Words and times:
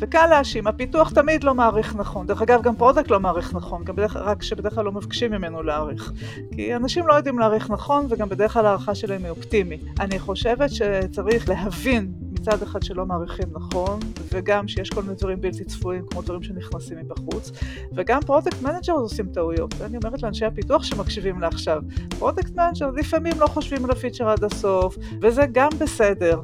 וקל 0.00 0.26
להאשים, 0.26 0.66
הפיתוח 0.66 1.10
תמיד 1.10 1.44
לא 1.44 1.54
מעריך 1.54 1.96
נכון. 1.96 2.26
דרך 2.26 2.42
אגב, 2.42 2.62
גם 2.62 2.76
product 2.76 3.10
לא 3.10 3.20
מעריך 3.20 3.54
נכון, 3.54 3.84
גם 3.84 3.96
בדרך, 3.96 4.16
רק 4.16 4.42
שבדרך 4.42 4.74
כלל 4.74 4.84
לא 4.84 4.92
מבקשים 4.92 5.30
ממנו 5.30 5.62
להעריך. 5.62 6.12
כי 6.54 6.76
אנשים 6.76 7.06
לא 7.06 7.14
יודעים 7.14 7.38
להעריך 7.38 7.70
נכון, 7.70 8.06
וגם 8.10 8.28
בדרך 8.28 8.52
כלל 8.52 8.66
הערכה 8.66 8.94
שלהם 8.94 9.24
היא 9.24 9.30
אופטימית. 9.30 9.80
אני 10.00 10.18
חושבת 10.18 10.70
שצריך 10.70 11.48
להבין 11.48 12.12
מצד 12.40 12.62
אחד 12.62 12.82
שלא 12.82 13.06
מעריכים 13.06 13.48
נכון, 13.52 14.00
וגם 14.32 14.68
שיש 14.68 14.90
כל 14.90 15.02
מיני 15.02 15.14
דברים 15.14 15.40
בלתי 15.40 15.64
צפויים, 15.64 16.06
כמו 16.10 16.22
דברים 16.22 16.42
שנכנסים 16.42 16.98
מבחוץ, 16.98 17.50
וגם 17.92 18.20
product 18.20 18.62
manager 18.62 18.92
עושים 18.92 19.26
טעויות. 19.26 19.74
אני 19.84 19.96
אומרת 19.96 20.22
לאנשי 20.22 20.44
הפיתוח 20.44 20.82
שמקשיבים 20.82 21.40
לעכשיו, 21.40 21.82
product 22.18 22.56
manager 22.56 22.90
לפעמים 22.90 23.32
לא 23.40 23.46
חושבים 23.46 23.84
על 23.84 23.90
הפיצ'ר 23.90 24.28
עד 24.28 24.44
הסוף, 24.44 24.96
וזה 25.20 25.42
גם 25.52 25.70
בסדר. 25.78 26.40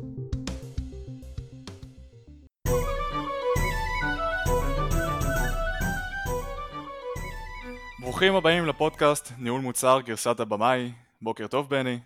ברוכים 8.17 8.35
הבאים 8.35 8.67
לפודקאסט 8.67 9.33
ניהול 9.39 9.61
מוצר 9.61 10.01
גרסת 10.05 10.41
הבמאי. 10.41 10.93
בוקר 11.23 11.47
טוב 11.47 11.71
בני. 11.71 11.99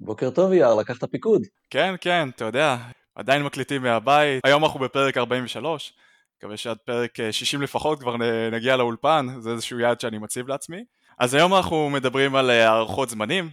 בוקר 0.00 0.30
טוב 0.30 0.52
יאר, 0.52 0.74
לקחת 0.74 1.04
פיקוד. 1.10 1.42
כן, 1.70 1.94
כן, 2.00 2.28
אתה 2.36 2.44
יודע, 2.44 2.76
עדיין 3.14 3.42
מקליטים 3.42 3.82
מהבית, 3.82 4.40
היום 4.44 4.64
אנחנו 4.64 4.80
בפרק 4.80 5.16
43, 5.16 5.92
מקווה 6.38 6.56
שעד 6.56 6.76
פרק 6.84 7.18
60 7.30 7.62
לפחות 7.62 8.00
כבר 8.00 8.16
נגיע 8.52 8.76
לאולפן, 8.76 9.26
זה 9.38 9.50
איזשהו 9.50 9.78
יעד 9.78 10.00
שאני 10.00 10.18
מציב 10.18 10.48
לעצמי. 10.48 10.84
אז 11.18 11.34
היום 11.34 11.54
אנחנו 11.54 11.90
מדברים 11.90 12.34
על 12.34 12.50
אה, 12.50 12.68
הערכות 12.68 13.10
זמנים, 13.10 13.50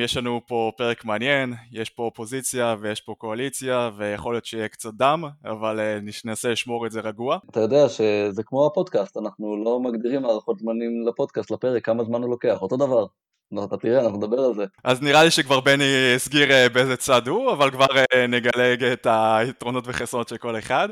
יש 0.00 0.16
לנו 0.16 0.40
פה 0.46 0.72
פרק 0.76 1.04
מעניין, 1.04 1.54
יש 1.72 1.90
פה 1.90 2.02
אופוזיציה 2.02 2.76
ויש 2.80 3.00
פה 3.00 3.14
קואליציה 3.18 3.90
ויכול 3.96 4.34
להיות 4.34 4.44
שיהיה 4.44 4.68
קצת 4.68 4.94
דם, 4.94 5.24
אבל 5.44 5.80
אה, 5.80 5.98
ננסה 6.24 6.48
לשמור 6.48 6.86
את 6.86 6.92
זה 6.92 7.00
רגוע. 7.00 7.38
אתה 7.50 7.60
יודע 7.60 7.88
שזה 7.88 8.42
כמו 8.42 8.66
הפודקאסט, 8.66 9.16
אנחנו 9.16 9.64
לא 9.64 9.80
מגדירים 9.80 10.24
הערכות 10.24 10.58
זמנים 10.58 11.06
לפודקאסט, 11.08 11.50
לפרק, 11.50 11.84
כמה 11.84 12.04
זמן 12.04 12.22
הוא 12.22 12.30
לוקח, 12.30 12.62
אותו 12.62 12.76
דבר. 12.76 13.06
לא, 13.52 13.64
אתה 13.64 13.76
תראה, 13.76 14.00
אנחנו 14.00 14.16
נדבר 14.18 14.40
על 14.40 14.54
זה. 14.54 14.64
אז 14.84 15.02
נראה 15.02 15.24
לי 15.24 15.30
שכבר 15.30 15.60
בני 15.60 16.14
הסגיר 16.16 16.50
אה, 16.50 16.68
באיזה 16.68 16.96
צד 16.96 17.28
הוא, 17.28 17.52
אבל 17.52 17.70
כבר 17.70 17.86
אה, 18.14 18.26
נגלג 18.26 18.84
את 18.84 19.06
היתרונות 19.10 19.84
וחסרונות 19.86 20.28
של 20.28 20.36
כל 20.36 20.58
אחד. 20.58 20.88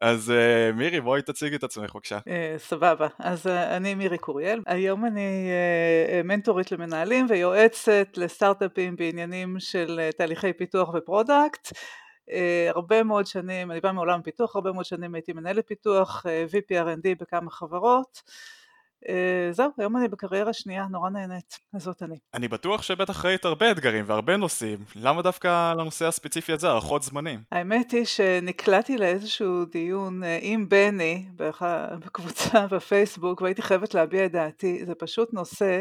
אז 0.00 0.32
uh, 0.32 0.76
מירי, 0.76 1.00
בואי 1.00 1.22
תציגי 1.22 1.56
את 1.56 1.64
עצמך 1.64 1.94
בבקשה. 1.94 2.18
Uh, 2.18 2.58
סבבה, 2.58 3.06
אז 3.18 3.46
uh, 3.46 3.50
אני 3.50 3.94
מירי 3.94 4.18
קוריאל, 4.18 4.60
היום 4.66 5.04
אני 5.06 5.50
uh, 5.50 6.26
מנטורית 6.26 6.72
למנהלים 6.72 7.26
ויועצת 7.28 8.08
לסטארט-אפים 8.16 8.96
בעניינים 8.96 9.56
של 9.58 10.00
uh, 10.00 10.16
תהליכי 10.16 10.52
פיתוח 10.52 10.94
ו-product. 10.94 11.68
Uh, 11.68 12.32
הרבה 12.68 13.02
מאוד 13.02 13.26
שנים, 13.26 13.70
אני 13.70 13.80
באה 13.80 13.92
מעולם 13.92 14.22
פיתוח, 14.22 14.56
הרבה 14.56 14.72
מאוד 14.72 14.84
שנים 14.84 15.14
הייתי 15.14 15.32
מנהלת 15.32 15.66
פיתוח, 15.66 16.26
uh, 16.26 16.52
VP 16.52 16.70
R&D 16.70 17.20
בכמה 17.20 17.50
חברות. 17.50 18.22
אה, 19.08 19.52
זהו, 19.52 19.70
היום 19.78 19.96
אני 19.96 20.08
בקריירה 20.08 20.52
שנייה, 20.52 20.86
נורא 20.90 21.10
נהנית, 21.10 21.58
אז 21.74 21.82
זאת 21.82 22.02
אני. 22.02 22.18
אני 22.34 22.48
בטוח 22.48 22.82
שבטח 22.82 23.24
ראית 23.24 23.44
הרבה 23.44 23.70
אתגרים 23.70 24.04
והרבה 24.08 24.36
נושאים, 24.36 24.78
למה 24.96 25.22
דווקא 25.22 25.72
לנושא 25.72 26.06
הספציפי 26.06 26.52
הזה, 26.52 26.68
הערכות 26.68 27.02
זמנים? 27.02 27.40
האמת 27.52 27.90
היא 27.90 28.04
שנקלעתי 28.04 28.98
לאיזשהו 28.98 29.64
דיון 29.64 30.24
אה, 30.24 30.38
עם 30.42 30.68
בני 30.68 31.28
בקבוצה 32.04 32.66
בפייסבוק 32.72 33.40
והייתי 33.40 33.62
חייבת 33.62 33.94
להביע 33.94 34.24
את 34.24 34.32
דעתי, 34.32 34.86
זה 34.86 34.94
פשוט 34.94 35.32
נושא 35.32 35.80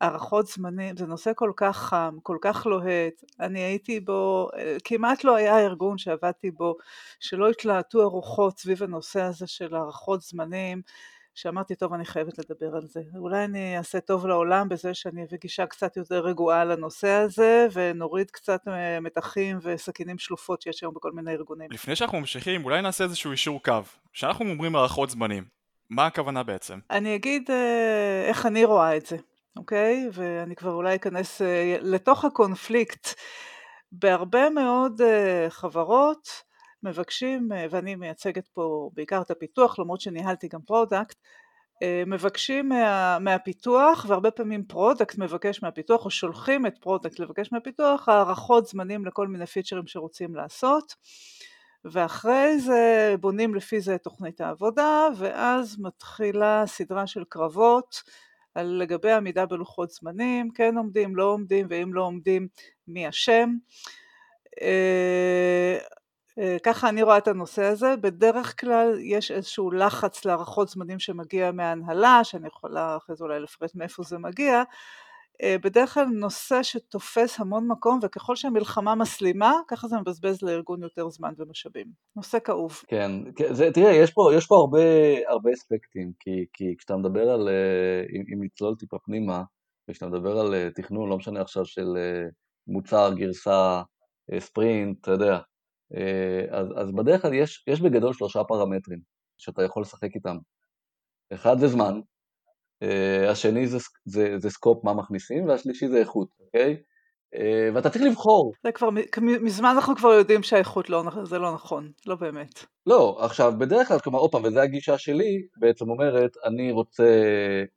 הערכות 0.00 0.46
זמנים, 0.46 0.96
זה 0.96 1.06
נושא 1.06 1.32
כל 1.34 1.52
כך 1.56 1.76
חם, 1.76 2.16
כל 2.22 2.38
כך 2.40 2.66
לוהט, 2.66 3.24
אני 3.40 3.60
הייתי 3.60 4.00
בו, 4.00 4.48
אה, 4.56 4.76
כמעט 4.84 5.24
לא 5.24 5.36
היה 5.36 5.60
ארגון 5.60 5.98
שעבדתי 5.98 6.50
בו 6.50 6.76
שלא 7.20 7.48
התלהטו 7.48 8.02
הרוחות 8.02 8.58
סביב 8.58 8.82
הנושא 8.82 9.22
הזה 9.22 9.46
של 9.46 9.74
הערכות 9.74 10.22
זמנים 10.22 10.82
שאמרתי, 11.34 11.74
טוב, 11.74 11.92
אני 11.92 12.04
חייבת 12.04 12.38
לדבר 12.38 12.76
על 12.76 12.86
זה. 12.86 13.00
אולי 13.16 13.44
אני 13.44 13.78
אעשה 13.78 14.00
טוב 14.00 14.26
לעולם 14.26 14.68
בזה 14.68 14.94
שאני 14.94 15.24
אביא 15.24 15.38
גישה 15.40 15.66
קצת 15.66 15.96
יותר 15.96 16.20
רגועה 16.20 16.64
לנושא 16.64 17.08
הזה, 17.08 17.66
ונוריד 17.72 18.30
קצת 18.30 18.68
אה, 18.68 19.00
מתחים 19.00 19.58
וסכינים 19.62 20.18
שלופות 20.18 20.62
שיש 20.62 20.82
היום 20.82 20.94
בכל 20.94 21.12
מיני 21.12 21.32
ארגונים. 21.32 21.70
לפני 21.70 21.96
שאנחנו 21.96 22.20
ממשיכים, 22.20 22.64
אולי 22.64 22.82
נעשה 22.82 23.04
איזשהו 23.04 23.30
אישור 23.30 23.62
קו. 23.62 23.82
כשאנחנו 24.12 24.44
אומרים 24.44 24.76
הערכות 24.76 25.10
זמנים, 25.10 25.44
מה 25.90 26.06
הכוונה 26.06 26.42
בעצם? 26.42 26.78
אני 26.90 27.14
אגיד 27.14 27.50
אה, 27.50 28.24
איך 28.28 28.46
אני 28.46 28.64
רואה 28.64 28.96
את 28.96 29.06
זה, 29.06 29.16
אוקיי? 29.56 30.08
ואני 30.12 30.56
כבר 30.56 30.72
אולי 30.72 30.94
אכנס 30.94 31.42
אה, 31.42 31.76
לתוך 31.80 32.24
הקונפליקט. 32.24 33.08
בהרבה 33.92 34.50
מאוד 34.50 35.00
חברות, 35.48 36.28
מבקשים, 36.84 37.52
אה, 37.52 37.66
ואני 37.70 37.94
מייצגת 37.94 38.48
פה 38.48 38.90
בעיקר 38.94 39.20
את 39.20 39.30
הפיתוח, 39.30 39.78
למרות 39.78 40.00
שניהלתי 40.00 40.48
גם 40.48 40.60
product, 40.60 41.16
אה, 41.82 42.02
מבקשים 42.06 42.68
מה, 42.68 43.18
מהפיתוח, 43.18 44.06
והרבה 44.08 44.30
פעמים 44.30 44.64
product 44.64 45.18
מבקש 45.18 45.62
מהפיתוח, 45.62 46.04
או 46.04 46.10
שולחים 46.10 46.66
את 46.66 46.74
product 46.80 47.18
לבקש 47.18 47.52
מהפיתוח, 47.52 48.08
הערכות 48.08 48.66
זמנים 48.66 49.06
לכל 49.06 49.28
מיני 49.28 49.46
פיצ'רים 49.46 49.86
שרוצים 49.86 50.34
לעשות, 50.34 50.94
ואחרי 51.84 52.58
זה 52.58 53.14
בונים 53.20 53.54
לפי 53.54 53.80
זה 53.80 53.94
את 53.94 54.02
תוכנית 54.02 54.40
העבודה, 54.40 55.08
ואז 55.16 55.76
מתחילה 55.80 56.64
סדרה 56.66 57.06
של 57.06 57.24
קרבות 57.28 58.02
על 58.54 58.66
לגבי 58.66 59.12
עמידה 59.12 59.46
בלוחות 59.46 59.90
זמנים, 59.90 60.50
כן 60.50 60.76
עומדים, 60.76 61.16
לא 61.16 61.24
עומדים, 61.24 61.66
ואם 61.70 61.94
לא 61.94 62.02
עומדים, 62.02 62.48
מי 62.88 63.08
אשם. 63.08 63.50
אה, 66.38 66.56
ככה 66.62 66.88
אני 66.88 67.02
רואה 67.02 67.18
את 67.18 67.28
הנושא 67.28 67.64
הזה, 67.64 67.94
בדרך 68.00 68.60
כלל 68.60 68.98
יש 69.00 69.30
איזשהו 69.30 69.70
לחץ 69.70 70.24
להערכות 70.24 70.68
זמנים 70.68 70.98
שמגיע 70.98 71.52
מההנהלה, 71.52 72.20
שאני 72.24 72.46
יכולה 72.48 72.96
אחרי 72.96 73.16
זה 73.16 73.24
אולי 73.24 73.40
לפרט 73.40 73.74
מאיפה 73.74 74.02
זה 74.02 74.18
מגיע, 74.18 74.62
אה, 75.42 75.56
בדרך 75.62 75.94
כלל 75.94 76.04
נושא 76.04 76.62
שתופס 76.62 77.40
המון 77.40 77.68
מקום 77.68 77.98
וככל 78.02 78.36
שהמלחמה 78.36 78.94
מסלימה 78.94 79.52
ככה 79.68 79.88
זה 79.88 79.96
מבזבז 79.98 80.42
לארגון 80.42 80.82
יותר 80.82 81.08
זמן 81.08 81.32
ומשאבים. 81.38 81.86
נושא 82.16 82.38
כאוב. 82.44 82.80
כן, 82.88 83.10
כן 83.36 83.54
זה, 83.54 83.70
תראה 83.74 83.92
יש 83.92 84.10
פה, 84.10 84.30
יש 84.34 84.46
פה 84.46 84.56
הרבה, 84.56 84.80
הרבה 85.28 85.52
אספקטים 85.52 86.12
כי, 86.20 86.46
כי 86.52 86.74
כשאתה 86.78 86.96
מדבר 86.96 87.30
על, 87.30 87.48
אה, 87.48 88.02
אם, 88.32 88.44
נצלול 88.44 88.74
טיפה 88.74 88.96
פנימה, 89.04 89.42
וכשאתה 89.90 90.06
מדבר 90.06 90.38
על 90.38 90.70
תכנון 90.74 91.08
לא 91.08 91.16
משנה 91.16 91.40
עכשיו 91.40 91.64
של 91.64 91.96
מוצר, 92.66 93.12
גרסה, 93.14 93.82
ספרינט, 94.38 95.00
אתה 95.00 95.10
יודע, 95.10 95.38
אז, 96.50 96.66
אז 96.76 96.92
בדרך 96.92 97.22
כלל 97.22 97.34
יש, 97.34 97.64
יש 97.66 97.80
בגדול 97.80 98.12
שלושה 98.12 98.44
פרמטרים 98.44 98.98
שאתה 99.38 99.62
יכול 99.62 99.82
לשחק 99.82 100.14
איתם. 100.14 100.36
אחד 101.32 101.58
זה 101.58 101.68
זמן, 101.68 102.00
אה, 102.82 103.30
השני 103.30 103.66
זה, 103.66 103.78
זה, 104.04 104.38
זה 104.38 104.50
סקופ 104.50 104.84
מה 104.84 104.94
מכניסים, 104.94 105.48
והשלישי 105.48 105.88
זה 105.88 105.98
איכות, 105.98 106.28
אוקיי? 106.40 106.76
אה, 107.34 107.68
ואתה 107.74 107.90
צריך 107.90 108.04
לבחור. 108.04 108.52
זה 108.62 108.72
כבר, 108.72 108.88
מזמן 109.20 109.68
אנחנו 109.74 109.96
כבר 109.96 110.08
יודעים 110.08 110.42
שהאיכות 110.42 110.90
לא, 110.90 111.04
זה 111.24 111.38
לא 111.38 111.54
נכון, 111.54 111.92
לא 112.06 112.14
באמת. 112.14 112.64
לא, 112.86 113.24
עכשיו 113.24 113.52
בדרך 113.58 113.88
כלל, 113.88 113.98
כלומר, 113.98 114.18
עוד 114.18 114.30
פעם, 114.30 114.44
וזו 114.44 114.60
הגישה 114.60 114.98
שלי, 114.98 115.46
בעצם 115.56 115.90
אומרת, 115.90 116.36
אני 116.44 116.72
רוצה 116.72 117.22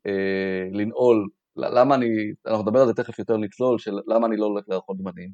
אה, 0.07 0.67
לנעול, 0.71 1.27
למה 1.55 1.95
אני, 1.95 2.07
אנחנו 2.47 2.63
נדבר 2.63 2.79
על 2.79 2.87
זה 2.87 2.93
תכף 2.93 3.19
יותר 3.19 3.37
נצלול, 3.37 3.79
של 3.79 3.99
למה 4.07 4.27
אני 4.27 4.37
לא 4.37 4.45
הולך 4.45 4.65
להערכות 4.67 4.97
זמנים. 4.97 5.29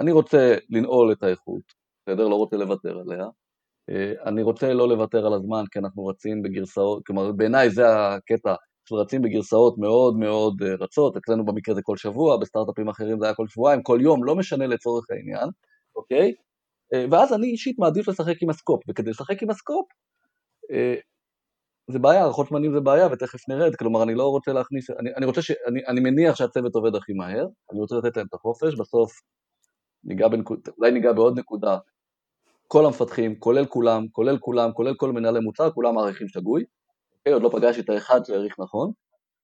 אני 0.00 0.12
רוצה 0.12 0.56
לנעול 0.70 1.12
את 1.12 1.22
האיכות, 1.22 1.62
בסדר? 2.06 2.28
לא 2.28 2.34
רוצה 2.34 2.56
לוותר 2.56 2.98
עליה. 2.98 3.26
אה, 3.90 4.12
אני 4.26 4.42
רוצה 4.42 4.74
לא 4.74 4.88
לוותר 4.88 5.26
על 5.26 5.34
הזמן, 5.34 5.64
כי 5.70 5.78
אנחנו 5.78 6.06
רצים 6.06 6.42
בגרסאות, 6.42 7.06
כלומר 7.06 7.32
בעיניי 7.32 7.70
זה 7.70 7.84
הקטע 7.88 8.54
של 8.88 8.94
רצים 8.94 9.22
בגרסאות 9.22 9.78
מאוד 9.78 10.16
מאוד 10.16 10.62
אה, 10.62 10.74
רצות, 10.74 11.16
אצלנו 11.16 11.44
במקרה 11.44 11.74
זה 11.74 11.82
כל 11.82 11.96
שבוע, 11.96 12.36
בסטארט-אפים 12.36 12.88
אחרים 12.88 13.18
זה 13.18 13.24
היה 13.24 13.34
כל 13.34 13.48
שבועיים, 13.48 13.82
כל 13.82 13.98
יום, 14.02 14.24
לא 14.24 14.34
משנה 14.36 14.66
לצורך 14.66 15.04
העניין, 15.10 15.48
אוקיי? 15.96 16.34
אה, 16.94 17.04
ואז 17.10 17.32
אני 17.32 17.46
אישית 17.46 17.78
מעדיף 17.78 18.08
לשחק 18.08 18.42
עם 18.42 18.50
הסקופ, 18.50 18.82
וכדי 18.88 19.10
לשחק 19.10 19.42
עם 19.42 19.50
הסקופ, 19.50 19.86
זה 21.90 21.98
בעיה, 21.98 22.20
הערכות 22.20 22.48
זמנים 22.48 22.72
זה 22.72 22.80
בעיה, 22.80 23.08
ותכף 23.12 23.48
נרד, 23.48 23.76
כלומר 23.76 24.02
אני 24.02 24.14
לא 24.14 24.28
רוצה 24.28 24.52
להכניס, 24.52 24.90
אני, 24.90 25.10
אני 25.16 25.26
רוצה 25.26 25.42
ש... 25.42 25.50
אני, 25.50 25.86
אני 25.86 26.00
מניח 26.00 26.36
שהצוות 26.36 26.74
עובד 26.74 26.94
הכי 26.94 27.12
מהר, 27.12 27.46
אני 27.72 27.80
רוצה 27.80 27.96
לתת 27.96 28.16
להם 28.16 28.26
את 28.26 28.34
החופש, 28.34 28.74
בסוף 28.74 29.12
ניגע 30.04 30.28
בנקוד, 30.28 30.60
אולי 30.78 30.90
ניגע 30.90 31.12
בעוד 31.12 31.38
נקודה, 31.38 31.78
כל 32.68 32.86
המפתחים, 32.86 33.34
כולל 33.34 33.66
כולם, 33.66 34.08
כולל 34.12 34.38
כולם, 34.38 34.72
כולל 34.72 34.94
כל 34.94 35.12
מנהלי 35.12 35.40
מוצר, 35.40 35.70
כולם 35.70 35.94
מעריכים 35.94 36.28
שגוי, 36.28 36.64
אוקיי? 37.18 37.32
עוד 37.32 37.42
לא 37.42 37.48
פגשתי 37.52 37.80
את 37.80 37.90
האחד 37.90 38.24
שהעריך 38.24 38.54
נכון, 38.58 38.92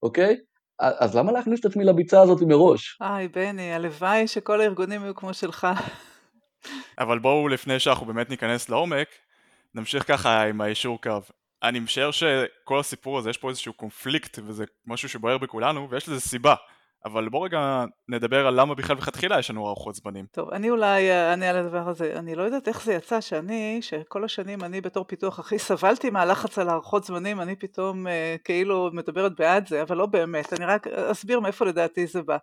אוקיי? 0.03 0.37
אז 0.79 1.17
למה 1.17 1.33
להכניס 1.33 1.61
את 1.61 1.65
עצמי 1.65 1.85
לביצה 1.85 2.23
הזאת 2.23 2.43
מראש? 2.43 2.99
היי 3.01 3.29
בני, 3.29 3.73
הלוואי 3.73 4.29
שכל 4.29 4.61
הארגונים 4.61 5.03
יהיו 5.03 5.15
כמו 5.15 5.35
שלך. 5.35 5.67
אבל 6.99 7.19
בואו 7.19 7.49
לפני 7.49 7.81
שאנחנו 7.81 8.07
באמת 8.07 8.31
ניכנס 8.31 8.69
לעומק, 8.69 9.09
נמשיך 9.75 10.09
ככה 10.09 10.43
עם 10.43 10.61
האישור 10.61 11.01
קו. 11.03 11.21
אני 11.63 11.81
משער 11.81 12.11
שכל 12.11 12.79
הסיפור 12.81 13.19
הזה 13.19 13.31
יש 13.31 13.39
פה 13.39 13.49
איזשהו 13.49 13.73
קונפליקט 13.73 14.39
וזה 14.45 14.65
משהו 14.87 15.09
שבוער 15.09 15.39
בכולנו 15.39 15.91
ויש 15.91 16.09
לזה 16.09 16.21
סיבה. 16.21 16.55
אבל 17.05 17.29
בוא 17.29 17.45
רגע 17.45 17.85
נדבר 18.09 18.47
על 18.47 18.61
למה 18.61 18.75
בכלל 18.75 18.97
וכתחילה 18.97 19.39
יש 19.39 19.51
לנו 19.51 19.67
הערכות 19.67 19.95
זמנים. 19.95 20.27
טוב, 20.33 20.51
אני 20.51 20.71
אולי 20.71 21.11
אענה 21.11 21.51
על 21.51 21.57
הדבר 21.57 21.89
הזה. 21.89 22.13
אני 22.17 22.35
לא 22.35 22.43
יודעת 22.43 22.69
איך 22.69 22.83
זה 22.83 22.93
יצא 22.93 23.21
שאני, 23.21 23.79
שכל 23.83 24.25
השנים 24.25 24.65
אני 24.65 24.81
בתור 24.81 25.05
פיתוח 25.05 25.39
הכי 25.39 25.59
סבלתי 25.59 26.11
מהלחץ 26.11 26.59
על 26.59 26.69
הערכות 26.69 27.05
זמנים, 27.05 27.41
אני 27.41 27.57
פתאום 27.57 28.07
אה, 28.07 28.37
כאילו 28.45 28.91
מדברת 28.93 29.33
בעד 29.39 29.69
זה, 29.69 29.83
אבל 29.83 29.97
לא 29.97 30.07
באמת. 30.07 30.53
אני 30.53 30.65
רק 30.65 30.87
אסביר 30.87 31.41
מאיפה 31.41 31.65
לדעתי 31.65 32.07
זה 32.07 32.23
בא. 32.23 32.37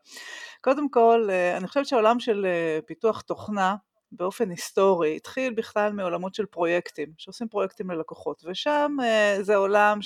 קודם 0.62 0.90
כל, 0.90 1.28
אה, 1.30 1.57
אני 1.57 1.68
חושבת 1.68 1.86
שהעולם 1.86 2.19
של 2.19 2.46
אה, 2.46 2.80
פיתוח 2.86 3.22
תוכנה, 3.22 3.75
באופן 4.12 4.50
היסטורי, 4.50 5.16
התחיל 5.16 5.54
בכלל 5.54 5.94
מעולמות 5.94 6.36
של 6.36 6.46
פרויקטים, 6.46 7.10
שעושים 7.18 7.48
פרויקטים 7.48 7.92
ללקוחות, 7.92 8.44
ושם 8.46 8.98
אה, 9.04 9.38
זה 9.42 9.56
עולם 9.56 10.00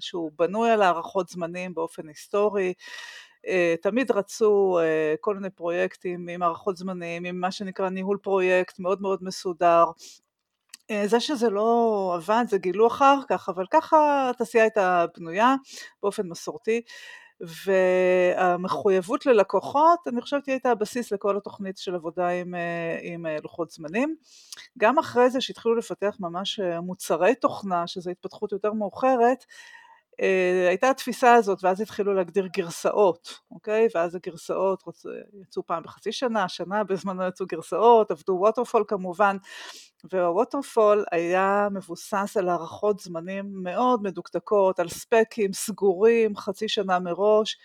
שהוא 0.00 0.30
בנוי 0.38 0.70
על 0.70 0.82
הערכות 0.82 1.28
זמנים 1.28 1.74
באופן 1.74 2.08
היסטורי, 2.08 2.72
תמיד 3.82 4.10
רצו 4.10 4.78
אה, 4.78 5.14
כל 5.20 5.34
מיני 5.34 5.50
פרויקטים 5.50 6.28
עם 6.28 6.42
הערכות 6.42 6.76
זמנים, 6.76 7.24
עם 7.24 7.40
מה 7.40 7.50
שנקרא 7.50 7.88
ניהול 7.88 8.18
פרויקט 8.22 8.78
מאוד 8.78 9.02
מאוד 9.02 9.18
מסודר. 9.22 9.84
זה 11.04 11.20
שזה 11.20 11.50
לא 11.50 12.12
עבד 12.16 12.44
זה 12.48 12.58
גילו 12.58 12.86
אחר 12.86 13.18
כך, 13.28 13.48
אבל 13.48 13.64
ככה 13.70 14.30
התעשייה 14.30 14.64
הייתה 14.64 15.04
בנויה 15.16 15.54
באופן 16.02 16.28
מסורתי. 16.28 16.82
והמחויבות 17.42 19.26
ללקוחות, 19.26 19.98
אני 20.06 20.20
חושבת 20.20 20.46
היא 20.46 20.52
הייתה 20.52 20.70
הבסיס 20.70 21.12
לכל 21.12 21.36
התוכנית 21.36 21.78
של 21.78 21.94
עבודה 21.94 22.28
עם, 22.28 22.54
אה, 22.54 22.98
עם 23.02 23.26
אה, 23.26 23.36
לוחות 23.42 23.70
זמנים. 23.70 24.16
גם 24.78 24.98
אחרי 24.98 25.30
זה 25.30 25.40
שהתחילו 25.40 25.74
לפתח 25.74 26.16
ממש 26.20 26.60
אה, 26.60 26.80
מוצרי 26.80 27.34
תוכנה, 27.34 27.86
שזו 27.86 28.10
התפתחות 28.10 28.52
יותר 28.52 28.72
מאוחרת, 28.72 29.44
הייתה 30.68 30.90
התפיסה 30.90 31.34
הזאת 31.34 31.64
ואז 31.64 31.80
התחילו 31.80 32.14
להגדיר 32.14 32.46
גרסאות, 32.56 33.40
אוקיי? 33.50 33.88
ואז 33.94 34.14
הגרסאות 34.14 34.82
יצאו 35.42 35.66
פעם 35.66 35.82
בחצי 35.82 36.12
שנה, 36.12 36.48
שנה 36.48 36.84
בזמנו 36.84 37.26
יצאו 37.26 37.46
גרסאות, 37.46 38.10
עבדו 38.10 38.32
ווטרפול 38.32 38.84
כמובן, 38.88 39.36
והווטרפול 40.12 41.04
היה 41.12 41.68
מבוסס 41.72 42.36
על 42.36 42.48
הערכות 42.48 43.00
זמנים 43.00 43.50
מאוד 43.62 44.02
מדוקדקות, 44.02 44.80
על 44.80 44.88
ספקים 44.88 45.52
סגורים 45.52 46.36
חצי 46.36 46.68
שנה 46.68 46.98
מראש. 46.98 47.58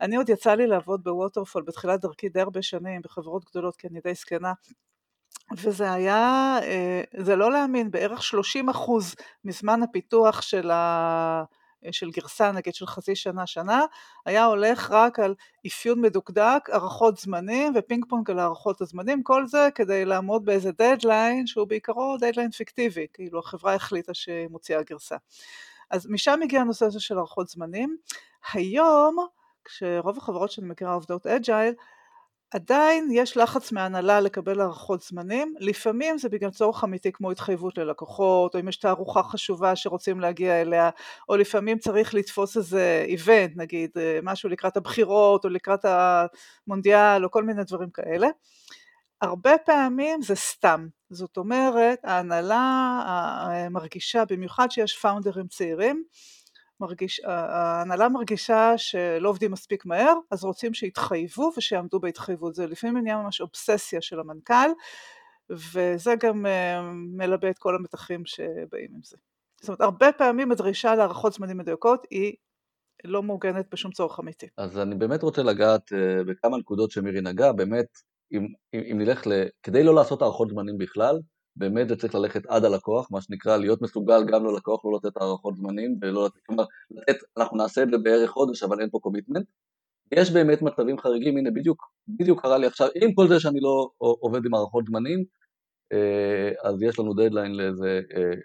אני 0.00 0.16
עוד 0.16 0.28
יצא 0.28 0.54
לי 0.54 0.66
לעבוד 0.66 1.04
בווטרפול 1.04 1.62
בתחילת 1.62 2.00
דרכי 2.00 2.28
די 2.28 2.40
הרבה 2.40 2.62
שנים, 2.62 3.00
בחברות 3.04 3.44
גדולות, 3.44 3.76
כי 3.76 3.86
אני 3.88 4.00
די 4.04 4.14
זקנה. 4.14 4.52
וזה 5.56 5.92
היה, 5.92 6.56
אה, 6.62 7.02
זה 7.16 7.36
לא 7.36 7.52
להאמין, 7.52 7.90
בערך 7.90 8.22
30 8.22 8.68
אחוז 8.68 9.14
מזמן 9.44 9.82
הפיתוח 9.82 10.42
של 10.42 10.70
ה... 10.70 11.44
של 11.92 12.10
גרסה 12.10 12.52
נגיד 12.52 12.74
של 12.74 12.86
חצי 12.86 13.16
שנה 13.16 13.46
שנה, 13.46 13.84
היה 14.26 14.44
הולך 14.44 14.90
רק 14.90 15.18
על 15.18 15.34
אפיון 15.66 16.00
מדוקדק, 16.00 16.68
הערכות 16.72 17.16
זמנים 17.16 17.72
ופינג 17.76 18.04
פונג 18.08 18.30
על 18.30 18.38
הערכות 18.38 18.80
הזמנים, 18.80 19.22
כל 19.22 19.46
זה 19.46 19.68
כדי 19.74 20.04
לעמוד 20.04 20.44
באיזה 20.44 20.72
דדליין 20.72 21.46
שהוא 21.46 21.68
בעיקרו 21.68 22.16
דדליין 22.20 22.50
פיקטיבי, 22.50 23.06
כאילו 23.12 23.38
החברה 23.38 23.74
החליטה 23.74 24.14
שהיא 24.14 24.48
מוציאה 24.48 24.82
גרסה. 24.82 25.16
אז 25.90 26.06
משם 26.06 26.40
הגיע 26.42 26.60
הנושא 26.60 26.86
הזה 26.86 27.00
של 27.00 27.16
הערכות 27.16 27.48
זמנים. 27.48 27.96
היום, 28.52 29.16
כשרוב 29.64 30.18
החברות 30.18 30.50
שאני 30.50 30.66
מכירה 30.66 30.94
עובדות 30.94 31.26
agile, 31.26 31.74
עדיין 32.54 33.08
יש 33.12 33.36
לחץ 33.36 33.72
מהנהלה 33.72 34.20
לקבל 34.20 34.60
הערכות 34.60 35.02
זמנים, 35.02 35.54
לפעמים 35.60 36.18
זה 36.18 36.28
בגלל 36.28 36.50
צורך 36.50 36.84
אמיתי 36.84 37.12
כמו 37.12 37.30
התחייבות 37.30 37.78
ללקוחות, 37.78 38.54
או 38.54 38.60
אם 38.60 38.68
יש 38.68 38.76
תערוכה 38.76 39.22
חשובה 39.22 39.76
שרוצים 39.76 40.20
להגיע 40.20 40.60
אליה, 40.60 40.90
או 41.28 41.36
לפעמים 41.36 41.78
צריך 41.78 42.14
לתפוס 42.14 42.56
איזה 42.56 43.04
איבנט, 43.08 43.52
נגיד 43.56 43.90
אה, 43.96 44.18
משהו 44.22 44.48
לקראת 44.48 44.76
הבחירות, 44.76 45.44
או 45.44 45.50
לקראת 45.50 45.84
המונדיאל, 45.84 47.24
או 47.24 47.30
כל 47.30 47.44
מיני 47.44 47.64
דברים 47.64 47.90
כאלה. 47.90 48.28
הרבה 49.20 49.58
פעמים 49.66 50.22
זה 50.22 50.34
סתם, 50.34 50.86
זאת 51.10 51.36
אומרת 51.36 51.98
ההנהלה 52.04 53.68
מרגישה, 53.70 54.24
במיוחד 54.28 54.70
שיש 54.70 54.98
פאונדרים 54.98 55.46
צעירים, 55.46 56.04
מרגיש, 56.84 57.20
ההנהלה 57.24 58.08
מרגישה 58.08 58.72
שלא 58.76 59.28
עובדים 59.28 59.52
מספיק 59.52 59.86
מהר, 59.86 60.14
אז 60.30 60.44
רוצים 60.44 60.74
שיתחייבו 60.74 61.52
ושיעמדו 61.56 62.00
בהתחייבות. 62.00 62.54
זה 62.54 62.66
לפעמים 62.66 63.04
נהיה 63.04 63.16
ממש 63.16 63.40
אובססיה 63.40 64.00
של 64.00 64.20
המנכ"ל, 64.20 64.70
וזה 65.50 66.14
גם 66.20 66.46
אה, 66.46 66.82
מלבה 67.16 67.50
את 67.50 67.58
כל 67.58 67.76
המתחים 67.76 68.22
שבאים 68.26 68.90
עם 68.94 69.00
זה. 69.04 69.16
זאת 69.60 69.68
אומרת, 69.68 69.80
הרבה 69.80 70.12
פעמים 70.12 70.52
הדרישה 70.52 70.94
להערכות 70.94 71.32
זמנים 71.32 71.58
מדויקות 71.58 72.06
היא 72.10 72.34
לא 73.04 73.22
מעוגנת 73.22 73.66
בשום 73.72 73.92
צורך 73.92 74.20
אמיתי. 74.20 74.46
אז 74.58 74.78
אני 74.78 74.94
באמת 74.94 75.22
רוצה 75.22 75.42
לגעת 75.42 75.92
uh, 75.92 76.24
בכמה 76.26 76.58
נקודות 76.58 76.90
שמירי 76.90 77.20
נגעה, 77.20 77.52
באמת, 77.52 77.86
אם, 78.32 78.46
אם, 78.74 78.80
אם 78.92 78.98
נלך 78.98 79.26
ל... 79.26 79.32
כדי 79.62 79.84
לא 79.84 79.94
לעשות 79.94 80.22
הערכות 80.22 80.48
זמנים 80.50 80.78
בכלל, 80.78 81.20
באמת 81.56 81.88
זה 81.88 81.96
צריך 81.96 82.14
ללכת 82.14 82.46
עד 82.46 82.64
הלקוח, 82.64 83.08
מה 83.10 83.20
שנקרא 83.20 83.56
להיות 83.56 83.82
מסוגל 83.82 84.24
גם 84.26 84.46
ללקוח 84.46 84.84
לא 84.84 84.90
לתת 84.96 85.16
הערכות 85.16 85.56
זמנים 85.56 85.98
ולא 86.02 86.26
לתת, 86.26 86.40
כלומר, 86.46 86.64
לתת, 86.90 87.16
אנחנו 87.36 87.56
נעשה 87.56 87.82
את 87.82 87.88
זה 87.90 87.98
בערך 87.98 88.30
חודש 88.30 88.62
אבל 88.62 88.80
אין 88.80 88.90
פה 88.90 88.98
קומיטמנט. 89.02 89.46
יש 90.12 90.30
באמת 90.30 90.62
מצבים 90.62 90.98
חריגים, 90.98 91.36
הנה 91.36 91.50
בדיוק, 91.50 91.82
בדיוק 92.08 92.42
קרה 92.42 92.58
לי 92.58 92.66
עכשיו, 92.66 92.88
עם 93.02 93.14
כל 93.14 93.28
זה 93.28 93.40
שאני 93.40 93.60
לא 93.60 93.90
עובד 93.98 94.46
עם 94.46 94.54
הערכות 94.54 94.84
זמנים, 94.86 95.24
אה, 95.92 96.68
אז 96.70 96.82
יש 96.82 96.98
לנו 96.98 97.14
דדליין 97.14 97.54
לאיזה 97.54 98.00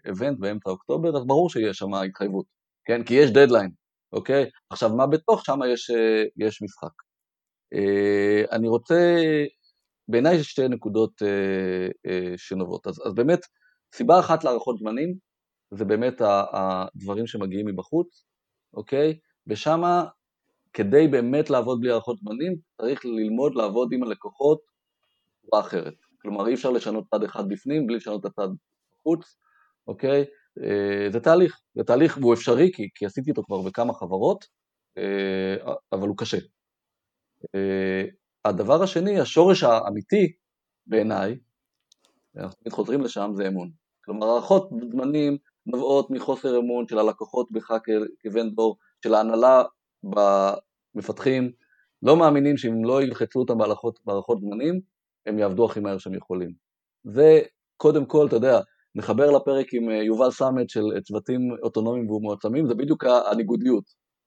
event 0.05 0.35
אה, 0.35 0.41
באמצע 0.41 0.69
אוקטובר, 0.69 1.17
אז 1.17 1.25
ברור 1.25 1.49
שיש 1.49 1.77
שם 1.77 1.93
התחייבות, 1.93 2.45
כן? 2.85 3.03
כי 3.03 3.13
יש 3.13 3.31
דדליין, 3.31 3.71
אוקיי? 4.13 4.49
עכשיו 4.69 4.95
מה 4.95 5.07
בתוך 5.07 5.45
שם 5.45 5.59
יש, 5.73 5.89
אה, 5.89 6.23
יש 6.37 6.61
משחק. 6.61 6.91
אני 8.51 8.67
רוצה 8.67 8.95
בעיניי 10.09 10.35
יש 10.35 10.47
שתי 10.47 10.67
נקודות 10.67 11.21
אה, 11.21 11.87
אה, 12.11 12.33
שנובעות. 12.37 12.87
אז, 12.87 13.01
אז 13.05 13.13
באמת, 13.13 13.39
סיבה 13.93 14.19
אחת 14.19 14.43
להערכות 14.43 14.77
זמנים, 14.77 15.15
זה 15.71 15.85
באמת 15.85 16.21
הדברים 16.53 17.27
שמגיעים 17.27 17.65
מבחוץ, 17.65 18.25
אוקיי? 18.73 19.19
ושם, 19.47 20.03
כדי 20.73 21.07
באמת 21.07 21.49
לעבוד 21.49 21.81
בלי 21.81 21.91
הערכות 21.91 22.17
זמנים, 22.17 22.55
צריך 22.81 23.05
ללמוד 23.05 23.55
לעבוד 23.55 23.89
עם 23.93 24.03
הלקוחות 24.03 24.59
בצורה 25.43 25.61
אחרת. 25.61 25.93
כלומר, 26.21 26.47
אי 26.47 26.53
אפשר 26.53 26.69
לשנות 26.69 27.05
צד 27.11 27.23
אחד 27.23 27.49
בפנים 27.49 27.87
בלי 27.87 27.95
לשנות 27.95 28.25
את 28.25 28.25
הצד 28.25 28.47
בחוץ, 28.93 29.37
אוקיי? 29.87 30.25
אה, 30.63 31.11
זה 31.11 31.19
תהליך, 31.19 31.59
זה 31.75 31.83
תהליך 31.83 32.17
והוא 32.17 32.33
אפשרי, 32.33 32.71
כי, 32.73 32.89
כי 32.95 33.05
עשיתי 33.05 33.31
אותו 33.31 33.43
כבר 33.43 33.61
בכמה 33.61 33.93
חברות, 33.93 34.45
אה, 34.97 35.73
אבל 35.91 36.07
הוא 36.07 36.17
קשה. 36.17 36.37
אה, 38.45 38.51
הדבר 38.51 38.83
השני, 38.83 39.19
השורש 39.19 39.63
האמיתי 39.63 40.31
בעיניי, 40.87 41.37
אנחנו 42.37 42.55
תמיד 42.55 42.73
חוזרים 42.73 43.01
לשם, 43.01 43.31
זה 43.35 43.47
אמון. 43.47 43.69
כלומר, 44.05 44.27
הערכות 44.27 44.69
זמנים 44.91 45.37
נובעות 45.65 46.11
מחוסר 46.11 46.59
אמון 46.59 46.87
של 46.87 46.99
הלקוחות 46.99 47.51
בך 47.51 47.73
כוונדור, 48.21 48.77
של 49.03 49.13
ההנהלה 49.13 49.63
במפתחים, 50.03 51.51
לא 52.03 52.17
מאמינים 52.17 52.57
שאם 52.57 52.85
לא 52.85 53.03
ילחצו 53.03 53.39
אותם 53.39 53.57
בהערכות 54.05 54.39
זמנים, 54.39 54.81
הם 55.25 55.39
יעבדו 55.39 55.65
הכי 55.65 55.79
מהר 55.79 55.97
שהם 55.97 56.13
יכולים. 56.13 56.51
זה 57.03 57.41
קודם 57.77 58.05
כל, 58.05 58.27
אתה 58.27 58.35
יודע, 58.35 58.59
נחבר 58.95 59.31
לפרק 59.31 59.73
עם 59.73 59.89
אה, 59.89 59.95
יובל 59.95 60.31
סמט 60.31 60.69
של 60.69 60.81
צוותים 61.03 61.41
אוטונומיים 61.63 62.09
ומועצמים, 62.09 62.67
זה 62.67 62.75
בדיוק 62.75 63.03
הניגודיות, 63.31 63.83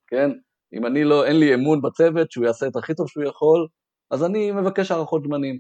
כן? 0.07 0.31
אם 0.75 0.87
אני 0.87 1.04
לא, 1.04 1.26
אין 1.26 1.38
לי 1.38 1.54
אמון 1.54 1.83
בצוות 1.83 2.33
שהוא 2.33 2.45
יעשה 2.45 2.66
את 2.66 2.76
הכי 2.76 2.95
טוב 2.95 3.09
שהוא 3.09 3.25
יכול, 3.25 3.66
אז 4.12 4.25
אני 4.25 4.50
מבקש 4.50 4.90
הערכות 4.90 5.23
זמנים. 5.25 5.59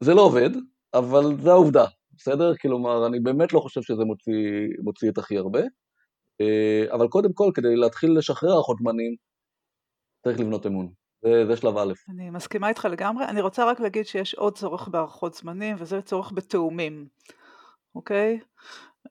זה 0.00 0.14
לא 0.14 0.20
עובד, 0.20 0.50
אבל 0.94 1.22
זה 1.42 1.50
העובדה, 1.50 1.84
בסדר? 2.16 2.56
כלומר, 2.56 3.06
אני 3.06 3.20
באמת 3.20 3.52
לא 3.52 3.60
חושב 3.60 3.82
שזה 3.82 4.04
מוציא, 4.04 4.32
מוציא 4.82 5.10
את 5.10 5.18
הכי 5.18 5.38
הרבה, 5.38 5.60
אה, 6.40 6.84
אבל 6.92 7.08
קודם 7.08 7.32
כל, 7.32 7.50
כדי 7.54 7.76
להתחיל 7.76 8.18
לשחרר 8.18 8.50
הערכות 8.50 8.78
זמנים, 8.78 9.14
צריך 10.24 10.40
לבנות 10.40 10.66
אמון. 10.66 10.92
זה, 11.24 11.46
זה 11.46 11.56
שלב 11.56 11.76
א'. 11.76 11.92
אני 12.10 12.30
מסכימה 12.30 12.68
איתך 12.68 12.84
לגמרי. 12.90 13.24
אני 13.24 13.40
רוצה 13.40 13.70
רק 13.70 13.80
להגיד 13.80 14.06
שיש 14.06 14.34
עוד 14.34 14.56
צורך 14.56 14.88
בהערכות 14.88 15.34
זמנים, 15.34 15.76
וזה 15.78 16.02
צורך 16.02 16.32
בתאומים, 16.32 17.08
אוקיי? 17.94 18.40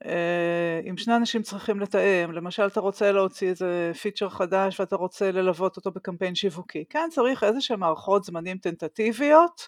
אה, 0.06 0.82
אם 0.90 0.98
שני 0.98 1.16
אנשים 1.16 1.42
צריכים 1.42 1.80
לתאם, 1.80 2.32
למשל 2.32 2.68
אתה 2.68 2.80
רוצה 2.80 3.12
להוציא 3.12 3.50
איזה 3.50 3.92
פיצ'ר 4.02 4.30
חדש 4.30 4.80
ואתה 4.80 4.96
רוצה 4.96 5.32
ללוות 5.32 5.78
אותו 5.78 5.92
בקמפיין 5.92 6.36
שיווקי, 6.36 6.84
כן 6.90 7.08
צריך 7.12 7.44
איזה 7.44 7.62
שהם 7.62 7.80
מערכות 7.80 8.24
זמנים 8.24 8.58
טנטטיביות 8.58 9.68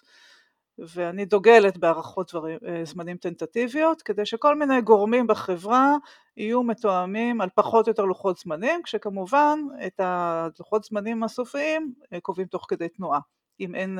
ואני 0.78 1.24
דוגלת 1.24 1.78
בהערכות 1.78 2.32
אה, 2.34 2.84
זמנים 2.84 3.16
טנטטיביות 3.16 4.02
כדי 4.02 4.26
שכל 4.26 4.56
מיני 4.56 4.80
גורמים 4.80 5.26
בחברה 5.26 5.96
יהיו 6.36 6.62
מתואמים 6.62 7.40
על 7.40 7.48
פחות 7.54 7.86
או 7.86 7.90
יותר 7.90 8.04
לוחות 8.04 8.38
זמנים 8.38 8.82
כשכמובן 8.82 9.58
את 9.86 10.00
הלוחות 10.00 10.84
זמנים 10.84 11.22
הסופיים 11.22 11.94
אה, 12.12 12.20
קובעים 12.20 12.48
תוך 12.48 12.66
כדי 12.68 12.88
תנועה 12.88 13.20
אם 13.60 13.74
אין 13.74 13.98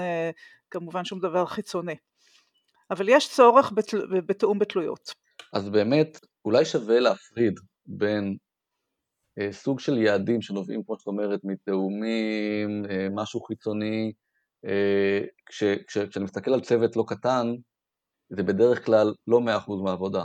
כמובן 0.70 1.04
שום 1.04 1.20
דבר 1.20 1.46
חיצוני. 1.46 1.96
אבל 2.90 3.08
יש 3.08 3.28
צורך 3.28 3.72
בתאום 4.26 4.58
בתלויות 4.58 5.25
אז 5.52 5.68
באמת, 5.68 6.18
אולי 6.44 6.64
שווה 6.64 7.00
להפריד 7.00 7.60
בין 7.86 8.36
סוג 9.50 9.80
של 9.80 9.98
יעדים 9.98 10.42
שנובעים, 10.42 10.82
כמו 10.84 10.98
שאת 10.98 11.06
אומרת, 11.06 11.40
מתאומים, 11.44 12.82
משהו 13.14 13.40
חיצוני, 13.40 14.12
כש, 15.46 15.64
כש, 15.86 15.98
כשאני 15.98 16.24
מסתכל 16.24 16.52
על 16.52 16.60
צוות 16.60 16.96
לא 16.96 17.04
קטן, 17.06 17.46
זה 18.30 18.42
בדרך 18.42 18.86
כלל 18.86 19.14
לא 19.26 19.40
100% 19.66 19.70
מהעבודה. 19.84 20.24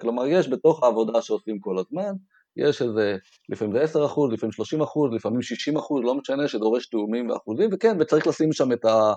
כלומר, 0.00 0.26
יש 0.26 0.48
בתוך 0.48 0.82
העבודה 0.82 1.22
שעושים 1.22 1.60
כל 1.60 1.78
הזמן, 1.78 2.12
יש 2.56 2.82
איזה, 2.82 3.16
לפעמים 3.48 3.74
זה 3.74 3.82
10 3.82 4.06
אחוז, 4.06 4.32
לפעמים 4.32 4.52
30 4.52 4.82
אחוז, 4.82 5.12
לפעמים 5.14 5.42
60 5.42 5.76
אחוז, 5.76 6.04
לא 6.04 6.14
משנה, 6.14 6.48
שדורש 6.48 6.86
תאומים 6.86 7.30
ואחוזים, 7.30 7.70
וכן, 7.72 7.96
וצריך 8.00 8.26
לשים 8.26 8.52
שם 8.52 8.72
את, 8.72 8.84
ה, 8.84 9.12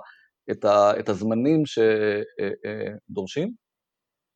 את, 0.51 0.65
ה, 0.65 0.99
את 0.99 1.09
הזמנים 1.09 1.63
שדורשים. 1.65 3.53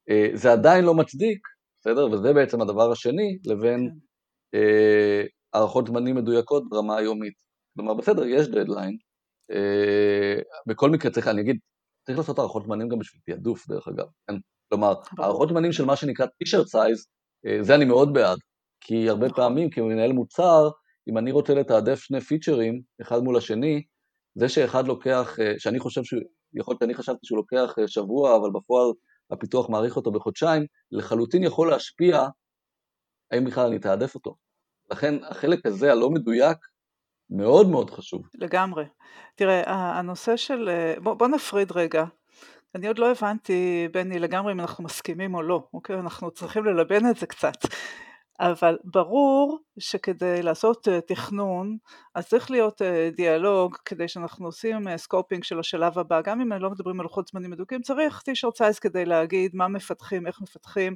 אה, 0.09 0.29
זה 0.33 0.51
עדיין 0.51 0.85
לא 0.85 0.93
מצדיק, 0.93 1.47
בסדר? 1.79 2.05
וזה 2.11 2.33
בעצם 2.33 2.61
הדבר 2.61 2.91
השני, 2.91 3.37
לבין 3.45 3.89
כן. 3.89 4.57
אה, 4.57 5.23
הערכות 5.53 5.87
זמנים 5.87 6.15
מדויקות 6.15 6.69
ברמה 6.69 6.97
היומית. 6.97 7.33
כלומר, 7.77 7.93
בסדר, 7.93 8.25
יש 8.25 8.47
דדליין, 8.47 8.97
אה, 9.51 10.41
בכל 10.67 10.89
מקרה 10.89 11.11
צריך, 11.11 11.27
אני 11.27 11.41
אגיד, 11.41 11.57
צריך 12.05 12.17
לעשות 12.17 12.39
הערכות 12.39 12.63
זמנים 12.63 12.89
גם 12.89 12.99
בשביל 12.99 13.21
תעדוף, 13.25 13.67
דרך 13.67 13.87
אגב, 13.87 14.05
כן? 14.27 14.35
כלומר, 14.69 14.93
הערכות 15.19 15.49
זמנים 15.49 15.71
של 15.71 15.85
מה 15.85 15.95
שנקרא 15.95 16.25
T-shirt 16.25 16.67
size, 16.67 17.05
זה 17.61 17.75
אני 17.75 17.85
מאוד 17.85 18.13
בעד, 18.13 18.37
כי 18.81 19.09
הרבה 19.09 19.25
נכון. 19.27 19.35
פעמים 19.35 19.69
כמנהל 19.69 20.11
מוצר, 20.11 20.69
אם 21.09 21.17
אני 21.17 21.31
רוצה 21.31 21.53
לתעדף 21.53 21.99
שני 21.99 22.21
פיצ'רים, 22.21 22.81
אחד 23.01 23.19
מול 23.19 23.37
השני, 23.37 23.83
זה 24.35 24.49
שאחד 24.49 24.87
לוקח, 24.87 25.37
שאני 25.57 25.79
חושב 25.79 26.03
שהוא, 26.03 26.21
יכול 26.53 26.71
להיות 26.71 26.81
שאני 26.81 26.93
חשבתי 26.93 27.19
שהוא 27.23 27.37
לוקח 27.37 27.75
שבוע, 27.87 28.37
אבל 28.37 28.49
בפועל 28.53 28.91
הפיתוח 29.31 29.69
מעריך 29.69 29.95
אותו 29.95 30.11
בחודשיים, 30.11 30.65
לחלוטין 30.91 31.43
יכול 31.43 31.69
להשפיע 31.69 32.27
האם 33.31 33.45
בכלל 33.45 33.67
אני 33.67 33.75
אתעדף 33.75 34.15
אותו. 34.15 34.35
לכן 34.91 35.23
החלק 35.23 35.65
הזה 35.65 35.91
הלא 35.91 36.09
מדויק 36.09 36.57
מאוד 37.29 37.67
מאוד 37.67 37.89
חשוב. 37.89 38.21
לגמרי. 38.33 38.85
תראה, 39.35 39.63
הנושא 39.99 40.37
של, 40.37 40.69
בוא, 41.03 41.13
בוא 41.13 41.27
נפריד 41.27 41.71
רגע. 41.71 42.05
אני 42.75 42.87
עוד 42.87 42.99
לא 42.99 43.11
הבנתי, 43.11 43.87
בני, 43.91 44.19
לגמרי 44.19 44.53
אם 44.53 44.59
אנחנו 44.59 44.83
מסכימים 44.83 45.35
או 45.35 45.41
לא, 45.41 45.67
אוקיי? 45.73 45.99
אנחנו 45.99 46.31
צריכים 46.31 46.65
ללבן 46.65 47.09
את 47.09 47.17
זה 47.17 47.27
קצת. 47.27 47.57
אבל 48.39 48.77
ברור 48.83 49.59
שכדי 49.79 50.41
לעשות 50.41 50.87
אה, 50.87 51.01
תכנון, 51.01 51.77
אז 52.15 52.27
צריך 52.27 52.51
להיות 52.51 52.81
אה, 52.81 53.09
דיאלוג 53.15 53.75
כדי 53.85 54.07
שאנחנו 54.07 54.45
עושים 54.45 54.97
scoping 54.97 55.41
אה, 55.41 55.47
של 55.47 55.59
השלב 55.59 55.99
הבא, 55.99 56.21
גם 56.21 56.41
אם 56.41 56.53
לא 56.53 56.69
מדברים 56.69 56.99
על 56.99 57.03
לוחות 57.03 57.27
זמנים 57.27 57.51
מדויקים, 57.51 57.81
צריך 57.81 58.21
T-shirt 58.21 58.57
size 58.57 58.79
כדי 58.79 59.05
להגיד 59.05 59.51
מה 59.55 59.67
מפתחים, 59.67 60.27
איך 60.27 60.41
מפתחים, 60.41 60.95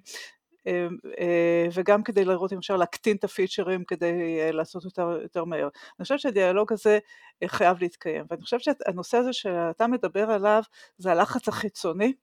וגם 1.74 2.04
כדי 2.04 2.26
לראות 2.26 2.54
אם 2.54 2.58
אפשר 2.58 2.78
להקטין 2.78 3.18
את 3.18 3.24
הפיצ'רים 3.24 3.84
כדי 3.84 4.40
לעשות 4.54 4.86
יותר, 4.86 5.20
יותר 5.22 5.44
מהר. 5.44 5.68
אני 6.00 6.04
חושבת 6.04 6.20
שהדיאלוג 6.20 6.74
הזה 6.74 7.00
חייב 7.46 7.78
להתקיים, 7.82 8.26
ואני 8.30 8.42
חושבת 8.42 8.62
שהנושא 8.62 9.18
הזה 9.18 9.34
שאתה 9.34 9.88
מדבר 9.88 10.32
עליו 10.32 10.62
זה 10.98 11.12
הלחץ 11.12 11.48
החיצוני, 11.48 12.14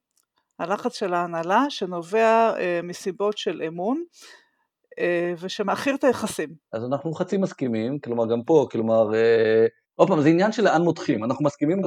הלחץ 0.59 0.99
של 0.99 1.15
ההנהלה 1.15 1.65
שנובע 1.69 2.53
מסיבות 2.83 3.39
של 3.39 3.63
אמון, 3.63 4.05
אה, 4.99 5.35
ושמאכיר 5.41 5.95
את 5.95 6.05
היחסים. 6.05 6.49
אז 6.73 6.85
אנחנו 6.85 7.13
חצי 7.13 7.37
מסכימים, 7.37 7.99
כלומר 7.99 8.27
גם 8.27 8.43
פה, 8.43 8.67
כלומר, 8.71 9.15
אה, 9.15 9.67
עוד 9.95 10.09
פעם, 10.09 10.21
זה 10.21 10.29
עניין 10.29 10.53
של 10.53 10.65
לאן 10.65 10.83
מותחים, 10.83 11.25
אנחנו 11.25 11.45
מסכימים 11.45 11.81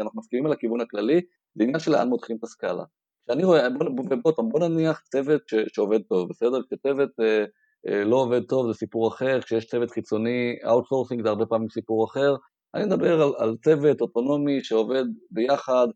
אנחנו 0.00 0.20
מסכימים 0.20 0.46
על 0.46 0.52
הכיוון 0.52 0.80
הכללי, 0.80 1.20
זה 1.54 1.64
עניין 1.64 1.78
של 1.78 1.92
לאן 1.92 2.08
מותחים 2.08 2.36
את 2.36 2.44
הסקאלה. 2.44 2.84
כשאני 3.24 3.44
רואה, 3.44 3.68
ובוא, 3.80 4.16
בוא, 4.22 4.50
בוא 4.50 4.68
נניח 4.68 5.00
צוות 5.12 5.42
ש, 5.46 5.54
שעובד 5.74 6.00
טוב, 6.08 6.28
בסדר? 6.28 6.62
כשצוות 6.62 7.10
אה, 7.20 7.44
אה, 7.88 8.04
לא 8.04 8.16
עובד 8.16 8.42
טוב 8.42 8.72
זה 8.72 8.78
סיפור 8.78 9.08
אחר, 9.08 9.40
כשיש 9.40 9.66
צוות 9.66 9.90
חיצוני, 9.90 10.56
outsourcing 10.66 11.22
זה 11.22 11.28
הרבה 11.28 11.46
פעמים 11.46 11.68
סיפור 11.68 12.04
אחר, 12.04 12.36
אני 12.74 12.84
מדבר 12.84 13.22
על, 13.22 13.32
על 13.38 13.56
צוות 13.64 14.00
אוטונומי 14.00 14.64
שעובד 14.64 15.04
ביחד 15.30 15.86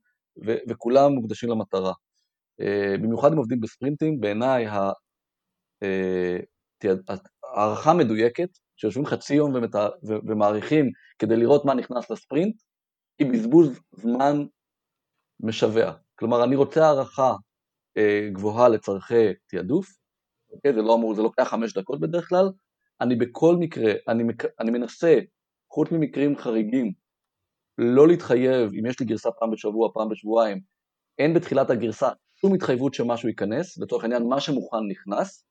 ו, 0.46 0.54
וכולם 0.68 1.12
מוקדשים 1.12 1.50
למטרה. 1.50 1.92
Uh, 2.62 3.02
במיוחד 3.02 3.32
אם 3.32 3.38
עובדים 3.38 3.60
בספרינטים, 3.60 4.20
בעיניי 4.20 4.68
אה, 4.68 4.92
הערכה 7.42 7.94
מדויקת, 7.94 8.48
שיושבים 8.76 9.06
חצי 9.06 9.34
יום 9.34 9.52
ומעריכים 10.02 10.90
כדי 11.18 11.36
לראות 11.36 11.64
מה 11.64 11.74
נכנס 11.74 12.10
לספרינט, 12.10 12.54
היא 13.18 13.32
בזבוז 13.32 13.80
זמן 13.92 14.44
משווע. 15.40 15.92
כלומר, 16.14 16.44
אני 16.44 16.56
רוצה 16.56 16.86
הערכה 16.86 17.32
אה, 17.96 18.28
גבוהה 18.32 18.68
לצורכי 18.68 19.32
תעדוף, 19.46 19.86
אוקיי? 20.50 20.74
זה 20.74 20.82
לא 20.82 20.94
אמור, 20.94 21.14
זה 21.14 21.22
לוקח 21.22 21.42
חמש 21.42 21.74
דקות 21.74 22.00
בדרך 22.00 22.28
כלל, 22.28 22.50
אני 23.00 23.16
בכל 23.16 23.56
מקרה, 23.56 23.92
אני, 24.08 24.24
אני 24.60 24.70
מנסה, 24.70 25.18
חוץ 25.72 25.88
ממקרים 25.92 26.36
חריגים, 26.36 26.92
לא 27.78 28.08
להתחייב, 28.08 28.70
אם 28.80 28.86
יש 28.86 29.00
לי 29.00 29.06
גרסה 29.06 29.30
פעם 29.30 29.50
בשבוע, 29.50 29.88
פעם 29.94 30.08
בשבועיים, 30.08 30.60
אין 31.18 31.34
בתחילת 31.34 31.70
הגרסה 31.70 32.08
שום 32.40 32.54
התחייבות 32.54 32.94
שמשהו 32.94 33.28
ייכנס, 33.28 33.78
לצורך 33.78 34.04
העניין 34.04 34.28
מה 34.28 34.40
שמוכן 34.40 34.76
נכנס, 34.90 35.44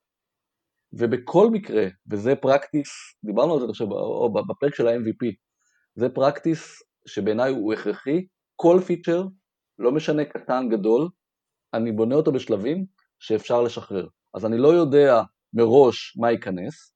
ובכל 0.94 1.50
מקרה, 1.50 1.86
וזה 2.12 2.36
פרקטיס, 2.36 2.90
דיברנו 3.26 3.54
על 3.54 3.60
זה 3.60 3.66
עכשיו 3.70 3.88
בפרק 4.34 4.76
של 4.76 4.88
ה-MVP, 4.88 5.32
זה 5.96 6.10
פרקטיס 6.10 6.84
שבעיניי 7.08 7.52
הוא 7.52 7.74
הכרחי, 7.74 8.28
כל 8.56 8.80
פיצ'ר, 8.86 9.24
לא 9.80 9.92
משנה 9.92 10.26
קטן 10.26 10.70
גדול, 10.70 11.10
אני 11.74 11.92
בונה 11.92 12.16
אותו 12.16 12.32
בשלבים 12.32 12.86
שאפשר 13.20 13.62
לשחרר. 13.62 14.08
אז 14.34 14.46
אני 14.46 14.58
לא 14.58 14.68
יודע 14.68 15.22
מראש 15.54 16.18
מה 16.20 16.32
ייכנס, 16.32 16.94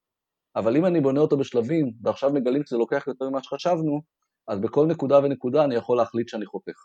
אבל 0.56 0.76
אם 0.76 0.86
אני 0.86 1.00
בונה 1.00 1.20
אותו 1.20 1.36
בשלבים, 1.36 1.90
ועכשיו 2.02 2.30
מגלים 2.32 2.62
שזה 2.66 2.76
לוקח 2.76 3.04
יותר 3.06 3.30
ממה 3.30 3.42
שחשבנו, 3.42 4.02
אז 4.48 4.60
בכל 4.60 4.86
נקודה 4.86 5.18
ונקודה 5.18 5.64
אני 5.64 5.74
יכול 5.74 5.96
להחליט 5.96 6.28
שאני 6.28 6.46
חותך, 6.46 6.76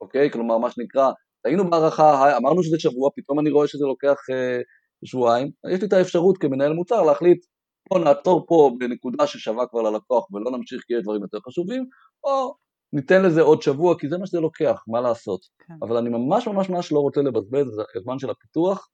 אוקיי? 0.00 0.30
כלומר, 0.30 0.58
מה 0.58 0.70
שנקרא, 0.70 1.10
היינו 1.44 1.70
בהערכה, 1.70 2.36
אמרנו 2.36 2.62
שזה 2.62 2.76
שבוע, 2.78 3.10
פתאום 3.16 3.40
אני 3.40 3.50
רואה 3.50 3.68
שזה 3.68 3.84
לוקח 3.84 4.16
אה, 4.30 4.60
שבועיים, 5.06 5.50
יש 5.72 5.80
לי 5.80 5.86
את 5.86 5.92
האפשרות 5.92 6.38
כמנהל 6.38 6.72
מוצר 6.72 7.02
להחליט 7.02 7.44
בוא 7.90 7.98
נעצור 7.98 8.46
פה 8.48 8.70
בנקודה 8.78 9.26
ששווה 9.26 9.66
כבר 9.66 9.82
ללקוח 9.82 10.32
ולא 10.32 10.50
נמשיך 10.50 10.82
כי 10.86 10.94
יש 10.94 11.02
דברים 11.02 11.22
יותר 11.22 11.38
חשובים, 11.46 11.86
או 12.24 12.54
ניתן 12.92 13.22
לזה 13.22 13.42
עוד 13.42 13.62
שבוע 13.62 13.98
כי 13.98 14.08
זה 14.08 14.18
מה 14.18 14.26
שזה 14.26 14.40
לוקח, 14.40 14.84
מה 14.86 15.00
לעשות. 15.00 15.40
כן. 15.58 15.74
אבל 15.82 15.96
אני 15.96 16.10
ממש 16.10 16.46
ממש 16.46 16.68
ממש 16.68 16.92
לא 16.92 16.98
רוצה 16.98 17.20
לבזבז 17.22 17.78
את 17.78 17.96
הזמן 17.96 18.18
של 18.18 18.30
הפיתוח 18.30 18.88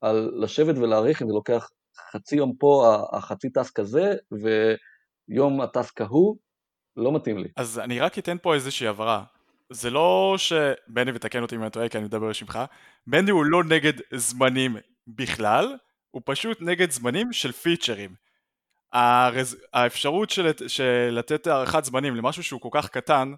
על 0.00 0.30
לשבת 0.34 0.78
ולהעריך 0.78 1.22
אם 1.22 1.28
זה 1.28 1.34
לוקח 1.34 1.70
חצי 2.12 2.36
יום 2.36 2.52
פה, 2.58 2.96
החצי 3.12 3.50
טסק 3.50 3.78
הזה, 3.78 4.14
ויום 4.32 5.60
הטסק 5.60 6.00
ההוא, 6.00 6.36
לא 6.96 7.12
מתאים 7.12 7.38
לי. 7.38 7.48
אז 7.56 7.78
אני 7.78 8.00
רק 8.00 8.18
אתן 8.18 8.36
פה 8.42 8.54
איזושהי 8.54 8.88
הבהרה. 8.88 9.24
זה 9.72 9.90
לא 9.90 10.34
ש... 10.36 10.52
בני 10.88 11.12
ותקן 11.14 11.42
אותי 11.42 11.56
אם 11.56 11.62
אני 11.62 11.70
טועה 11.70 11.88
כי 11.88 11.98
אני 11.98 12.04
מדבר 12.04 12.28
בשמך, 12.28 12.58
בני 13.06 13.30
הוא 13.30 13.44
לא 13.44 13.64
נגד 13.64 13.92
זמנים 14.14 14.76
בכלל, 15.08 15.76
הוא 16.10 16.22
פשוט 16.24 16.58
נגד 16.60 16.90
זמנים 16.90 17.32
של 17.32 17.52
פיצ'רים. 17.52 18.14
הרז... 18.92 19.56
האפשרות 19.72 20.30
של... 20.30 20.50
של 20.66 21.08
לתת 21.12 21.46
הערכת 21.46 21.84
זמנים 21.84 22.16
למשהו 22.16 22.42
שהוא 22.42 22.60
כל 22.60 22.68
כך 22.72 22.88
קטן, 22.88 23.32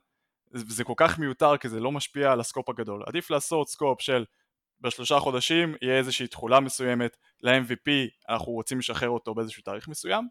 זה 0.52 0.84
כל 0.84 0.94
כך 0.96 1.18
מיותר 1.18 1.56
כי 1.56 1.68
זה 1.68 1.80
לא 1.80 1.92
משפיע 1.92 2.32
על 2.32 2.40
הסקופ 2.40 2.68
הגדול. 2.68 3.02
עדיף 3.06 3.30
לעשות 3.30 3.68
סקופ 3.68 4.00
של 4.00 4.24
בשלושה 4.80 5.18
חודשים 5.18 5.74
יהיה 5.82 5.98
איזושהי 5.98 6.26
תכולה 6.26 6.60
מסוימת 6.60 7.16
ל-MVP, 7.42 7.90
אנחנו 8.28 8.52
רוצים 8.52 8.78
לשחרר 8.78 9.08
אותו 9.08 9.34
באיזשהו 9.34 9.62
תאריך 9.62 9.88
מסוים. 9.88 10.28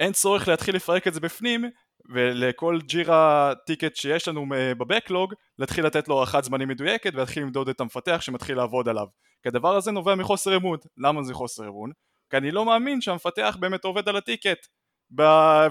אין 0.00 0.12
צורך 0.12 0.48
להתחיל 0.48 0.76
לפרק 0.76 1.08
את 1.08 1.14
זה 1.14 1.20
בפנים 1.20 1.64
ולכל 2.08 2.78
ג'ירה 2.86 3.52
טיקט 3.66 3.96
שיש 3.96 4.28
לנו 4.28 4.46
בבקלוג 4.78 5.34
להתחיל 5.58 5.86
לתת 5.86 6.08
לו 6.08 6.16
הערכת 6.16 6.44
זמנים 6.44 6.68
מדויקת 6.68 7.14
ולהתחיל 7.14 7.42
למדוד 7.42 7.68
את 7.68 7.80
המפתח 7.80 8.20
שמתחיל 8.20 8.56
לעבוד 8.56 8.88
עליו. 8.88 9.06
כי 9.42 9.48
הדבר 9.48 9.76
הזה 9.76 9.90
נובע 9.90 10.14
מחוסר 10.14 10.56
אמון. 10.56 10.78
למה 10.98 11.22
זה 11.22 11.34
חוסר 11.34 11.68
אמון? 11.68 11.90
כי 12.30 12.36
אני 12.36 12.50
לא 12.50 12.64
מאמין 12.64 13.00
שהמפתח 13.00 13.56
באמת 13.60 13.84
עובד 13.84 14.08
על 14.08 14.16
הטיקט. 14.16 14.66
ב... 15.14 15.22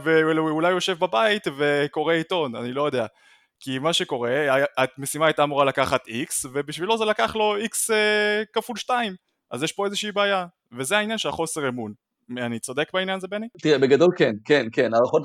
ואולי 0.03 0.69
יושב 0.69 0.99
בבית 0.99 1.43
וקורא 1.57 2.13
עיתון, 2.13 2.55
אני 2.55 2.73
לא 2.73 2.85
יודע. 2.85 3.05
כי 3.59 3.79
מה 3.79 3.93
שקורה, 3.93 4.47
המשימה 4.77 5.25
הייתה 5.25 5.43
אמורה 5.43 5.65
לקחת 5.65 6.07
X 6.07 6.47
ובשבילו 6.53 6.97
זה 6.97 7.05
לקח 7.05 7.35
לו 7.35 7.55
X 7.57 7.93
אה, 7.93 8.43
כפול 8.53 8.77
2 8.77 9.15
אז 9.51 9.63
יש 9.63 9.71
פה 9.71 9.85
איזושהי 9.85 10.11
בעיה. 10.11 10.45
וזה 10.77 10.97
העניין 10.97 11.17
של 11.17 11.29
החוסר 11.29 11.69
אמון. 11.69 11.93
אני 12.37 12.59
צודק 12.59 12.93
בעניין 12.93 13.17
הזה 13.17 13.27
בני? 13.27 13.47
תראה 13.61 13.77
בגדול 13.77 14.09
כן, 14.17 14.33
כן, 14.45 14.65
כן, 14.71 14.93
הערכות 14.93 15.23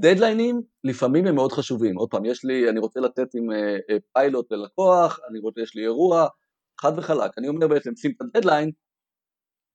דדליינים 0.00 0.62
לפעמים 0.84 1.26
הם 1.26 1.34
מאוד 1.34 1.52
חשובים, 1.52 1.96
עוד 1.96 2.10
פעם, 2.10 2.24
יש 2.24 2.44
לי, 2.44 2.70
אני 2.70 2.80
רוצה 2.80 3.00
לתת 3.00 3.34
עם 3.34 3.50
uh, 3.50 3.94
פיילוט 4.12 4.52
ללקוח, 4.52 5.20
אני 5.30 5.38
רוצה, 5.38 5.60
יש 5.60 5.74
לי 5.74 5.82
אירוע, 5.82 6.26
חד 6.80 6.92
וחלק, 6.98 7.38
אני 7.38 7.48
אומר 7.48 7.68
בעצם, 7.68 7.96
שים 7.96 8.12
את 8.16 8.22
הדדליין, 8.22 8.70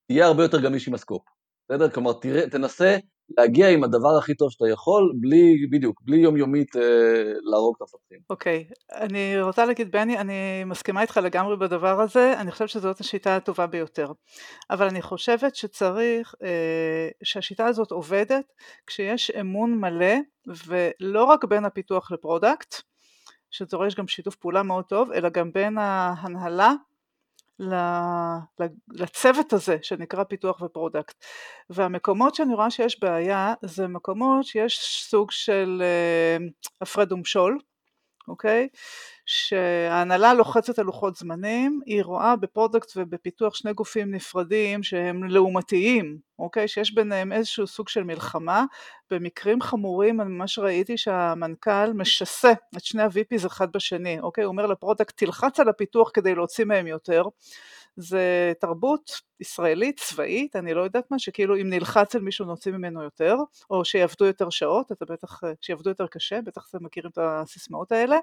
תהיה 0.06 0.26
הרבה 0.26 0.42
יותר 0.42 0.60
גמיש 0.60 0.88
עם 0.88 0.94
הסקופ, 0.94 1.22
בסדר? 1.68 1.90
כלומר, 1.90 2.12
תראה, 2.12 2.50
תנסה 2.50 2.96
להגיע 3.38 3.68
עם 3.68 3.84
הדבר 3.84 4.18
הכי 4.18 4.34
טוב 4.34 4.50
שאתה 4.50 4.68
יכול, 4.68 5.12
בלי, 5.20 5.66
בדיוק, 5.70 6.00
בלי 6.04 6.16
יומיומית 6.16 6.76
אה, 6.76 6.82
להרוג 7.42 7.74
את 7.76 7.80
המפתחים. 7.80 8.18
אוקיי, 8.30 8.64
okay. 8.70 8.94
אני 8.94 9.42
רוצה 9.42 9.66
להגיד, 9.66 9.92
בני, 9.92 10.18
אני 10.18 10.64
מסכימה 10.66 11.02
איתך 11.02 11.20
לגמרי 11.22 11.56
בדבר 11.56 12.00
הזה, 12.00 12.34
אני 12.40 12.50
חושבת 12.50 12.68
שזאת 12.68 13.00
השיטה 13.00 13.36
הטובה 13.36 13.66
ביותר. 13.66 14.12
אבל 14.70 14.86
אני 14.86 15.02
חושבת 15.02 15.54
שצריך, 15.54 16.34
אה, 16.42 17.08
שהשיטה 17.22 17.66
הזאת 17.66 17.90
עובדת 17.90 18.52
כשיש 18.86 19.30
אמון 19.30 19.78
מלא, 19.80 20.14
ולא 20.66 21.24
רק 21.24 21.44
בין 21.44 21.64
הפיתוח 21.64 22.12
ל 22.12 22.19
product, 22.19 22.74
שדורש 23.50 23.94
גם 23.94 24.08
שיתוף 24.08 24.36
פעולה 24.36 24.62
מאוד 24.62 24.84
טוב, 24.84 25.12
אלא 25.12 25.28
גם 25.28 25.52
בין 25.52 25.78
ההנהלה 25.78 26.72
לצוות 28.88 29.52
הזה 29.52 29.76
שנקרא 29.82 30.24
פיתוח 30.24 30.60
ו 30.60 30.67
product. 30.67 31.24
והמקומות 31.70 32.34
שאני 32.34 32.54
רואה 32.54 32.70
שיש 32.70 33.00
בעיה 33.00 33.54
זה 33.62 33.88
מקומות 33.88 34.44
שיש 34.44 35.04
סוג 35.10 35.30
של 35.30 35.82
אה, 35.82 36.46
הפרד 36.80 37.12
ומשול, 37.12 37.58
אוקיי? 38.30 38.68
שההנהלה 39.26 40.34
לוחצת 40.34 40.78
על 40.78 40.84
לוחות 40.86 41.16
זמנים, 41.16 41.80
היא 41.86 42.02
רואה 42.02 42.36
ב 42.36 42.43
product 42.43 42.92
ובפיתוח 42.96 43.54
שני 43.54 43.72
גופים 43.72 44.14
נפרדים 44.14 44.82
שהם 44.82 45.24
לעומתיים, 45.24 46.18
אוקיי? 46.38 46.68
שיש 46.68 46.94
ביניהם 46.94 47.32
איזשהו 47.32 47.66
סוג 47.66 47.88
של 47.88 48.04
מלחמה. 48.04 48.64
במקרים 49.10 49.60
חמורים 49.60 50.20
אני 50.20 50.28
ממש 50.30 50.58
ראיתי 50.58 50.96
שהמנכ"ל 50.98 51.92
משסה 51.94 52.52
את 52.76 52.84
שני 52.84 53.02
ה-VPs 53.02 53.46
אחד 53.46 53.72
בשני, 53.72 54.20
אוקיי? 54.20 54.44
הוא 54.44 54.50
אומר 54.52 54.66
ל 54.66 54.72
product 54.72 55.16
תלחץ 55.16 55.60
על 55.60 55.68
הפיתוח 55.68 56.10
כדי 56.14 56.34
להוציא 56.34 56.64
מהם 56.64 56.86
יותר. 56.86 57.22
זה 57.96 58.52
תרבות 58.60 59.10
ישראלית 59.40 60.00
צבאית, 60.00 60.56
אני 60.56 60.74
לא 60.74 60.80
יודעת 60.80 61.10
מה, 61.10 61.18
שכאילו 61.18 61.56
אם 61.56 61.70
נלחץ 61.70 62.14
על 62.14 62.22
מישהו 62.22 62.44
נוציא 62.44 62.72
ממנו 62.72 63.02
יותר, 63.02 63.36
או 63.70 63.84
שיעבדו 63.84 64.24
יותר 64.24 64.50
שעות, 64.50 64.92
אתה 64.92 65.04
בטח, 65.04 65.40
שיעבדו 65.60 65.90
יותר 65.90 66.06
קשה, 66.06 66.40
בטח 66.40 66.66
אתם 66.70 66.84
מכירים 66.84 67.10
את 67.10 67.18
הסיסמאות 67.22 67.92
האלה. 67.92 68.18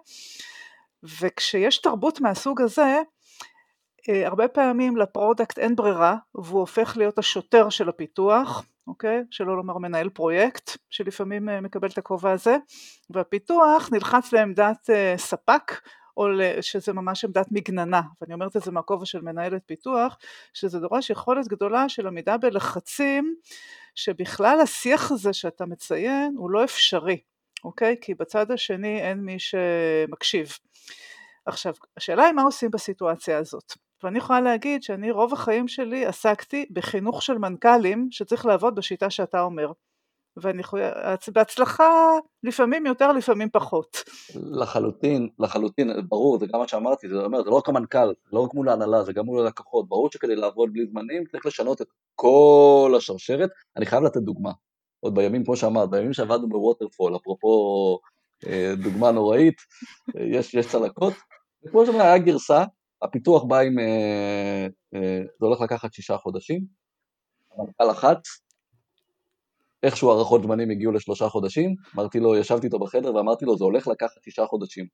וכשיש 1.22 1.78
תרבות 1.78 2.22
מהסוג 2.22 2.62
הזה, 2.62 3.02
אה, 4.10 4.28
הרבה 4.28 4.48
פעמים 4.48 4.98
ל 4.98 5.05
product 5.05 5.60
אין 5.60 5.76
ברירה 5.76 6.16
והוא 6.36 6.60
הופך 6.60 6.98
להיות 6.98 7.18
השוטר 7.18 7.70
של 7.70 7.90
הפיתוח, 7.90 8.66
אוקיי? 8.88 9.24
שלא 9.32 9.58
לומר 9.58 9.78
מנהל 9.78 10.10
פרויקט 10.10 10.78
שלפעמים 10.90 11.50
אה, 11.50 11.62
מקבל 11.62 11.88
את 11.88 11.98
הכובע 11.98 12.32
הזה, 12.32 12.58
והפיתוח 13.10 13.90
נלחץ 13.92 14.34
לעמדת 14.34 14.90
אה, 14.90 15.14
ספק 15.18 15.82
או 16.18 16.28
שזה 16.62 16.94
ממש 16.94 17.26
עמדת 17.26 17.48
מגננה, 17.52 18.02
ואני 18.22 18.34
אומרת 18.34 18.58
את 18.58 18.62
זה 18.62 18.72
מהכובע 18.72 19.06
של 19.06 19.22
מנהלת 19.22 19.62
פיתוח, 19.66 20.18
שזה 20.54 20.80
דורש 20.80 21.10
יכולת 21.10 21.48
גדולה 21.48 21.90
של 21.90 22.08
עמידה 22.08 22.38
בלחצים, 22.38 23.36
שבכלל 23.96 24.60
השיח 24.64 25.12
הזה 25.12 25.34
שאתה 25.34 25.66
מציין 25.66 26.36
הוא 26.38 26.52
לא 26.52 26.64
אפשרי, 26.64 27.18
אוקיי? 27.64 27.96
כי 28.02 28.14
בצד 28.14 28.52
השני 28.52 29.02
אין 29.02 29.18
מי 29.18 29.36
שמקשיב. 29.40 30.52
עכשיו, 31.46 31.74
השאלה 31.98 32.24
היא 32.24 32.34
מה 32.34 32.44
עושים 32.44 32.72
בסיטואציה 32.72 33.38
הזאת. 33.38 33.74
ואני 34.04 34.18
יכולה 34.18 34.42
להגיד 34.42 34.84
שאני 34.84 35.12
רוב 35.12 35.34
החיים 35.34 35.68
שלי 35.68 36.06
עסקתי 36.06 36.66
בחינוך 36.72 37.22
של 37.22 37.38
מנכ"לים 37.38 38.08
שצריך 38.12 38.46
לעבוד 38.46 38.76
בשיטה 38.76 39.10
שאתה 39.10 39.42
אומר. 39.42 39.72
ואני 40.42 40.62
יכולה, 40.62 41.16
בהצלחה 41.34 42.18
לפעמים 42.44 42.86
יותר, 42.86 43.12
לפעמים 43.12 43.50
פחות. 43.54 44.04
לחלוטין, 44.36 45.30
לחלוטין, 45.40 45.92
ברור, 46.08 46.40
זה 46.40 46.46
גם 46.54 46.60
מה 46.60 46.68
שאמרתי, 46.68 47.10
זה 47.10 47.16
אומר, 47.16 47.44
זה 47.44 47.50
לא 47.50 47.56
רק 47.56 47.70
המנכ"ל, 47.70 48.14
לא 48.34 48.40
רק 48.40 48.54
מול 48.54 48.70
ההנהלה, 48.70 49.04
זה 49.04 49.14
גם 49.14 49.26
מול 49.26 49.40
הלקוחות, 49.40 49.90
ברור 49.90 50.10
שכדי 50.12 50.36
לעבוד 50.36 50.74
בלי 50.74 50.86
זמנים 50.86 51.26
צריך 51.32 51.46
לשנות 51.46 51.82
את 51.82 51.88
כל 52.16 52.94
השרשרת, 52.98 53.50
אני 53.78 53.86
חייב 53.86 54.04
לתת 54.04 54.22
דוגמה, 54.22 54.52
עוד 55.00 55.16
בימים, 55.16 55.46
כמו 55.46 55.56
שאמרת, 55.56 55.90
בימים 55.90 56.14
שעבדנו 56.14 56.50
בווטרפול, 56.50 57.16
אפרופו 57.16 58.00
אה, 58.48 58.74
דוגמה 58.84 59.12
נוראית, 59.12 59.56
יש, 60.34 60.54
יש 60.54 60.68
צלקות, 60.68 61.14
וכמו 61.66 61.86
שאומר, 61.86 62.02
היה 62.02 62.18
גרסה, 62.18 62.64
הפיתוח 63.02 63.44
בא 63.44 63.60
עם, 63.60 63.80
אה, 63.80 64.68
אה, 64.96 65.22
זה 65.40 65.46
הולך 65.46 65.62
לקחת 65.62 65.94
שישה 65.94 66.18
חודשים, 66.18 66.62
המנכ"ל 67.58 67.90
לחץ, 67.90 68.47
איכשהו 69.84 70.12
הערכות 70.12 70.44
זמנים 70.44 70.70
הגיעו 70.70 70.92
לשלושה 70.92 71.30
חודשים, 71.30 71.76
אמרתי 71.96 72.20
לו, 72.20 72.36
ישבתי 72.36 72.68
איתו 72.68 72.80
בחדר 72.80 73.16
ואמרתי 73.16 73.46
לו, 73.46 73.58
זה 73.58 73.64
הולך 73.64 73.88
לקחת 73.88 74.24
שישה 74.24 74.46
חודשים. 74.46 74.86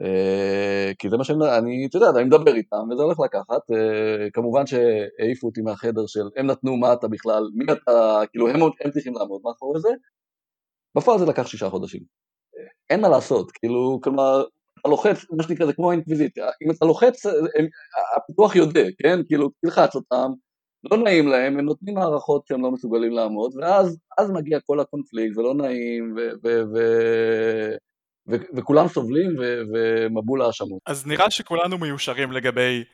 Uh, 0.00 0.94
כי 0.98 1.10
זה 1.10 1.16
מה 1.16 1.24
שאני, 1.24 1.58
אני, 1.58 1.86
אתה 1.86 1.96
יודע, 1.96 2.10
אני 2.18 2.24
מדבר 2.24 2.54
איתם 2.54 2.90
וזה 2.90 3.02
הולך 3.02 3.20
לקחת, 3.20 3.70
uh, 3.70 4.30
כמובן 4.32 4.66
שהעיפו 4.66 5.46
אותי 5.46 5.60
מהחדר 5.60 6.06
של 6.06 6.28
הם 6.36 6.46
נתנו 6.46 6.76
מה 6.76 6.92
אתה 6.92 7.08
בכלל, 7.08 7.42
מי 7.54 7.64
אתה, 7.72 8.20
כאילו 8.30 8.48
הם, 8.48 8.62
הם 8.84 8.90
צריכים 8.90 9.14
לעמוד 9.14 9.40
מאחורי 9.44 9.80
זה, 9.80 9.88
בפועל 10.96 11.18
זה 11.18 11.26
לקח 11.26 11.46
שישה 11.46 11.70
חודשים. 11.70 12.02
אין 12.90 13.00
מה 13.00 13.08
לעשות, 13.08 13.50
כאילו, 13.50 14.00
כלומר, 14.02 14.44
אתה 14.80 14.88
לוחץ, 14.88 15.30
מה 15.30 15.42
שנקרא, 15.42 15.66
זה 15.66 15.72
כמו 15.72 15.90
האינקוויזיציה, 15.90 16.46
אם 16.46 16.70
אתה 16.70 16.86
לוחץ, 16.86 17.26
הפיתוח 18.16 18.56
יודע, 18.56 18.84
כן, 19.02 19.18
כאילו, 19.26 19.48
תלחץ 19.60 19.94
אותם, 19.94 20.32
לא 20.90 20.96
נעים 20.96 21.28
להם, 21.28 21.58
הם 21.58 21.64
נותנים 21.64 21.98
הערכות 21.98 22.46
שהם 22.46 22.62
לא 22.62 22.70
מסוגלים 22.70 23.12
לעמוד, 23.12 23.52
ואז 23.56 24.30
מגיע 24.30 24.60
כל 24.60 24.80
הקונפליקט, 24.80 25.36
ולא 25.36 25.54
נעים, 25.54 26.14
ו, 26.16 26.20
ו, 26.44 26.62
ו, 26.74 26.78
ו, 28.28 28.36
וכולם 28.54 28.88
סובלים, 28.88 29.36
ו, 29.38 29.60
ומבול 29.72 30.42
האשמות. 30.42 30.80
אז 30.86 31.06
נראה 31.06 31.30
שכולנו 31.30 31.78
מיושרים 31.78 32.32
לגבי 32.32 32.84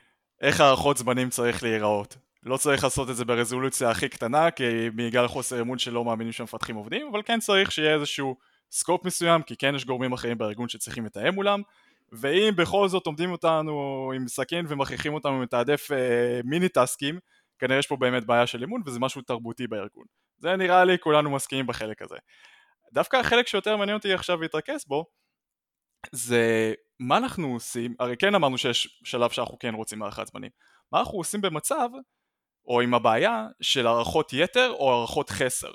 איך 0.40 0.60
הערכות 0.60 0.96
זמנים 0.96 1.30
צריך 1.30 1.62
להיראות. 1.62 2.16
לא 2.42 2.56
צריך 2.56 2.84
לעשות 2.84 3.10
את 3.10 3.16
זה 3.16 3.24
ברזולוציה 3.24 3.90
הכי 3.90 4.08
קטנה, 4.08 4.50
כי 4.50 4.90
בגלל 4.90 5.28
חוסר 5.28 5.60
אמון 5.60 5.78
שלא 5.78 6.04
מאמינים 6.04 6.32
שמפתחים 6.32 6.76
עובדים, 6.76 7.08
אבל 7.10 7.22
כן 7.22 7.40
צריך 7.40 7.72
שיהיה 7.72 7.94
איזשהו 7.94 8.36
סקופ 8.70 9.04
מסוים, 9.04 9.42
כי 9.42 9.56
כן 9.56 9.74
יש 9.74 9.84
גורמים 9.84 10.12
אחרים 10.12 10.38
בארגון 10.38 10.68
שצריכים 10.68 11.06
לתאם 11.06 11.34
מולם, 11.34 11.62
ואם 12.12 12.52
בכל 12.56 12.88
זאת 12.88 13.06
עומדים 13.06 13.32
אותנו 13.32 14.12
עם 14.16 14.28
סכין 14.28 14.64
ומכריחים 14.68 15.14
אותנו 15.14 15.42
לתעדף 15.42 15.92
אה, 15.92 16.40
מיני 16.44 16.68
טסקים, 16.68 17.18
כנראה 17.58 17.78
יש 17.78 17.86
פה 17.86 17.96
באמת 17.96 18.24
בעיה 18.24 18.46
של 18.46 18.64
אמון 18.64 18.82
וזה 18.86 19.00
משהו 19.00 19.22
תרבותי 19.22 19.66
בארגון. 19.66 20.04
זה 20.38 20.56
נראה 20.56 20.84
לי 20.84 20.98
כולנו 20.98 21.30
מסכימים 21.30 21.66
בחלק 21.66 22.02
הזה. 22.02 22.16
דווקא 22.92 23.16
החלק 23.16 23.46
שיותר 23.46 23.76
מעניין 23.76 23.96
אותי 23.96 24.12
עכשיו 24.12 24.40
להתרכז 24.40 24.84
בו 24.86 25.04
זה 26.12 26.74
מה 27.00 27.16
אנחנו 27.16 27.52
עושים, 27.52 27.94
הרי 27.98 28.16
כן 28.16 28.34
אמרנו 28.34 28.58
שיש 28.58 29.00
שלב 29.04 29.30
שאנחנו 29.30 29.58
כן 29.58 29.74
רוצים 29.74 30.02
הערכת 30.02 30.26
זמנים, 30.26 30.50
מה 30.92 31.00
אנחנו 31.00 31.18
עושים 31.18 31.40
במצב 31.40 31.88
או 32.66 32.80
עם 32.80 32.94
הבעיה 32.94 33.46
של 33.60 33.86
הערכות 33.86 34.32
יתר 34.32 34.70
או 34.70 34.92
הערכות 34.92 35.30
חסר. 35.30 35.70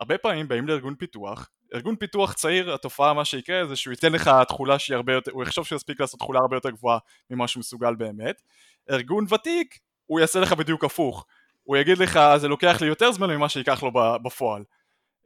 הרבה 0.00 0.18
פעמים 0.18 0.48
באים 0.48 0.68
לארגון 0.68 0.94
פיתוח, 0.94 1.50
ארגון 1.74 1.96
פיתוח 1.96 2.32
צעיר 2.32 2.74
התופעה 2.74 3.14
מה 3.14 3.24
שיקרה 3.24 3.66
זה 3.66 3.76
שהוא 3.76 3.92
ייתן 3.92 4.12
לך 4.12 4.30
תכולה 4.48 4.78
שהיא 4.78 4.96
הרבה 4.96 5.12
יותר, 5.12 5.32
הוא 5.32 5.42
יחשוב 5.42 5.66
שהוא 5.66 5.76
יספיק 5.76 6.00
לעשות 6.00 6.20
תכולה 6.20 6.38
הרבה 6.42 6.56
יותר 6.56 6.70
גבוהה 6.70 6.98
ממה 7.30 7.48
שהוא 7.48 7.60
מסוגל 7.60 7.94
באמת, 7.94 8.42
ארגון 8.90 9.24
ותיק 9.34 9.78
הוא 10.10 10.20
יעשה 10.20 10.40
לך 10.40 10.52
בדיוק 10.52 10.84
הפוך. 10.84 11.26
הוא 11.62 11.76
יגיד 11.76 11.98
לך 11.98 12.20
זה 12.36 12.48
לוקח 12.48 12.80
לי 12.80 12.86
יותר 12.86 13.12
זמן 13.12 13.30
ממה 13.30 13.48
שייקח 13.48 13.82
לו 13.82 13.90
בפועל. 14.22 14.64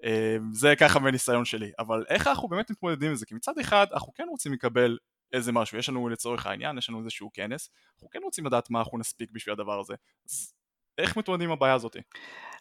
אה, 0.05 0.37
זה 0.53 0.75
ככה 0.77 0.99
מניסיון 0.99 1.45
שלי. 1.45 1.71
אבל 1.79 2.05
איך 2.09 2.27
אנחנו 2.27 2.49
באמת 2.49 2.71
מתמודדים 2.71 3.11
עם 3.11 3.17
זה? 3.17 3.27
כי 3.27 3.35
מצד 3.35 3.59
אחד 3.59 3.87
אנחנו 3.93 4.13
כן 4.15 4.27
רוצים 4.29 4.53
לקבל 4.53 4.99
איזה 5.33 5.53
משהו, 5.53 5.79
יש 5.79 5.89
לנו 5.89 6.09
לצורך 6.09 6.47
העניין, 6.47 6.79
יש 6.79 6.89
לנו 6.89 7.01
איזשהו 7.01 7.31
כנס, 7.35 7.71
אנחנו 7.95 8.09
כן 8.11 8.19
רוצים 8.23 8.47
לדעת 8.47 8.71
מה 8.71 8.79
אנחנו 8.79 8.99
נספיק 8.99 9.31
בשביל 9.33 9.53
הדבר 9.53 9.81
הזה. 9.81 9.95
אז 10.31 10.53
איך 10.99 11.17
מתמודדים 11.17 11.49
עם 11.49 11.53
הבעיה 11.53 11.75
הזאת? 11.75 11.97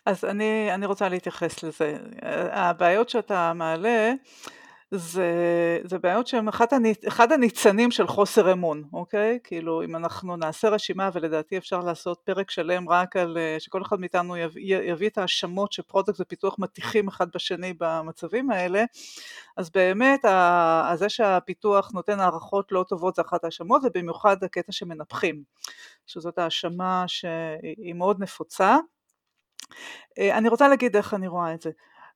אז 0.05 0.25
אני, 0.25 0.73
אני 0.73 0.85
רוצה 0.85 1.09
להתייחס 1.09 1.63
לזה. 1.63 1.97
הבעיות 2.51 3.09
שאתה 3.09 3.53
מעלה 3.53 4.13
זה, 4.95 5.79
זה 5.83 5.99
בעיות 5.99 6.27
שהן 6.27 6.47
אחד 7.07 7.31
הניצנים 7.31 7.91
של 7.91 8.07
חוסר 8.07 8.51
אמון, 8.51 8.83
אוקיי? 8.93 9.39
כאילו 9.43 9.83
אם 9.83 9.95
אנחנו 9.95 10.35
נעשה 10.35 10.69
רשימה 10.69 11.09
ולדעתי 11.13 11.57
אפשר 11.57 11.79
לעשות 11.79 12.21
פרק 12.23 12.51
שלם 12.51 12.89
רק 12.89 13.15
על 13.15 13.37
שכל 13.59 13.81
אחד 13.81 13.99
מאיתנו 13.99 14.37
יביא, 14.37 14.77
יביא 14.77 15.09
את 15.09 15.17
ההאשמות 15.17 15.71
ש 15.71 15.82
product 15.82 16.19
ופיתוח 16.19 16.55
מטיחים 16.59 17.07
אחד 17.07 17.27
בשני 17.35 17.73
במצבים 17.79 18.51
האלה, 18.51 18.83
אז 19.57 19.69
באמת 19.69 20.25
זה 20.95 21.09
שהפיתוח 21.09 21.91
נותן 21.93 22.19
הערכות 22.19 22.71
לא 22.71 22.85
טובות 22.87 23.15
זה 23.15 23.21
אחת 23.21 23.43
ההאשמות 23.43 23.81
ובמיוחד 23.85 24.43
הקטע 24.43 24.71
שמנפחים, 24.71 25.43
שזאת 26.07 26.37
האשמה 26.37 27.03
שהיא 27.07 27.93
מאוד 27.95 28.21
נפוצה. 28.21 28.77
אה, 30.19 30.37
אני 30.37 30.49
רוצה 30.49 30.67
להגיד 30.67 30.95
איך 30.95 31.13
אני 31.13 31.27
רואה 31.27 31.53
את 31.53 31.61
זה. 31.61 31.71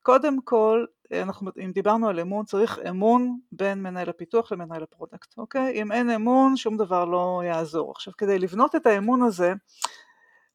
קודם 0.08 0.42
כל, 0.44 0.86
אנחנו, 1.14 1.52
אם 1.66 1.72
דיברנו 1.72 2.10
על 2.10 2.20
אמון, 2.20 2.46
צריך 2.46 2.80
אמון 2.90 3.40
בין 3.52 3.84
מנהל 3.84 4.10
הפיתוח 4.10 4.52
למנהל 4.52 4.84
ה 4.84 4.90
product, 4.90 5.38
אוקיי? 5.38 5.82
אם 5.82 5.92
אין 5.92 6.10
אמון, 6.10 6.58
שום 6.58 6.78
דבר 6.78 7.06
לא 7.06 7.42
יעזור. 7.46 7.92
עכשיו, 7.92 8.14
כדי 8.18 8.40
לבנות 8.40 8.76
את 8.76 8.86
האמון 8.86 9.22
הזה, 9.22 9.54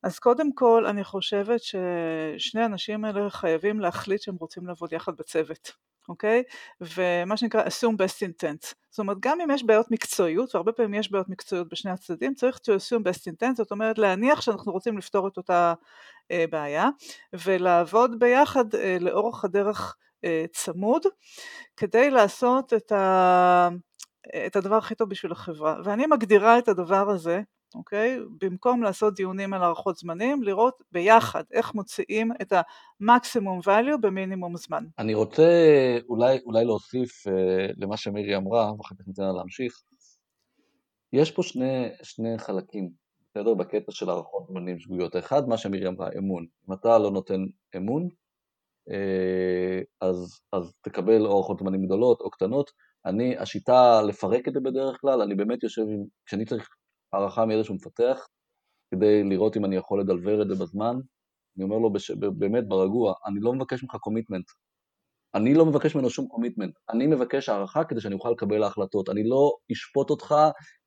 אז 0.02 0.18
קודם 0.18 0.52
כל, 0.52 0.86
אני 0.86 1.04
חושבת 1.04 1.60
ששני 1.62 2.62
האנשים 2.62 3.04
האלה 3.04 3.30
חייבים 3.30 3.80
להחליט 3.80 4.22
שהם 4.22 4.36
רוצים 4.40 4.66
לעבוד 4.66 4.92
יחד 4.92 5.16
בצוות, 5.16 5.72
אוקיי? 6.08 6.42
ומה 6.80 7.36
שנקרא 7.36 7.64
assume 7.64 7.94
best 7.94 8.26
intent. 8.28 8.74
זאת 8.90 8.98
אומרת, 8.98 9.16
גם 9.20 9.40
אם 9.40 9.50
יש 9.50 9.64
בעיות 9.64 9.90
מקצועיות, 9.90 10.54
והרבה 10.54 10.72
פעמים 10.72 10.94
יש 10.94 11.12
בעיות 11.12 11.28
מקצועיות 11.28 11.68
בשני 11.68 11.90
הצדדים, 11.90 12.34
צריך 12.34 12.56
to 12.56 12.70
assume 12.70 13.02
best 13.02 13.32
intent, 13.32 13.54
זאת 13.56 13.70
אומרת 13.70 13.98
להניח 13.98 14.40
שאנחנו 14.40 14.72
רוצים 14.72 14.98
לפתור 14.98 15.28
את 15.28 15.36
אותה, 15.36 15.74
בעיה, 16.50 16.88
ולעבוד 17.32 18.18
ביחד 18.18 18.64
לאורך 19.00 19.44
הדרך 19.44 19.96
צמוד, 20.52 21.02
כדי 21.76 22.10
לעשות 22.10 22.72
את, 22.72 22.92
ה... 22.92 23.68
את 24.46 24.56
הדבר 24.56 24.76
הכי 24.76 24.94
טוב 24.94 25.08
בשביל 25.08 25.32
החברה. 25.32 25.76
ואני 25.84 26.06
מגדירה 26.06 26.58
את 26.58 26.68
הדבר 26.68 27.10
הזה, 27.10 27.40
אוקיי? 27.74 28.18
במקום 28.40 28.82
לעשות 28.82 29.14
דיונים 29.14 29.54
על 29.54 29.62
הערכות 29.62 29.96
זמנים, 29.96 30.42
לראות 30.42 30.82
ביחד 30.92 31.44
איך 31.52 31.74
מוציאים 31.74 32.32
את 32.42 32.52
המקסימום 33.00 33.60
value 33.60 33.96
במינימום 34.00 34.56
זמן. 34.56 34.84
אני 34.98 35.14
רוצה 35.14 35.42
אולי, 36.08 36.38
אולי 36.46 36.64
להוסיף 36.64 37.26
uh, 37.26 37.30
למה 37.76 37.96
שמירי 37.96 38.36
אמרה, 38.36 38.72
ואחר 38.78 38.94
כך 38.94 39.06
ניתן 39.06 39.22
לה 39.22 39.32
להמשיך. 39.32 39.82
יש 41.12 41.30
פה 41.30 41.42
שני, 41.42 41.88
שני 42.02 42.38
חלקים, 42.38 42.90
בסדר? 43.30 43.54
בקטע 43.54 43.92
של 43.92 44.10
הערכות 44.10 44.46
זמנים 44.48 44.78
שגויות. 44.78 45.14
האחד, 45.14 45.48
מה 45.48 45.58
שמירי 45.58 45.88
אמרה, 45.88 46.08
אמון. 46.18 46.46
אם 46.68 46.72
אתה 46.74 46.98
לא 46.98 47.10
נותן 47.10 47.40
אמון, 47.76 48.02
אה, 48.02 48.08
אז, 50.00 50.40
אז 50.52 50.72
תקבל 50.82 51.26
או 51.26 51.32
הערכות 51.32 51.58
זמנים 51.58 51.86
גדולות 51.86 52.20
או 52.20 52.30
קטנות. 52.30 52.70
אני, 53.06 53.38
השיטה 53.38 54.02
לפרק 54.02 54.48
את 54.48 54.54
זה 54.54 54.60
בדרך 54.60 55.00
כלל, 55.00 55.22
אני 55.22 55.34
באמת 55.34 55.62
יושב 55.62 55.82
עם, 55.82 56.04
כשאני 56.26 56.44
צריך 56.44 56.68
הערכה 57.12 57.46
מאיזשהו 57.46 57.74
מפתח, 57.74 58.26
כדי 58.94 59.24
לראות 59.24 59.56
אם 59.56 59.64
אני 59.64 59.76
יכול 59.76 60.00
לדלבר 60.00 60.42
את 60.42 60.48
זה 60.48 60.54
בזמן, 60.54 60.96
אני 61.56 61.64
אומר 61.64 61.78
לו 61.78 61.92
בש, 61.92 62.10
באמת 62.10 62.68
ברגוע, 62.68 63.14
אני 63.26 63.40
לא 63.40 63.52
מבקש 63.52 63.82
ממך 63.82 63.96
commitment. 63.96 64.44
אני 65.34 65.54
לא 65.54 65.66
מבקש 65.66 65.94
ממנו 65.94 66.10
שום 66.10 66.28
commitment, 66.28 66.74
אני 66.90 67.06
מבקש 67.06 67.48
הערכה 67.48 67.84
כדי 67.84 68.00
שאני 68.00 68.14
אוכל 68.14 68.30
לקבל 68.30 68.62
ההחלטות. 68.62 69.08
אני 69.08 69.24
לא 69.24 69.56
אשפוט 69.72 70.10
אותך 70.10 70.34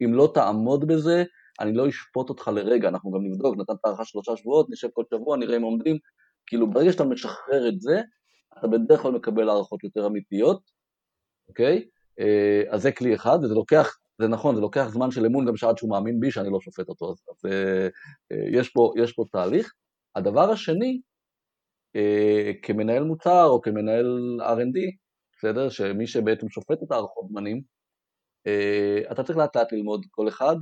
אם 0.05 0.13
לא 0.13 0.31
תעמוד 0.33 0.87
בזה, 0.87 1.23
אני 1.59 1.73
לא 1.73 1.89
אשפוט 1.89 2.29
אותך 2.29 2.47
לרגע, 2.47 2.87
אנחנו 2.89 3.11
גם 3.11 3.19
נבדוק, 3.23 3.57
נתת 3.57 3.85
הערכה 3.85 4.05
שלושה 4.05 4.37
שבועות, 4.37 4.67
נשב 4.69 4.87
כל 4.93 5.03
שבוע, 5.13 5.37
נראה 5.37 5.57
אם 5.57 5.61
עומדים, 5.61 5.97
כאילו 6.47 6.71
ברגע 6.71 6.91
שאתה 6.91 7.03
משחרר 7.03 7.69
את 7.69 7.81
זה, 7.81 8.01
אתה 8.59 8.67
בדרך 8.67 9.01
כלל 9.01 9.11
מקבל 9.11 9.49
הערכות 9.49 9.83
יותר 9.83 10.07
אמיתיות, 10.07 10.61
אוקיי? 11.49 11.85
אה, 12.19 12.63
אז 12.69 12.81
זה 12.81 12.91
כלי 12.91 13.15
אחד, 13.15 13.37
וזה 13.43 13.53
לוקח, 13.53 13.97
זה 14.21 14.27
נכון, 14.27 14.55
זה 14.55 14.61
לוקח 14.61 14.87
זמן 14.87 15.11
של 15.11 15.25
אמון 15.25 15.45
גם 15.45 15.55
שעד 15.55 15.77
שהוא 15.77 15.89
מאמין 15.89 16.19
בי 16.19 16.31
שאני 16.31 16.49
לא 16.49 16.61
שופט 16.61 16.89
אותו, 16.89 17.11
אז, 17.11 17.23
אז 17.29 17.51
אה, 17.51 17.87
אה, 18.31 18.59
יש, 18.59 18.69
פה, 18.69 18.93
יש 18.97 19.13
פה 19.13 19.23
תהליך. 19.31 19.73
הדבר 20.15 20.51
השני, 20.51 21.01
כמנהל 22.61 23.03
מוצר 23.03 23.45
או 23.45 23.61
כמנהל 23.61 24.37
R&D, 24.41 24.79
בסדר? 25.37 25.69
שמי 25.69 26.07
שבעצם 26.07 26.49
שופט 26.49 26.83
את 26.83 26.91
הערכות 26.91 27.27
זמנים, 27.29 27.61
אתה 29.11 29.23
צריך 29.23 29.37
לאט 29.37 29.55
לאט 29.55 29.73
ללמוד 29.73 30.05
כל 30.11 30.27
אחד 30.27 30.55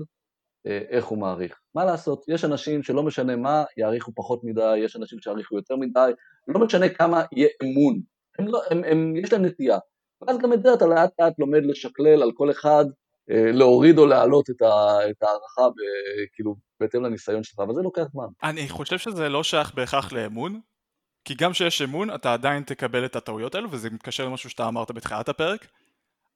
איך 0.65 1.05
הוא 1.05 1.17
מעריך. 1.17 1.59
מה 1.75 1.85
לעשות, 1.85 2.25
יש 2.27 2.45
אנשים 2.45 2.83
שלא 2.83 3.03
משנה 3.03 3.35
מה, 3.35 3.63
יעריכו 3.77 4.11
פחות 4.15 4.43
מדי, 4.43 4.77
יש 4.77 4.95
אנשים 4.95 5.19
שיעריכו 5.19 5.55
יותר 5.55 5.75
מדי, 5.75 6.11
לא 6.47 6.59
משנה 6.59 6.89
כמה 6.89 7.23
יהיה 7.31 7.49
אמון, 7.63 7.99
הם 8.39 8.47
לא, 8.47 8.61
הם, 8.69 8.83
הם, 8.83 9.15
יש 9.15 9.33
להם 9.33 9.45
נטייה. 9.45 9.77
ואז 10.21 10.37
גם 10.37 10.53
את 10.53 10.63
זה 10.63 10.73
אתה 10.73 10.85
לאט 10.85 11.11
לאט 11.19 11.33
לומד 11.39 11.65
לשקלל 11.65 12.23
על 12.23 12.31
כל 12.31 12.51
אחד, 12.51 12.85
אה, 13.31 13.51
להוריד 13.51 13.97
או 13.97 14.05
להעלות 14.05 14.49
את, 14.49 14.61
ה, 14.61 14.97
את 15.09 15.23
הערכה 15.23 15.69
ב, 15.69 15.75
כאילו 16.33 16.55
בהתאם 16.79 17.03
לניסיון 17.03 17.43
שלך, 17.43 17.59
אבל 17.59 17.73
זה 17.73 17.81
לוקח 17.81 18.03
זמן. 18.11 18.27
אני 18.43 18.69
חושב 18.69 18.97
שזה 18.97 19.29
לא 19.29 19.43
שייך 19.43 19.73
בהכרח 19.73 20.13
לאמון, 20.13 20.59
כי 21.25 21.35
גם 21.35 21.51
כשיש 21.51 21.81
אמון 21.81 22.15
אתה 22.15 22.33
עדיין 22.33 22.63
תקבל 22.63 23.05
את 23.05 23.15
הטעויות 23.15 23.55
האלו, 23.55 23.71
וזה 23.71 23.89
מתקשר 23.89 24.25
למשהו 24.25 24.49
שאתה 24.49 24.67
אמרת 24.67 24.91
בתחילת 24.91 25.29
הפרק. 25.29 25.67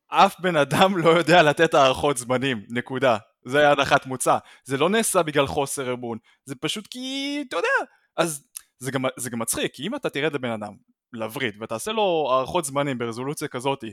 אף 0.07 0.39
בן 0.39 0.55
אדם 0.55 0.97
לא 0.97 1.09
יודע 1.09 1.43
לתת 1.43 1.73
הערכות 1.73 2.17
זמנים, 2.17 2.65
נקודה. 2.69 3.17
זה 3.47 3.71
הנחת 3.71 4.05
מוצא. 4.05 4.37
זה 4.63 4.77
לא 4.77 4.89
נעשה 4.89 5.23
בגלל 5.23 5.47
חוסר 5.47 5.93
אמון, 5.93 6.17
זה 6.45 6.55
פשוט 6.55 6.87
כי, 6.87 7.43
אתה 7.47 7.57
יודע, 7.57 7.91
אז 8.17 8.47
זה 8.79 8.91
גם, 8.91 9.05
זה 9.17 9.29
גם 9.29 9.39
מצחיק, 9.39 9.73
כי 9.73 9.87
אם 9.87 9.95
אתה 9.95 10.09
תרד 10.09 10.33
לבן 10.33 10.51
אדם, 10.51 10.73
לווריד, 11.13 11.61
ותעשה 11.61 11.91
לו 11.91 12.27
הערכות 12.31 12.65
זמנים 12.65 12.97
ברזולוציה 12.97 13.47
כזאתי, 13.47 13.91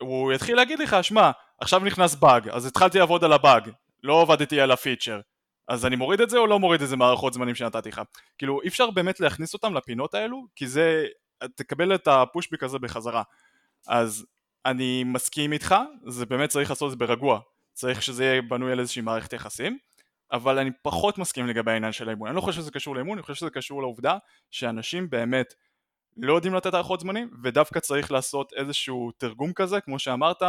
הוא 0.00 0.32
יתחיל 0.32 0.56
להגיד 0.56 0.78
לך, 0.78 0.96
שמע, 1.02 1.30
עכשיו 1.60 1.80
נכנס 1.80 2.14
באג, 2.14 2.48
אז 2.48 2.66
התחלתי 2.66 2.98
לעבוד 2.98 3.24
על 3.24 3.32
הבאג, 3.32 3.70
לא 4.02 4.22
עבדתי 4.22 4.60
על 4.60 4.70
הפיצ'ר. 4.70 5.20
אז 5.68 5.86
אני 5.86 5.96
מוריד 5.96 6.20
את 6.20 6.30
זה 6.30 6.38
או 6.38 6.46
לא 6.46 6.58
מוריד 6.58 6.82
את 6.82 6.88
זה 6.88 6.96
מהערכות 6.96 7.32
זמנים 7.32 7.54
שנתתי 7.54 7.88
לך? 7.88 8.02
כאילו, 8.38 8.62
אי 8.62 8.68
אפשר 8.68 8.90
באמת 8.90 9.20
להכניס 9.20 9.54
אותם 9.54 9.74
לפינות 9.74 10.14
האלו, 10.14 10.46
כי 10.56 10.66
זה, 10.66 11.06
תקבל 11.54 11.94
את 11.94 12.08
הפושביק 12.08 12.62
הזה 12.62 12.78
בחזרה. 12.78 13.22
אז 13.88 14.26
אני 14.66 15.04
מסכים 15.04 15.52
איתך, 15.52 15.74
זה 16.06 16.26
באמת 16.26 16.50
צריך 16.50 16.70
לעשות 16.70 16.86
את 16.86 16.90
זה 16.90 17.06
ברגוע. 17.06 17.40
צריך 17.74 18.02
שזה 18.02 18.24
יהיה 18.24 18.42
בנוי 18.42 18.72
על 18.72 18.80
איזושהי 18.80 19.02
מערכת 19.02 19.32
יחסים, 19.32 19.78
אבל 20.32 20.58
אני 20.58 20.70
פחות 20.82 21.18
מסכים 21.18 21.46
לגבי 21.46 21.70
העניין 21.72 21.92
של 21.92 22.08
האימון. 22.08 22.28
אני 22.28 22.36
לא 22.36 22.40
חושב 22.40 22.60
שזה 22.60 22.70
קשור 22.70 22.94
לאימון, 22.94 23.18
אני 23.18 23.22
חושב 23.22 23.34
שזה 23.34 23.50
קשור 23.50 23.82
לעובדה 23.82 24.18
שאנשים 24.50 25.10
באמת 25.10 25.54
לא 26.16 26.34
יודעים 26.34 26.54
לתת 26.54 26.74
הערכות 26.74 27.00
זמנים, 27.00 27.30
ודווקא 27.42 27.80
צריך 27.80 28.12
לעשות 28.12 28.52
איזשהו 28.56 29.10
תרגום 29.18 29.52
כזה, 29.52 29.80
כמו 29.80 29.98
שאמרת, 29.98 30.42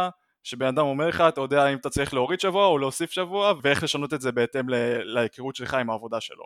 שבן 0.44 0.66
אדם 0.66 0.86
אומר 0.86 1.08
לך, 1.08 1.20
אתה 1.28 1.40
יודע 1.40 1.68
אם 1.68 1.78
אתה 1.78 1.90
צריך 1.90 2.14
להוריד 2.14 2.40
שבוע 2.40 2.66
או 2.66 2.78
להוסיף 2.78 3.10
שבוע, 3.10 3.52
ואיך 3.62 3.82
לשנות 3.82 4.14
את 4.14 4.20
זה 4.20 4.32
בהתאם 4.32 4.68
להיכרות 5.04 5.56
שלך 5.56 5.74
עם 5.74 5.90
העבודה 5.90 6.20
שלו. 6.20 6.44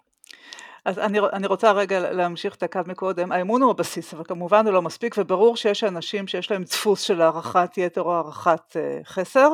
אז 0.84 0.98
אני, 0.98 1.18
אני 1.32 1.46
רוצה 1.46 1.72
רגע 1.72 2.12
להמשיך 2.12 2.54
את 2.54 2.62
הקו 2.62 2.80
מקודם, 2.86 3.32
האמון 3.32 3.62
הוא 3.62 3.70
הבסיס, 3.70 4.14
אבל 4.14 4.24
כמובן 4.24 4.66
הוא 4.66 4.74
לא 4.74 4.82
מספיק, 4.82 5.14
וברור 5.18 5.56
שיש 5.56 5.84
אנשים 5.84 6.26
שיש 6.26 6.50
להם 6.50 6.62
דפוס 6.64 7.00
של 7.00 7.20
הערכת 7.20 7.78
יתר 7.78 8.02
או 8.02 8.14
הערכת 8.14 8.76
uh, 8.76 9.04
חסר, 9.04 9.48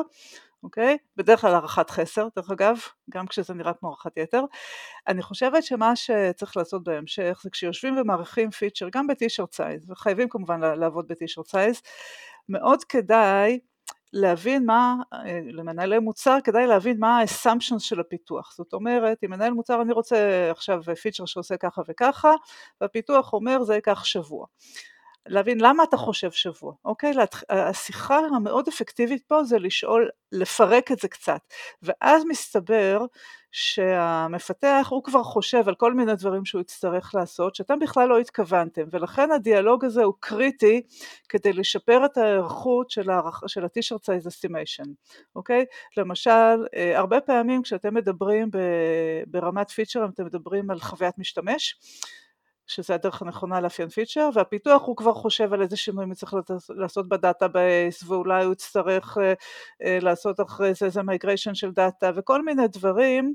אוקיי? 0.67 0.97
בדרך 1.17 1.41
כלל 1.41 1.53
הערכת 1.53 1.89
חסר, 1.89 2.27
דרך 2.35 2.51
אגב, 2.51 2.77
גם 3.09 3.27
כשזה 3.27 3.53
נראה 3.53 3.73
כמו 3.73 3.89
הערכת 3.89 4.17
יתר. 4.17 4.43
אני 5.07 5.21
חושבת 5.21 5.63
שמה 5.63 5.95
שצריך 5.95 6.57
לעשות 6.57 6.83
בהמשך 6.83 7.39
זה 7.43 7.49
כשיושבים 7.49 7.97
ומעריכים 7.97 8.51
פיצ'ר, 8.51 8.87
גם 8.91 9.07
ב 9.07 9.13
T-shirt 9.13 9.53
size, 9.53 9.91
וחייבים 9.91 10.29
כמובן 10.29 10.61
לעבוד 10.61 11.07
ב 11.07 11.12
T-shirt 11.12 11.47
size, 11.47 11.81
מאוד 12.49 12.83
כדאי 12.83 13.59
להבין 14.13 14.65
מה, 14.65 14.95
אה, 15.13 15.39
למנהלי 15.51 15.99
מוצר 15.99 16.37
כדאי 16.43 16.67
להבין 16.67 16.99
מה 16.99 17.19
האסמפשנס 17.19 17.81
של 17.81 17.99
הפיתוח, 17.99 18.53
זאת 18.57 18.73
אומרת 18.73 19.23
אם 19.23 19.31
מנהל 19.31 19.53
מוצר 19.53 19.81
אני 19.81 19.93
רוצה 19.93 20.51
עכשיו 20.51 20.81
פיצ'ר 21.01 21.25
שעושה 21.25 21.57
ככה 21.57 21.81
וככה 21.87 22.31
והפיתוח 22.81 23.33
אומר 23.33 23.63
זה 23.63 23.75
ייקח 23.75 24.03
שבוע 24.03 24.45
להבין 25.27 25.61
למה 25.61 25.83
אתה 25.83 25.97
חושב 25.97 26.31
שבוע, 26.31 26.73
אוקיי? 26.85 27.13
השיחה 27.49 28.19
המאוד 28.35 28.67
אפקטיבית 28.67 29.23
פה 29.27 29.43
זה 29.43 29.59
לשאול, 29.59 30.09
לפרק 30.31 30.91
את 30.91 30.99
זה 30.99 31.07
קצת, 31.07 31.41
ואז 31.81 32.23
מסתבר 32.27 33.05
שהמפתח 33.51 34.87
הוא 34.89 35.03
כבר 35.03 35.23
חושב 35.23 35.67
על 35.67 35.75
כל 35.75 35.93
מיני 35.93 36.15
דברים 36.15 36.45
שהוא 36.45 36.61
יצטרך 36.61 37.15
לעשות, 37.15 37.55
שאתם 37.55 37.79
בכלל 37.79 38.09
לא 38.09 38.19
התכוונתם, 38.19 38.81
ולכן 38.91 39.31
הדיאלוג 39.31 39.85
הזה 39.85 40.03
הוא 40.03 40.13
קריטי 40.19 40.81
כדי 41.29 41.53
לשפר 41.53 42.05
את 42.05 42.17
ההיערכות 42.17 42.91
של, 42.91 43.09
הערכ... 43.09 43.43
של 43.47 43.63
ה-T-shirt 43.63 43.99
size 43.99 44.27
estimation, 44.27 44.89
אוקיי? 45.35 45.65
למשל, 45.97 46.65
אה, 46.75 46.97
הרבה 46.97 47.21
פעמים 47.21 47.61
כשאתם 47.61 47.93
מדברים 47.93 48.49
ברמת 49.27 49.69
פיצ'ר, 49.69 50.05
אתם 50.05 50.25
מדברים 50.25 50.71
על 50.71 50.79
חוויית 50.79 51.17
משתמש, 51.17 51.75
שזה 52.67 52.95
הדרך 52.95 53.21
הנכונה 53.21 53.61
לאפיין 53.61 53.89
פיצ'ר, 53.89 54.29
והפיתוח 54.33 54.81
הוא 54.85 54.97
כבר 54.97 55.13
חושב 55.13 55.53
על 55.53 55.61
איזה 55.61 55.77
שינויים 55.77 56.13
צריך 56.13 56.33
לעשות 56.69 57.09
ב 57.09 57.18
database, 57.18 58.03
ואולי 58.03 58.43
הוא 58.43 58.53
יצטרך 58.53 59.17
אה, 59.17 59.33
אה, 59.83 59.97
לעשות 60.01 60.39
אחרי 60.41 60.73
זה 60.73 60.85
איזה 60.85 61.03
migration 61.03 61.55
של 61.55 61.71
data, 61.71 62.11
וכל 62.15 62.45
מיני 62.45 62.67
דברים 62.67 63.33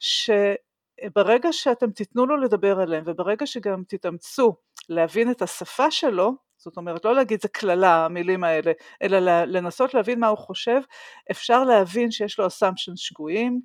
שברגע 0.00 1.52
שאתם 1.52 1.90
תיתנו 1.90 2.26
לו 2.26 2.36
לדבר 2.36 2.80
עליהם, 2.80 3.04
וברגע 3.06 3.46
שגם 3.46 3.82
תתאמצו 3.88 4.54
להבין 4.88 5.30
את 5.30 5.42
השפה 5.42 5.90
שלו, 5.90 6.32
זאת 6.56 6.76
אומרת 6.76 7.04
לא 7.04 7.14
להגיד 7.14 7.42
זה 7.42 7.48
קללה 7.48 8.04
המילים 8.04 8.44
האלה, 8.44 8.72
אלא 9.02 9.44
לנסות 9.44 9.94
להבין 9.94 10.20
מה 10.20 10.26
הוא 10.26 10.38
חושב, 10.38 10.80
אפשר 11.30 11.64
להבין 11.64 12.10
שיש 12.10 12.38
לו 12.38 12.46
assumption 12.46 12.92
שגויים, 12.96 13.60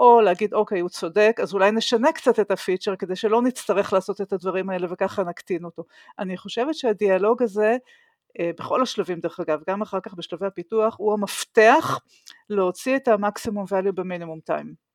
או 0.00 0.20
להגיד 0.20 0.54
אוקיי 0.54 0.80
הוא 0.80 0.88
צודק 0.88 1.36
אז 1.42 1.54
אולי 1.54 1.70
נשנה 1.72 2.12
קצת 2.12 2.40
את 2.40 2.50
הפיצ'ר 2.50 2.96
כדי 2.96 3.16
שלא 3.16 3.42
נצטרך 3.42 3.92
לעשות 3.92 4.20
את 4.20 4.32
הדברים 4.32 4.70
האלה 4.70 4.86
וככה 4.90 5.24
נקטין 5.24 5.64
אותו. 5.64 5.84
אני 6.18 6.36
חושבת 6.36 6.74
שהדיאלוג 6.74 7.42
הזה 7.42 7.76
אה, 8.40 8.50
בכל 8.58 8.82
השלבים 8.82 9.20
דרך 9.20 9.40
אגב, 9.40 9.60
גם 9.68 9.82
אחר 9.82 10.00
כך 10.00 10.14
בשלבי 10.14 10.46
הפיתוח, 10.46 10.96
הוא 10.98 11.12
המפתח 11.12 12.00
להוציא 12.50 12.96
את 12.96 13.08
המקסימום 13.08 13.64
value 13.64 13.92
במינימום 13.92 14.40
time. 14.40 14.89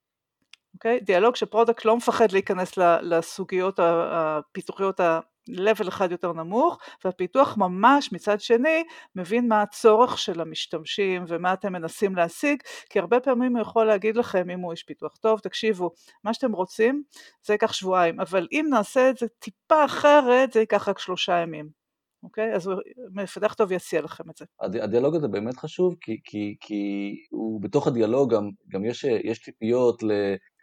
אוקיי? 0.75 0.99
דיאלוג 0.99 1.35
ש 1.35 1.46
product 1.46 1.85
לא 1.85 1.97
מפחד 1.97 2.31
להיכנס 2.31 2.77
לסוגיות 3.01 3.79
הפיתוחיות 3.83 4.99
ה-level 4.99 5.87
אחד 5.87 6.11
יותר 6.11 6.33
נמוך, 6.33 6.77
והפיתוח 7.05 7.57
ממש 7.57 8.11
מצד 8.11 8.41
שני 8.41 8.83
מבין 9.15 9.47
מה 9.47 9.61
הצורך 9.61 10.17
של 10.17 10.41
המשתמשים 10.41 11.23
ומה 11.27 11.53
אתם 11.53 11.73
מנסים 11.73 12.15
להשיג, 12.15 12.63
כי 12.89 12.99
הרבה 12.99 13.19
פעמים 13.19 13.55
הוא 13.55 13.61
יכול 13.61 13.85
להגיד 13.85 14.17
לכם 14.17 14.49
אם 14.49 14.59
הוא 14.59 14.71
איש 14.71 14.83
פיתוח 14.83 15.15
טוב, 15.17 15.39
תקשיבו, 15.39 15.91
מה 16.23 16.33
שאתם 16.33 16.51
רוצים 16.51 17.03
זה 17.45 17.53
ייקח 17.53 17.73
שבועיים, 17.73 18.19
אבל 18.19 18.47
אם 18.51 18.65
נעשה 18.69 19.09
את 19.09 19.17
זה 19.17 19.27
טיפה 19.39 19.85
אחרת 19.85 20.53
זה 20.53 20.59
ייקח 20.59 20.89
רק 20.89 20.99
שלושה 20.99 21.37
ימים. 21.37 21.85
אוקיי? 22.23 22.53
אז 22.53 22.69
מפתח 23.13 23.53
טוב 23.53 23.71
יציע 23.71 24.01
לכם 24.01 24.29
את 24.29 24.37
זה. 24.37 24.45
הדיאלוג 24.61 25.15
הזה 25.15 25.27
באמת 25.27 25.57
חשוב, 25.57 25.95
כי, 26.01 26.19
כי, 26.23 26.55
כי 26.59 27.15
הוא 27.29 27.61
בתוך 27.61 27.87
הדיאלוג 27.87 28.33
גם, 28.33 28.49
גם 28.69 28.85
יש, 28.85 29.03
יש 29.03 29.39
ציפיות 29.39 30.03
ל... 30.03 30.11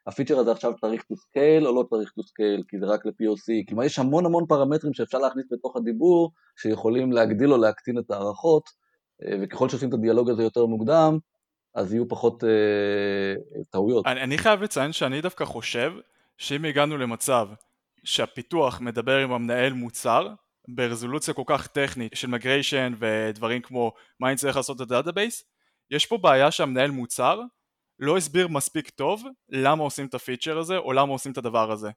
הפיצ'ר 0.06 0.38
הזה 0.38 0.52
עכשיו 0.52 0.72
צריך 0.80 1.02
to 1.02 1.14
scale 1.14 1.66
או 1.66 1.74
לא 1.74 1.84
צריך 1.90 2.12
to 2.18 2.22
scale, 2.22 2.62
כי 2.68 2.78
זה 2.80 2.86
רק 2.86 3.06
ל-POC, 3.06 3.68
כלומר 3.68 3.84
יש 3.84 3.98
המון 3.98 4.26
המון 4.26 4.46
פרמטרים 4.48 4.94
שאפשר 4.94 5.18
להכניס 5.18 5.46
בתוך 5.50 5.76
הדיבור, 5.76 6.32
שיכולים 6.56 7.12
להגדיל 7.12 7.52
או 7.52 7.56
להקטין 7.56 7.98
את 7.98 8.10
ההערכות, 8.10 8.70
אה, 9.22 9.36
וככל 9.42 9.68
שעושים 9.68 9.88
את 9.88 9.94
הדיאלוג 9.94 10.30
הזה 10.30 10.42
יותר 10.42 10.66
מוקדם, 10.66 11.18
אז 11.74 11.92
יהיו 11.92 12.08
פחות 12.08 12.44
אה, 12.44 13.60
טעויות. 13.70 14.06
אני, 14.06 14.22
אני 14.22 14.38
חייב 14.38 14.62
לציין 14.62 14.92
שאני 14.92 15.20
דווקא 15.20 15.44
חושב 15.44 15.92
שאם 16.38 16.64
הגענו 16.64 16.98
למצב 16.98 17.48
שהפיתוח 18.04 18.80
מדבר 18.80 19.18
עם 19.18 19.32
המנהל 19.32 19.72
מוצר 19.72 20.28
ברזולוציה 20.68 21.34
כל 21.34 21.42
כך 21.46 21.66
טכנית 21.66 22.12
של 22.14 22.28
migration 22.28 22.92
ודברים 22.98 23.62
כמו 23.62 23.92
מה 24.20 24.28
אני 24.28 24.36
צריך 24.36 24.56
לעשות 24.56 24.76
את 24.76 24.80
ה 24.80 24.87
database, 24.87 25.44
יש 25.90 26.06
פה 26.06 26.18
בעיה 26.18 26.50
שהמנהל 26.50 26.90
מוצר 26.90 27.40
לא 28.02 28.16
הסביר 28.16 28.48
מספיק 28.48 28.90
טוב 28.90 29.24
למה 29.48 29.82
עושים 29.82 30.06
את 30.06 30.14
הפיצ'ר 30.14 30.58
הזה 30.58 30.76
או 30.76 30.92
למה 30.92 31.12
עושים 31.12 31.32
את 31.32 31.38
הדבר 31.38 31.72
הזה. 31.72 31.90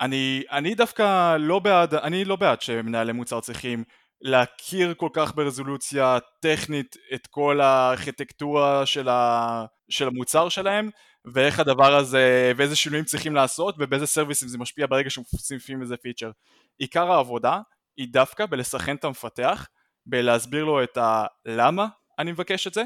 אני, 0.00 0.42
אני 0.50 0.74
דווקא 0.74 1.36
לא 1.36 1.58
בעד, 1.58 1.94
אני 1.94 2.24
לא 2.24 2.36
בעד 2.36 2.62
שמנהלי 2.62 3.12
מוצר 3.12 3.40
צריכים 3.40 3.84
להכיר 4.20 4.94
כל 4.94 5.08
כך 5.12 5.34
ברזולוציה 5.34 6.18
טכנית 6.40 6.96
את 7.14 7.26
כל 7.26 7.60
הארכיטקטורה 7.60 8.86
של, 8.86 9.08
ה, 9.08 9.64
של 9.88 10.06
המוצר 10.06 10.48
שלהם 10.48 10.90
ואיך 11.34 11.60
הדבר 11.60 11.94
הזה, 11.94 12.52
ואיזה 12.56 12.76
שינויים 12.76 13.04
צריכים 13.04 13.34
לעשות 13.34 13.74
ובאיזה 13.78 14.06
סרוויסים 14.06 14.48
זה 14.48 14.58
משפיע 14.58 14.86
ברגע 14.86 15.10
שמוסיפים 15.10 15.82
איזה 15.82 15.96
פיצ'ר. 15.96 16.30
עיקר 16.78 17.12
העבודה 17.12 17.60
היא 17.96 18.08
דווקא 18.10 18.46
בלסכן 18.46 18.96
את 18.96 19.04
המפתח, 19.04 19.66
בלהסביר 20.06 20.64
לו 20.64 20.82
את 20.82 20.98
הלמה 21.46 21.86
אני 22.18 22.32
מבקש 22.32 22.66
את 22.66 22.74
זה, 22.74 22.82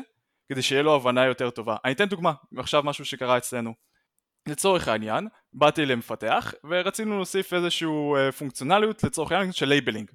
כדי 0.51 0.63
שיהיה 0.63 0.83
לו 0.83 0.95
הבנה 0.95 1.27
יותר 1.27 1.51
טובה. 1.51 1.77
אני 1.85 1.93
אתן 1.93 2.05
דוגמה, 2.05 2.33
עכשיו 2.57 2.83
משהו 2.83 3.05
שקרה 3.05 3.39
אצלנו. 3.39 3.75
לצורך 4.47 4.89
העניין, 4.89 5.29
באתי 5.53 5.87
למפתח 5.87 6.55
ורצינו 6.65 7.17
להוסיף 7.17 7.55
איזושהי 7.55 7.89
אה, 8.17 8.33
פונקציונליות 8.33 9.05
לצורך 9.05 9.33
העניין 9.33 9.53
של 9.53 9.67
labeling. 9.68 10.11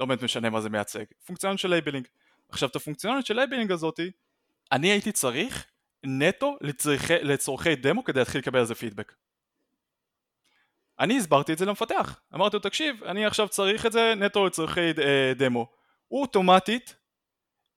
לא 0.00 0.06
באמת 0.06 0.22
משנה 0.22 0.50
מה 0.50 0.60
זה 0.60 0.70
מייצג, 0.70 1.04
פונקציונליות 1.26 1.60
של 1.60 1.68
labeling. 1.68 2.08
עכשיו 2.48 2.68
את 2.68 2.76
הפונקציונליות 2.76 3.26
של 3.26 3.36
labeling 3.36 3.72
הזאתי, 3.72 4.10
אני 4.72 4.88
הייתי 4.88 5.12
צריך 5.12 5.66
נטו 6.04 6.56
לצרכי, 6.60 7.18
לצורכי 7.22 7.76
דמו 7.76 8.04
כדי 8.04 8.18
להתחיל 8.18 8.40
לקבל 8.40 8.58
על 8.58 8.64
זה 8.64 8.74
פידבק. 8.74 9.14
אני 11.00 11.18
הסברתי 11.18 11.52
את 11.52 11.58
זה 11.58 11.66
למפתח, 11.66 12.20
אמרתי 12.34 12.56
לו 12.56 12.62
תקשיב, 12.62 13.04
אני 13.04 13.26
עכשיו 13.26 13.48
צריך 13.48 13.86
את 13.86 13.92
זה 13.92 14.14
נטו 14.16 14.46
לצרכי 14.46 14.80
אה, 14.80 15.32
דמו. 15.36 15.66
הוא 16.08 16.22
אוטומטית 16.22 17.01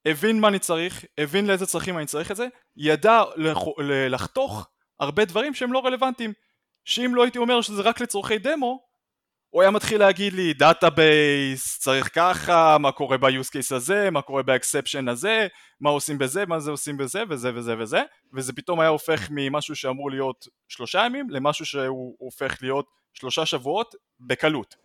הבין 0.06 0.40
מה 0.40 0.48
אני 0.48 0.60
צריך, 0.60 1.06
הבין 1.18 1.48
לאיזה 1.48 1.66
צרכים 1.66 1.98
אני 1.98 2.06
צריך 2.06 2.32
את 2.32 2.36
זה, 2.36 2.48
ידע 2.78 3.24
לח... 3.36 3.58
לחתוך 4.10 4.68
הרבה 5.00 5.26
דברים 5.26 5.54
שהם 5.54 5.74
לא 5.74 5.86
רלוונטיים, 5.86 6.34
שאם 6.86 7.16
לא 7.16 7.24
הייתי 7.24 7.38
אומר 7.38 7.62
שזה 7.62 7.82
רק 7.82 8.02
לצורכי 8.02 8.38
דמו, 8.38 8.86
הוא 9.50 9.62
היה 9.62 9.72
מתחיל 9.72 10.00
להגיד 10.00 10.34
לי 10.34 10.54
database 10.54 11.80
צריך 11.80 12.10
ככה, 12.16 12.78
מה 12.78 12.92
קורה 12.92 13.18
ב-use 13.18 13.48
case 13.48 13.76
הזה, 13.76 14.12
מה 14.12 14.22
קורה 14.22 14.44
ב-exception 14.44 15.12
הזה, 15.12 15.48
מה 15.80 15.90
עושים 15.90 16.18
בזה, 16.18 16.46
מה 16.46 16.60
זה 16.60 16.72
עושים 16.72 16.98
בזה 16.98 17.24
וזה 17.30 17.52
וזה 17.56 17.76
וזה. 17.80 18.02
וזה 18.34 18.54
פתאום 18.54 18.80
היה 18.80 18.90
הופך 18.90 19.28
ממשהו 19.32 19.76
שאמור 19.76 20.12
להיות 20.12 20.48
שלושה 20.68 21.06
ימים 21.06 21.30
למשהו 21.30 21.66
שהוא 21.66 22.16
הופך 22.20 22.58
להיות 22.62 22.86
שלושה 23.14 23.46
שבועות 23.46 23.96
בקלות. 24.20 24.76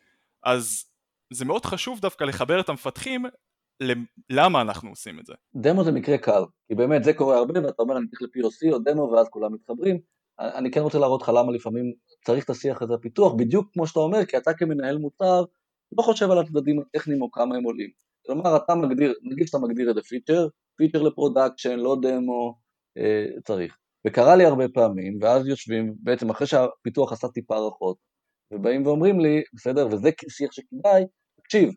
אז 0.42 0.84
זה 1.30 1.44
מאוד 1.44 1.66
חשוב 1.66 2.00
דווקא 2.00 2.24
לחבר 2.24 2.60
את 2.60 2.68
המפתחים 2.68 3.24
למה 4.30 4.60
אנחנו 4.60 4.90
עושים 4.90 5.20
את 5.20 5.26
זה. 5.26 5.34
דמו 5.54 5.84
זה 5.84 5.92
מקרה 5.92 6.18
קל, 6.18 6.42
כי 6.68 6.74
באמת 6.74 7.04
זה 7.04 7.12
קורה 7.12 7.38
הרבה 7.38 7.60
ואתה 7.64 7.82
אומר 7.82 7.96
אני 7.96 8.06
צריך 8.06 8.22
ל-POC 8.22 8.72
או 8.72 8.78
דמו 8.78 9.10
ואז 9.12 9.28
כולם 9.28 9.54
מתחברים, 9.54 9.98
אני 10.40 10.70
כן 10.70 10.80
רוצה 10.80 10.98
להראות 10.98 11.22
לך 11.22 11.28
למה 11.28 11.52
לפעמים 11.52 11.92
צריך 12.26 12.44
את 12.44 12.50
השיח 12.50 12.82
הזה 12.82 12.94
הפיתוח, 12.94 13.32
בדיוק 13.34 13.68
כמו 13.72 13.86
שאתה 13.86 14.00
אומר, 14.00 14.24
כי 14.24 14.36
אתה 14.36 14.54
כמנהל 14.54 14.98
מוצר 14.98 15.44
לא 15.98 16.02
חושב 16.02 16.30
על 16.30 16.38
הצדדים 16.38 16.80
הטכניים 16.80 17.22
או 17.22 17.30
כמה 17.30 17.56
הם 17.56 17.64
עולים. 17.64 17.90
כלומר 18.26 18.56
אתה 18.56 18.74
מגדיר, 18.74 19.14
נגיד 19.22 19.46
שאתה 19.46 19.58
מגדיר 19.58 19.88
איזה 19.88 20.00
feature, 20.02 20.48
feature 20.76 21.02
ל 21.02 21.09
production, 21.09 21.78
לא 21.78 21.96
דמו, 22.02 22.58
אה, 22.98 23.26
צריך. 23.44 23.76
וקרה 24.06 24.36
לי 24.36 24.44
הרבה 24.44 24.68
פעמים, 24.68 25.18
ואז 25.20 25.46
יושבים, 25.46 25.94
בעצם 26.02 26.30
אחרי 26.30 26.46
שהפיתוח 26.46 27.12
עשה 27.12 27.28
טיפה 27.28 27.54
הערכות, 27.54 27.96
ובאים 28.52 28.86
ואומרים 28.86 29.20
לי, 29.20 29.42
בסדר, 29.54 29.86
וזה 29.86 30.10
שיח 30.28 30.52
שכדאי, 30.52 31.04
תקשיב, 31.42 31.70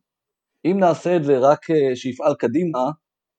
אם 0.66 0.80
נעשה 0.80 1.16
את 1.16 1.24
זה 1.24 1.38
רק 1.38 1.72
אה, 1.72 1.96
שיפעל 1.96 2.36
קדימה, 2.36 2.80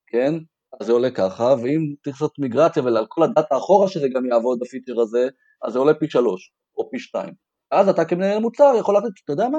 כן, 0.06 0.34
אז 0.80 0.86
זה 0.86 0.92
עולה 0.92 1.10
ככה, 1.10 1.54
ואם 1.62 1.94
צריך 2.04 2.16
לעשות 2.16 2.38
מיגרציה 2.38 2.82
ועל 2.82 3.06
כל 3.08 3.22
הדאטה 3.22 3.56
אחורה 3.56 3.88
שזה 3.88 4.08
גם 4.14 4.26
יעבוד 4.26 4.58
בפיצ'ר 4.60 5.00
הזה, 5.00 5.28
אז 5.64 5.72
זה 5.72 5.78
עולה 5.78 5.94
פי 5.94 6.10
שלוש, 6.10 6.52
או 6.76 6.90
פי 6.90 6.98
שתיים. 6.98 7.34
אז 7.70 7.88
אתה 7.88 8.04
כמנהל 8.04 8.38
מוצר 8.38 8.72
יכול 8.78 8.94
להחליט, 8.94 9.12
אתה 9.24 9.32
יודע 9.32 9.48
מה? 9.48 9.58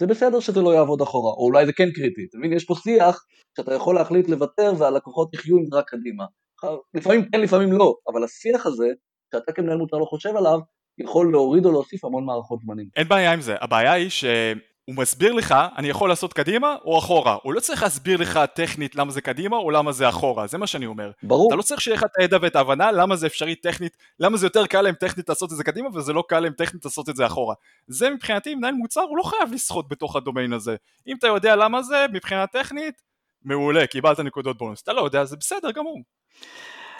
זה 0.00 0.06
בסדר 0.06 0.40
שזה 0.40 0.62
לא 0.62 0.74
יעבוד 0.74 1.00
אחורה, 1.00 1.32
או 1.32 1.44
אולי 1.44 1.66
זה 1.66 1.72
כן 1.72 1.90
קריטי, 1.90 2.26
אתה 2.30 2.38
מבין? 2.38 2.52
יש 2.52 2.64
פה 2.64 2.74
שיח 2.74 3.24
שאתה 3.56 3.74
יכול 3.74 3.94
להחליט 3.94 4.28
לוותר 4.28 4.72
והלקוחות 4.78 5.34
יחיו 5.34 5.56
עם 5.56 5.64
זה 5.64 5.76
רק 5.76 5.90
קדימה. 5.90 6.24
לפעמים 6.94 7.30
כן, 7.32 7.40
לפעמים 7.40 7.72
לא, 7.72 7.94
אבל 8.08 8.24
השיח 8.24 8.66
הזה, 8.66 8.86
שאתה 9.34 9.52
כמנהל 9.52 9.76
מוצר 9.76 9.96
לא 9.96 10.04
חושב 10.04 10.36
עליו, 10.36 10.58
יכול 10.98 11.32
להוריד 11.32 11.64
או 11.64 11.72
להוסיף 11.72 12.04
המון 12.04 12.24
מערכות 12.24 12.60
זמנים. 12.60 12.88
אין 12.96 13.08
בעיה 13.08 13.32
עם 13.32 13.40
זה, 13.40 13.54
הבעיה 13.60 13.92
היא 13.92 14.08
ש... 14.08 14.24
הוא 14.86 14.96
מסביר 14.96 15.32
לך, 15.32 15.54
אני 15.76 15.88
יכול 15.88 16.08
לעשות 16.08 16.32
קדימה 16.32 16.76
או 16.84 16.98
אחורה. 16.98 17.36
הוא 17.42 17.54
לא 17.54 17.60
צריך 17.60 17.82
להסביר 17.82 18.20
לך 18.20 18.40
טכנית 18.54 18.94
למה 18.94 19.12
זה 19.12 19.20
קדימה 19.20 19.56
או 19.56 19.70
למה 19.70 19.92
זה 19.92 20.08
אחורה, 20.08 20.46
זה 20.46 20.58
מה 20.58 20.66
שאני 20.66 20.86
אומר. 20.86 21.10
ברור. 21.22 21.48
אתה 21.48 21.56
לא 21.56 21.62
צריך 21.62 21.80
שיהיה 21.80 21.96
לך 21.96 22.04
את 22.04 22.10
הידע 22.18 22.38
ואת 22.42 22.56
ההבנה 22.56 22.92
למה 22.92 23.16
זה 23.16 23.26
אפשרי 23.26 23.54
טכנית, 23.54 23.96
למה 24.20 24.36
זה 24.36 24.46
יותר 24.46 24.66
קל 24.66 24.80
להם 24.82 24.94
טכנית 24.94 25.28
לעשות 25.28 25.52
את 25.52 25.56
זה 25.56 25.64
קדימה 25.64 25.88
וזה 25.94 26.12
לא 26.12 26.24
קל 26.28 26.40
להם 26.40 26.52
טכנית 26.52 26.84
לעשות 26.84 27.08
את 27.08 27.16
זה 27.16 27.26
אחורה. 27.26 27.54
זה 27.86 28.10
מבחינתי, 28.10 28.54
מנהל 28.54 28.74
מוצר 28.74 29.00
הוא 29.00 29.18
לא 29.18 29.22
חייב 29.22 29.52
לשחות 29.52 29.88
בתוך 29.88 30.16
הדומיין 30.16 30.52
הזה. 30.52 30.76
אם 31.06 31.16
אתה 31.18 31.26
יודע 31.26 31.56
למה 31.56 31.82
זה, 31.82 32.06
מבחינה 32.12 32.46
טכנית, 32.46 33.02
מעולה, 33.44 33.86
קיבלת 33.86 34.20
נקודות 34.20 34.58
בונוס. 34.58 34.82
אתה 34.82 34.92
לא 34.92 35.00
יודע, 35.00 35.24
זה 35.24 35.36
בסדר 35.36 35.70
גמור. 35.70 36.00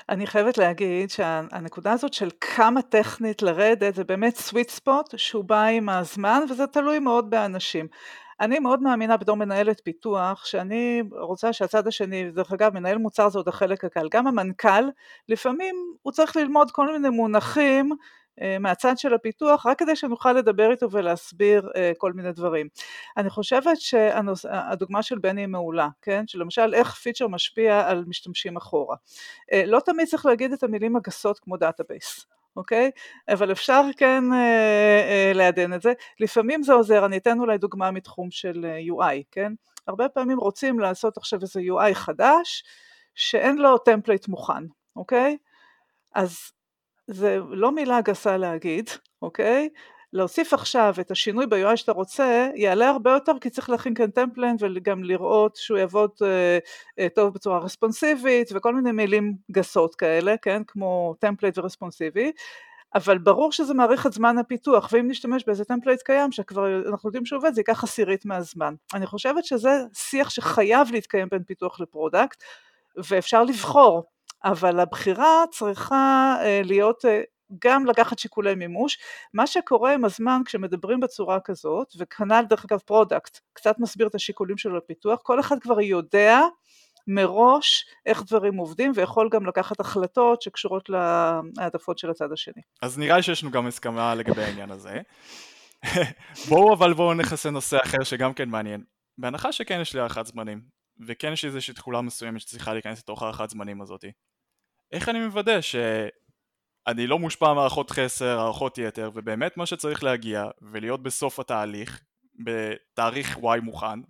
אני 0.08 0.26
חייבת 0.26 0.58
להגיד 0.58 1.10
שהנקודה 1.10 1.92
הזאת 1.92 2.12
של 2.12 2.28
כמה 2.40 2.82
טכנית 2.82 3.42
לרדת 3.42 3.94
זה 3.94 4.04
באמת 4.04 4.36
סוויט 4.36 4.70
ספוט 4.70 5.14
שהוא 5.16 5.44
בא 5.44 5.62
עם 5.62 5.88
הזמן 5.88 6.40
וזה 6.50 6.66
תלוי 6.66 6.98
מאוד 6.98 7.30
באנשים. 7.30 7.86
אני 8.40 8.58
מאוד 8.58 8.82
מאמינה 8.82 9.16
בתור 9.16 9.36
מנהלת 9.36 9.80
פיתוח 9.84 10.44
שאני 10.44 11.02
רוצה 11.10 11.52
שהצד 11.52 11.86
השני, 11.86 12.30
דרך 12.30 12.52
אגב 12.52 12.74
מנהל 12.74 12.98
מוצר 12.98 13.28
זה 13.28 13.38
עוד 13.38 13.48
החלק 13.48 13.84
הקל, 13.84 14.08
גם 14.10 14.26
המנכ"ל 14.26 14.84
לפעמים 15.28 15.74
הוא 16.02 16.12
צריך 16.12 16.36
ללמוד 16.36 16.70
כל 16.70 16.92
מיני 16.92 17.08
מונחים 17.08 17.92
מהצד 18.60 18.98
של 18.98 19.14
הפיתוח, 19.14 19.66
רק 19.66 19.78
כדי 19.78 19.96
שנוכל 19.96 20.32
לדבר 20.32 20.70
איתו 20.70 20.90
ולהסביר 20.90 21.70
אה, 21.76 21.92
כל 21.98 22.12
מיני 22.12 22.32
דברים. 22.32 22.68
אני 23.16 23.30
חושבת 23.30 23.80
שהדוגמה 23.80 25.02
של 25.02 25.18
בני 25.18 25.40
היא 25.40 25.46
מעולה, 25.46 25.88
כן? 26.02 26.26
שלמשל 26.26 26.74
איך 26.74 26.94
פיצ'ר 26.94 27.28
משפיע 27.28 27.88
על 27.88 28.04
משתמשים 28.06 28.56
אחורה. 28.56 28.96
אה, 29.52 29.62
לא 29.66 29.80
תמיד 29.80 30.08
צריך 30.08 30.26
להגיד 30.26 30.52
את 30.52 30.62
המילים 30.62 30.96
הגסות 30.96 31.38
כמו 31.38 31.56
database. 31.56 32.26
אוקיי? 32.56 32.90
אבל 33.28 33.52
אפשר 33.52 33.82
כן 33.96 34.24
אה, 34.32 34.38
אה, 35.08 35.32
לעדן 35.34 35.72
את 35.72 35.82
זה. 35.82 35.92
לפעמים 36.20 36.62
זה 36.62 36.72
עוזר, 36.72 37.06
אני 37.06 37.16
אתן 37.16 37.40
אולי 37.40 37.58
דוגמה 37.58 37.90
מתחום 37.90 38.30
של 38.30 38.66
UI, 38.90 39.22
כן? 39.30 39.52
הרבה 39.86 40.08
פעמים 40.08 40.38
רוצים 40.38 40.80
לעשות 40.80 41.16
עכשיו 41.16 41.42
איזה 41.42 41.60
UI 41.60 41.94
חדש, 41.94 42.64
שאין 43.14 43.58
לו 43.58 43.78
template 43.78 44.28
מוכן, 44.28 44.64
אוקיי? 44.96 45.36
אז 46.14 46.38
זה 47.06 47.38
לא 47.50 47.72
מילה 47.72 48.00
גסה 48.00 48.36
להגיד, 48.36 48.90
אוקיי? 49.22 49.68
להוסיף 50.12 50.54
עכשיו 50.54 50.94
את 51.00 51.10
השינוי 51.10 51.46
ב-UI 51.46 51.76
שאתה 51.76 51.92
רוצה, 51.92 52.48
יעלה 52.54 52.88
הרבה 52.88 53.10
יותר 53.10 53.32
כי 53.40 53.50
צריך 53.50 53.70
להכין 53.70 53.94
כאן 53.94 54.10
template 54.10 54.62
וגם 54.62 55.04
לראות 55.04 55.56
שהוא 55.56 55.78
יעבוד 55.78 56.10
אה, 56.22 56.58
אה, 56.98 57.08
טוב 57.08 57.34
בצורה 57.34 57.58
רספונסיבית 57.58 58.48
וכל 58.54 58.74
מיני 58.74 58.92
מילים 58.92 59.34
גסות 59.50 59.94
כאלה, 59.94 60.34
כן? 60.42 60.62
כמו 60.66 61.14
template 61.18 61.58
ורספונסיבי, 61.58 62.32
אבל 62.94 63.18
ברור 63.18 63.52
שזה 63.52 63.74
מאריך 63.74 64.06
את 64.06 64.12
זמן 64.12 64.38
הפיתוח, 64.38 64.88
ואם 64.92 65.08
נשתמש 65.08 65.44
באיזה 65.46 65.64
template 65.64 66.02
קיים 66.02 66.32
שכבר 66.32 66.88
אנחנו 66.88 67.08
יודעים 67.08 67.26
שהוא 67.26 67.36
עובד, 67.38 67.54
זה 67.54 67.60
ייקח 67.60 67.84
עשירית 67.84 68.24
מהזמן. 68.24 68.74
אני 68.94 69.06
חושבת 69.06 69.44
שזה 69.44 69.70
שיח 69.94 70.30
שחייב 70.30 70.88
להתקיים 70.92 71.28
בין 71.30 71.42
פיתוח 71.42 71.80
ל 71.80 71.87
product, 71.87 72.42
ואפשר 72.96 73.44
לבחור 73.44 74.04
אבל 74.44 74.80
הבחירה 74.80 75.44
צריכה 75.50 76.36
אה, 76.42 76.60
להיות 76.64 77.04
אה, 77.04 77.22
גם 77.62 77.86
לקחת 77.86 78.18
שיקולי 78.18 78.54
מימוש. 78.54 78.98
מה 79.34 79.46
שקורה 79.46 79.94
עם 79.94 80.04
הזמן 80.04 80.40
כשמדברים 80.44 81.00
בצורה 81.00 81.40
כזאת, 81.40 81.92
וכנ"ל 81.98 82.44
דרך 82.48 82.64
אגב 82.64 82.78
product, 82.78 83.38
קצת 83.52 83.78
מסביר 83.78 84.06
את 84.06 84.14
השיקולים 84.14 84.58
שלו 84.58 84.76
לפיתוח, 84.76 85.20
כל 85.22 85.40
אחד 85.40 85.58
כבר 85.60 85.80
יודע 85.80 86.40
מראש 87.06 87.86
איך 88.06 88.22
דברים 88.22 88.56
עובדים 88.56 88.92
ויכול 88.94 89.28
גם 89.32 89.46
לקחת 89.46 89.80
החלטות 89.80 90.42
שקשורות 90.42 90.88
להעדפות 90.88 91.98
של 91.98 92.10
הצד 92.10 92.32
השני. 92.32 92.62
אז 92.82 92.98
נראה 92.98 93.16
לי 93.16 93.22
שיש 93.22 93.42
לנו 93.42 93.52
גם 93.52 93.66
הסכמה 93.66 94.14
לגבי 94.14 94.42
העניין 94.42 94.70
הזה. 94.70 95.00
בואו 96.48 96.74
אבל 96.74 96.94
בואו 96.94 97.14
נכנס 97.14 97.46
לנושא 97.46 97.78
אחר 97.84 98.04
שגם 98.04 98.34
כן 98.34 98.48
מעניין. 98.48 98.84
בהנחה 99.18 99.52
שכן 99.52 99.78
יש 99.80 99.94
לי 99.94 100.00
הערכת 100.00 100.26
זמנים, 100.26 100.60
וכן 101.06 101.32
יש 101.32 101.44
איזושהי 101.44 101.74
תכולה 101.74 102.00
מסוימת 102.00 102.40
שצריכה 102.40 102.72
להיכנס 102.72 102.98
לתוך 102.98 103.22
הערכת 103.22 103.50
זמנים 103.50 103.82
הזאתי. 103.82 104.12
איך 104.92 105.08
אני 105.08 105.24
מוודא 105.24 105.60
אני 106.86 107.06
לא 107.06 107.18
מושפע 107.18 107.52
מערכות 107.54 107.90
חסר, 107.90 108.38
הערכות 108.38 108.78
יתר, 108.78 109.10
ובאמת 109.14 109.56
מה 109.56 109.66
שצריך 109.66 110.04
להגיע 110.04 110.44
ולהיות 110.62 111.02
בסוף 111.02 111.40
התהליך, 111.40 112.00
בתאריך 112.44 113.36
Y 113.36 113.60
מוכן, 113.62 114.00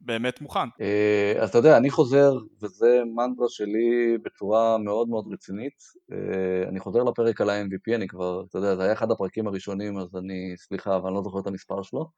באמת 0.00 0.40
מוכן. 0.40 0.68
אה, 0.80 1.32
אז 1.40 1.48
אתה 1.48 1.58
יודע, 1.58 1.76
אני 1.76 1.90
חוזר, 1.90 2.32
וזה 2.62 3.02
מנטרה 3.14 3.46
שלי 3.48 4.18
בצורה 4.22 4.78
מאוד 4.78 5.08
מאוד 5.08 5.24
רצינית, 5.32 5.82
אה, 6.12 6.68
אני 6.68 6.80
חוזר 6.80 7.02
לפרק 7.02 7.40
על 7.40 7.50
ה-MVP, 7.50 7.94
אני 7.94 8.08
כבר, 8.08 8.44
אתה 8.48 8.58
יודע, 8.58 8.76
זה 8.76 8.82
היה 8.82 8.92
אחד 8.92 9.10
הפרקים 9.10 9.46
הראשונים, 9.46 9.98
אז 9.98 10.16
אני, 10.16 10.54
סליחה, 10.56 10.96
אבל 10.96 11.06
אני 11.06 11.14
לא 11.16 11.22
זוכר 11.22 11.40
את 11.40 11.46
המספר 11.46 11.82
שלו. 11.82 12.10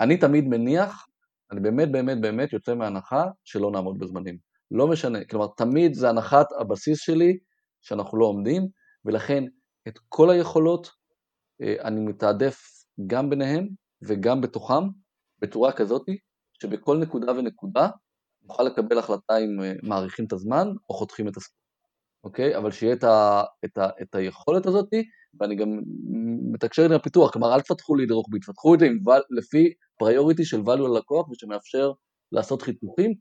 אני 0.00 0.16
תמיד 0.16 0.48
מניח, 0.48 1.06
אני 1.52 1.60
באמת 1.60 1.92
באמת 1.92 2.20
באמת 2.20 2.52
יוצא 2.52 2.74
מהנחה 2.74 3.24
שלא 3.44 3.70
נעמוד 3.70 3.98
בזמנים. 3.98 4.38
לא 4.70 4.88
משנה, 4.88 5.24
כלומר, 5.24 5.46
תמיד 5.56 5.94
זה 5.94 6.08
הנחת 6.08 6.46
הבסיס 6.60 7.00
שלי 7.00 7.38
שאנחנו 7.80 8.18
לא 8.18 8.26
עומדים, 8.26 8.68
ולכן 9.04 9.44
את 9.88 9.98
כל 10.08 10.30
היכולות 10.30 10.90
אה, 11.62 11.74
אני 11.84 12.00
מתעדף 12.00 12.58
גם 13.06 13.30
ביניהם 13.30 13.68
וגם 14.02 14.40
בתוכם, 14.40 14.88
בצורה 15.38 15.72
כזאתי, 15.72 16.18
שבכל 16.62 16.98
נקודה 16.98 17.32
ונקודה 17.32 17.88
נוכל 18.42 18.62
לקבל 18.62 18.98
החלטה 18.98 19.36
אם 19.36 19.62
אה, 19.62 19.72
מאריכים 19.82 20.24
את 20.24 20.32
הזמן 20.32 20.68
או 20.90 20.94
חותכים 20.94 21.28
את 21.28 21.36
הסקופ, 21.36 21.58
אוקיי? 22.24 22.56
אבל 22.56 22.70
שיהיה 22.70 22.92
את, 22.92 23.04
ה, 23.04 23.42
את, 23.64 23.78
ה, 23.78 23.88
את 24.02 24.14
היכולת 24.14 24.66
הזאת, 24.66 24.88
ואני 25.40 25.54
גם 25.54 25.80
מתקשר 26.52 26.84
עם 26.84 26.92
הפיתוח, 26.92 27.32
כלומר 27.32 27.54
אל 27.54 27.60
תפתחו 27.60 27.94
לי 27.94 28.04
את 28.04 28.10
רוחבי, 28.10 28.38
תפתחו 28.38 28.74
את 28.74 28.80
זה 28.80 28.88
לפי 29.30 29.72
פריוריטי 29.98 30.44
של 30.44 30.60
value 30.60 30.88
ללקוח 30.88 31.28
ושמאפשר 31.28 31.92
לעשות 32.32 32.62
חיתוכים, 32.62 33.14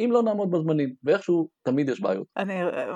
אם 0.00 0.08
לא 0.12 0.22
נעמוד 0.22 0.50
בזמנים, 0.50 0.94
ואיכשהו 1.04 1.48
תמיד 1.62 1.88
יש 1.88 2.00
בעיות. 2.00 2.26
אני, 2.36 2.54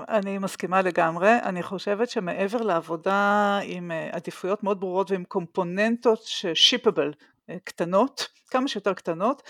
אני 0.08 0.38
מסכימה 0.38 0.82
לגמרי, 0.82 1.32
אני 1.42 1.62
חושבת 1.62 2.08
שמעבר 2.10 2.62
לעבודה 2.62 3.58
עם 3.64 3.90
אה, 3.90 4.08
עדיפויות 4.12 4.62
מאוד 4.62 4.80
ברורות 4.80 5.10
ועם 5.10 5.24
קומפוננטות 5.24 6.20
שיפבל, 6.54 7.08
אה, 7.08 7.35
קטנות, 7.64 8.28
כמה 8.50 8.68
שיותר 8.68 8.94
קטנות, 8.94 9.42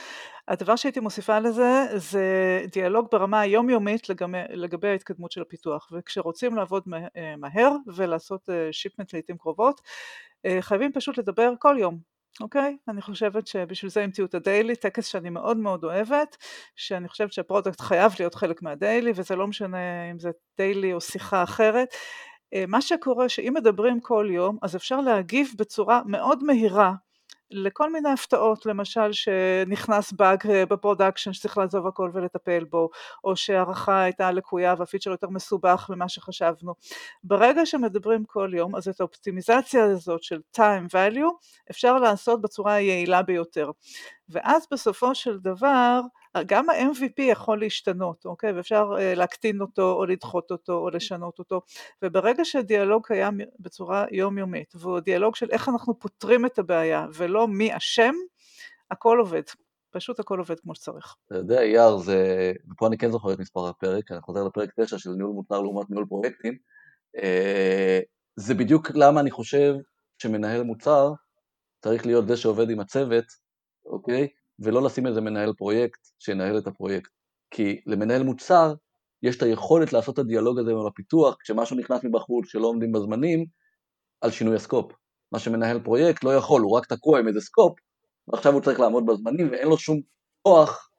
הדבר 0.48 0.76
שהייתי 0.76 1.00
מוסיפה 1.00 1.38
לזה 1.38 1.86
זה 1.96 2.24
דיאלוג 2.72 3.08
ברמה 3.12 3.40
היומיומית 3.40 4.08
לגבי, 4.08 4.38
לגבי 4.50 4.88
ההתקדמות 4.88 5.32
של 5.32 5.42
הפיתוח 5.42 5.88
וכשרוצים 5.92 6.56
לעבוד 6.56 6.82
אה, 7.16 7.36
מהר 7.36 7.72
ולעשות 7.94 8.48
שיפמנט 8.72 9.12
לעיתים 9.12 9.38
קרובות 9.38 9.80
חייבים 10.60 10.92
פשוט 10.92 11.18
לדבר 11.18 11.52
כל 11.58 11.76
יום 11.78 11.98
אוקיי? 12.40 12.76
אני 12.88 13.02
חושבת 13.02 13.46
שבשביל 13.46 13.90
זה 13.90 14.04
המציאו 14.04 14.26
את 14.26 14.34
הדיילי, 14.34 14.76
טקס 14.76 15.06
שאני 15.06 15.30
מאוד 15.30 15.56
מאוד 15.56 15.84
אוהבת, 15.84 16.36
שאני 16.76 17.08
חושבת 17.08 17.32
שה 17.32 17.47
product 17.47 17.80
חייב 17.80 18.12
להיות 18.18 18.34
חלק 18.34 18.62
מה 18.62 18.75
daily, 18.75 19.12
וזה 19.14 19.36
לא 19.36 19.46
משנה 19.46 20.10
אם 20.10 20.18
זה 20.18 20.30
daily 20.56 20.92
או 20.92 21.00
שיחה 21.00 21.42
אחרת. 21.42 21.88
אה, 22.54 22.64
מה 22.68 22.80
שקורה 22.80 23.28
שאם 23.28 23.52
מדברים 23.56 24.00
כל 24.00 24.28
יום, 24.30 24.58
אז 24.62 24.76
אפשר 24.76 25.00
להגיב 25.00 25.52
בצורה 25.58 26.00
מאוד 26.06 26.44
מהירה 26.44 26.92
לכל 27.50 27.92
מיני 27.92 28.08
הפתעות, 28.08 28.66
למשל 28.66 29.12
שנכנס 29.12 30.12
באג 30.12 30.46
אה, 30.50 30.66
ב 30.66 30.72
production 30.72 31.32
שצריך 31.32 31.58
לעזוב 31.58 31.86
הכל 31.86 32.10
ולטפל 32.14 32.64
בו, 32.64 32.88
או 33.24 33.36
שהערכה 33.36 34.02
הייתה 34.02 34.32
לקויה 34.32 34.74
וה 34.78 34.85
feature 34.85 35.10
יותר 35.10 35.28
מסובך 35.30 35.90
ממה 35.90 36.08
שחשבנו. 36.08 36.74
ברגע 37.24 37.66
שמדברים 37.66 38.24
כל 38.24 38.50
יום, 38.54 38.76
אז 38.76 38.88
את 38.88 39.00
האופטימיזציה 39.00 39.84
הזאת 39.84 40.22
של 40.22 40.40
time 40.56 40.92
value 40.92 41.46
אפשר 41.70 41.98
לעשות 41.98 42.40
בצורה 42.40 42.72
היעילה 42.72 43.22
ביותר. 43.22 43.70
ואז 44.28 44.66
בסופו 44.70 45.14
של 45.14 45.38
דבר 45.38 46.00
גם 46.46 46.70
ה-MVP 46.70 47.22
יכול 47.22 47.60
להשתנות, 47.60 48.24
אוקיי? 48.24 48.52
ואפשר 48.52 48.90
uh, 48.96 49.18
להקטין 49.18 49.60
אותו 49.60 49.92
או 49.92 50.06
לדחות 50.06 50.50
אותו 50.50 50.72
או 50.72 50.90
לשנות 50.90 51.38
אותו, 51.38 51.60
וברגע 52.02 52.44
שהדיאלוג 52.44 53.06
קיים 53.06 53.40
בצורה 53.60 54.04
יומיומית, 54.10 54.74
והוא 54.74 55.00
דיאלוג 55.00 55.36
של 55.36 55.46
איך 55.50 55.68
אנחנו 55.68 55.98
פותרים 55.98 56.46
את 56.46 56.58
הבעיה 56.58 57.06
ולא 57.14 57.48
מי 57.48 57.76
אשם, 57.76 58.14
הכל 58.90 59.18
עובד. 59.18 59.42
פשוט 59.90 60.20
הכל 60.20 60.38
עובד 60.38 60.60
כמו 60.60 60.74
שצריך. 60.74 61.14
אתה 61.26 61.34
יודע, 61.36 61.60
אייר, 61.60 61.96
זה... 61.96 62.52
ופה 62.70 62.86
אני 62.86 62.98
כן 62.98 63.10
זוכר 63.10 63.32
את 63.32 63.38
מספר 63.38 63.68
הפרק, 63.68 64.12
אני 64.12 64.20
חוזר 64.20 64.44
לפרק 64.44 64.70
9 64.76 64.98
של 64.98 65.10
ניהול 65.10 65.32
מוצר 65.32 65.60
לעומת 65.60 65.90
ניהול 65.90 66.06
פרויקטים. 66.08 66.56
אה, 67.16 68.00
זה 68.36 68.54
בדיוק 68.54 68.90
למה 68.94 69.20
אני 69.20 69.30
חושב 69.30 69.74
שמנהל 70.18 70.62
מוצר 70.62 71.12
צריך 71.80 72.06
להיות 72.06 72.28
זה 72.28 72.36
שעובד 72.36 72.70
עם 72.70 72.80
הצוות, 72.80 73.24
אוקיי? 73.86 74.28
ולא 74.58 74.82
לשים 74.82 75.06
איזה 75.06 75.20
מנהל 75.20 75.52
פרויקט 75.52 76.00
שינהל 76.18 76.58
את 76.58 76.66
הפרויקט. 76.66 77.10
כי 77.50 77.80
למנהל 77.86 78.22
מוצר 78.22 78.74
יש 79.22 79.36
את 79.36 79.42
היכולת 79.42 79.92
לעשות 79.92 80.14
את 80.14 80.18
הדיאלוג 80.18 80.58
הזה 80.58 80.70
עם 80.70 80.86
הפיתוח, 80.86 81.36
כשמשהו 81.40 81.76
נכנס 81.76 82.04
מבחוץ 82.04 82.46
שלא 82.48 82.66
עומדים 82.66 82.92
בזמנים, 82.92 83.46
על 84.20 84.30
שינוי 84.30 84.56
ה 84.56 84.61
scope. 84.61 84.92
מה 85.32 85.38
שמנהל 85.38 85.80
פרויקט 85.80 86.24
לא 86.24 86.34
יכול, 86.34 86.62
הוא 86.62 86.78
רק 86.78 86.86
תקוע 86.86 87.18
עם 87.18 87.28
איזה 87.28 87.40
scope, 87.40 87.78
ועכשיו 88.28 88.52
הוא 88.52 88.62
צריך 88.62 88.80
לעמוד 88.80 89.06
בזמנים 89.06 89.48
ואין 89.50 89.68
לו 89.68 89.78
שום 89.78 90.00
כוח 90.42 90.90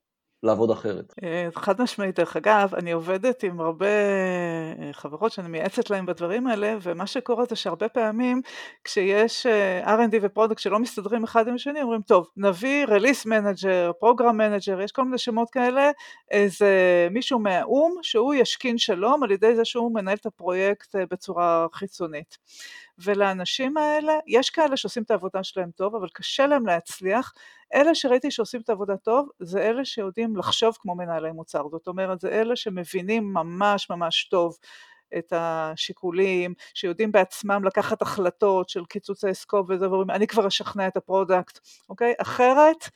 לעבוד 0.43 0.71
אחרת. 0.71 1.13
אה, 1.23 1.47
חד 1.56 1.82
משמעית, 1.82 2.19
דרך 2.19 2.36
אגב, 2.36 2.76
אני 2.76 2.91
עובדת 2.91 3.43
עם 3.43 3.60
הרבה 3.60 3.86
אה, 3.86 4.93
חברות 4.93 5.32
שאני 5.32 5.47
מייעצת 5.47 5.89
להן 5.89 6.06
בדברים 6.06 6.47
האלה, 6.47 6.78
ומה 6.82 7.08
שקורה 7.08 7.45
זה 7.45 7.56
שהרבה 7.56 7.89
פעמים 7.89 8.41
כשיש 8.84 9.45
אה, 9.45 9.95
R&D 9.95 10.15
ו 10.22 10.26
product 10.26 10.60
שלא 10.60 10.80
מסתדרים 10.80 11.23
אחד 11.23 11.47
עם 11.47 11.56
השני, 11.56 11.82
אומרים, 11.82 12.02
טוב, 12.02 12.30
נביא 12.38 12.86
release 12.86 13.26
manager, 13.26 13.91
program 14.00 14.38
manager, 14.38 14.82
יש 14.82 14.91
כל 14.91 15.04
מיני 15.04 15.17
שמות 15.17 15.50
כאלה, 15.50 15.91
איזה 16.32 16.67
מישהו 17.12 17.39
מהאו"ם, 17.39 17.95
שהוא 18.02 18.34
ישכין 18.34 18.78
שלום 18.78 19.23
על 19.23 19.32
ידי 19.32 19.56
זה 19.56 19.65
שהוא 19.65 19.93
מנהל 19.93 20.17
את 20.21 20.26
הפרויקט 20.26 20.95
בצורה 21.12 21.67
חיצונית. 21.73 22.38
ולאנשים 23.04 23.78
האלה, 23.78 24.14
יש 24.28 24.50
כאלה 24.50 24.78
שעושים 24.78 25.04
את 25.04 25.12
העבודה 25.12 25.44
שלהם 25.44 25.72
טוב, 25.72 25.96
אבל 25.96 26.08
קשה 26.14 26.48
להם 26.48 26.66
להצליח. 26.66 27.34
אלה 27.74 27.96
שראיתי 27.96 28.32
שעושים 28.32 28.62
את 28.62 28.70
העבודה 28.70 28.98
טוב, 28.98 29.30
זה 29.40 29.62
אלה 29.62 29.86
שיודעים 29.86 30.36
לחשוב 30.38 30.78
כמו 30.82 30.96
מנהלי 30.96 31.32
מוצר. 31.32 31.68
זאת 31.72 31.88
אומרת, 31.88 32.20
זה 32.20 32.30
אלה 32.30 32.56
שמבינים 32.56 33.34
ממש 33.34 33.90
ממש 33.90 34.24
טוב 34.32 34.58
את 35.18 35.34
השיקולים, 35.36 36.54
שיודעים 36.74 37.12
בעצמם 37.12 37.64
לקחת 37.66 38.02
החלטות 38.02 38.70
של 38.70 38.86
קיצוצי 38.86 39.34
scope 39.34 39.70
וזה, 39.70 39.90
ואומרים, 39.90 40.10
אני 40.12 40.28
כבר 40.28 40.48
אשכנע 40.48 40.88
את 40.88 40.98
ה 40.98 41.04
product, 41.04 41.60
אוקיי? 41.90 42.14
אחרת, 42.22 42.90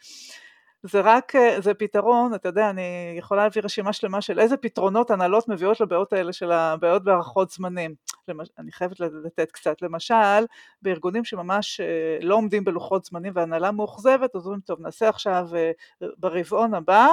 זה 0.83 1.01
רק, 1.01 1.33
זה 1.59 1.73
פתרון, 1.73 2.33
אתה 2.33 2.49
יודע, 2.49 2.69
אני 2.69 3.15
יכולה 3.17 3.43
להביא 3.43 3.61
רשימה 3.65 3.93
שלמה 3.93 4.21
של 4.21 4.39
איזה 4.39 4.57
פתרונות 4.57 5.11
הנהלות 5.11 5.47
מביאות 5.47 5.79
לבעיות 5.79 6.13
האלה 6.13 6.33
של 6.33 6.51
הבעיות 6.51 7.03
בהערכות 7.03 7.51
זמנים. 7.51 7.95
למש... 8.27 8.49
אני 8.57 8.71
חייבת 8.71 8.99
לתת 8.99 9.51
קצת, 9.51 9.81
למשל, 9.81 10.45
בארגונים 10.81 11.25
שממש 11.25 11.79
אה, 11.79 12.17
לא 12.21 12.35
עומדים 12.35 12.63
בלוחות 12.63 13.05
זמנים 13.05 13.33
והנהלה 13.35 13.71
מאוכזבת, 13.71 14.35
אז 14.35 14.45
אומרים, 14.45 14.61
טוב, 14.61 14.81
נעשה 14.81 15.09
עכשיו 15.09 15.47
אה, 15.55 15.71
ברבעון 16.17 16.73
הבא, 16.73 17.07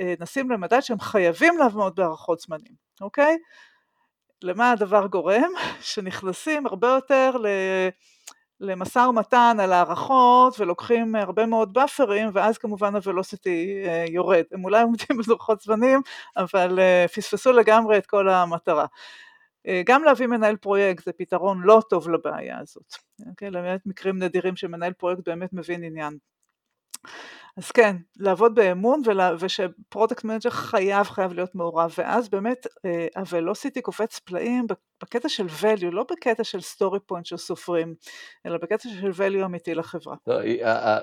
אה, 0.00 0.14
נשים 0.20 0.50
למדד 0.50 0.80
שהם 0.80 1.00
חייבים 1.00 1.58
לעמוד 1.58 1.96
בהערכות 1.96 2.40
זמנים, 2.40 2.72
אוקיי? 3.00 3.38
למה 4.42 4.70
הדבר 4.70 5.06
גורם? 5.06 5.52
שנכנסים 5.80 6.66
הרבה 6.66 6.88
יותר 6.88 7.36
ל... 7.36 7.46
למשא 8.60 8.98
ומתן 8.98 9.56
על 9.60 9.72
הערכות 9.72 10.60
ולוקחים 10.60 11.14
הרבה 11.14 11.46
מאוד 11.46 11.72
באפרים 11.72 12.30
ואז 12.32 12.58
כמובן 12.58 12.96
הוולוסיטי 12.96 13.84
יורד. 14.08 14.44
הם 14.52 14.64
אולי 14.64 14.82
עומדים 14.82 15.16
בלוחות 15.26 15.60
זמנים 15.60 16.00
אבל 16.36 16.78
פספסו 17.14 17.52
לגמרי 17.52 17.98
את 17.98 18.06
כל 18.06 18.28
המטרה. 18.28 18.86
אה, 19.66 19.82
גם 19.86 20.04
להביא 20.04 20.26
מנהל 20.26 20.56
פרויקט 20.56 21.04
זה 21.04 21.12
פתרון 21.12 21.62
לא 21.64 21.82
טוב 21.90 22.10
לבעיה 22.10 22.58
הזאת, 22.58 22.94
אוקיי? 23.28 23.50
למעט 23.50 23.80
מקרים 23.86 24.18
נדירים 24.18 24.56
שמנהל 24.56 24.92
פרויקט 24.92 25.28
באמת 25.28 25.52
מבין 25.52 25.84
עניין. 25.84 26.18
אז 27.56 27.70
כן, 27.70 27.96
לעבוד 28.16 28.54
באמון 28.54 29.02
ולה, 29.04 29.34
וש 29.38 29.64
product 29.64 30.24
manager 30.24 30.50
חייב 30.50 31.06
חייב 31.06 31.32
להיות 31.32 31.54
מעורב, 31.54 31.94
ואז 31.98 32.28
באמת 32.28 32.66
ה 33.16 33.23
velocity 33.23 33.78
אה, 33.78 33.84
קופץ 33.84 34.18
פלאים 34.18 34.66
בקטע 35.02 35.28
של 35.28 35.46
value, 35.46 35.90
לא 35.90 36.06
בקטע 36.12 36.44
של 36.44 36.60
story 36.60 37.00
point 37.06 37.26
של 37.26 37.36
סופרים, 37.36 37.94
אלא 38.46 38.58
בקטע 38.58 38.88
של 38.88 39.10
value 39.10 39.44
אמיתי 39.44 39.74
לחברה. 39.74 40.16
לא, 40.26 40.34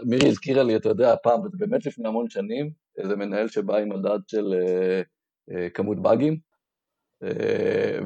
מירי 0.04 0.28
הזכירה 0.30 0.64
לי, 0.64 0.76
אתה 0.76 0.90
יודע, 0.90 1.16
וזה 1.46 1.58
באמת 1.58 1.86
לפני 1.86 2.08
המון 2.08 2.30
שנים, 2.30 2.72
איזה 2.98 3.16
מנהל 3.16 3.48
שבא 3.48 3.78
עם 3.78 3.90
מדד 3.90 4.20
של 4.28 4.54
אה, 4.54 5.02
אה, 5.52 5.70
כמות 5.70 6.02
באגים, 6.02 6.48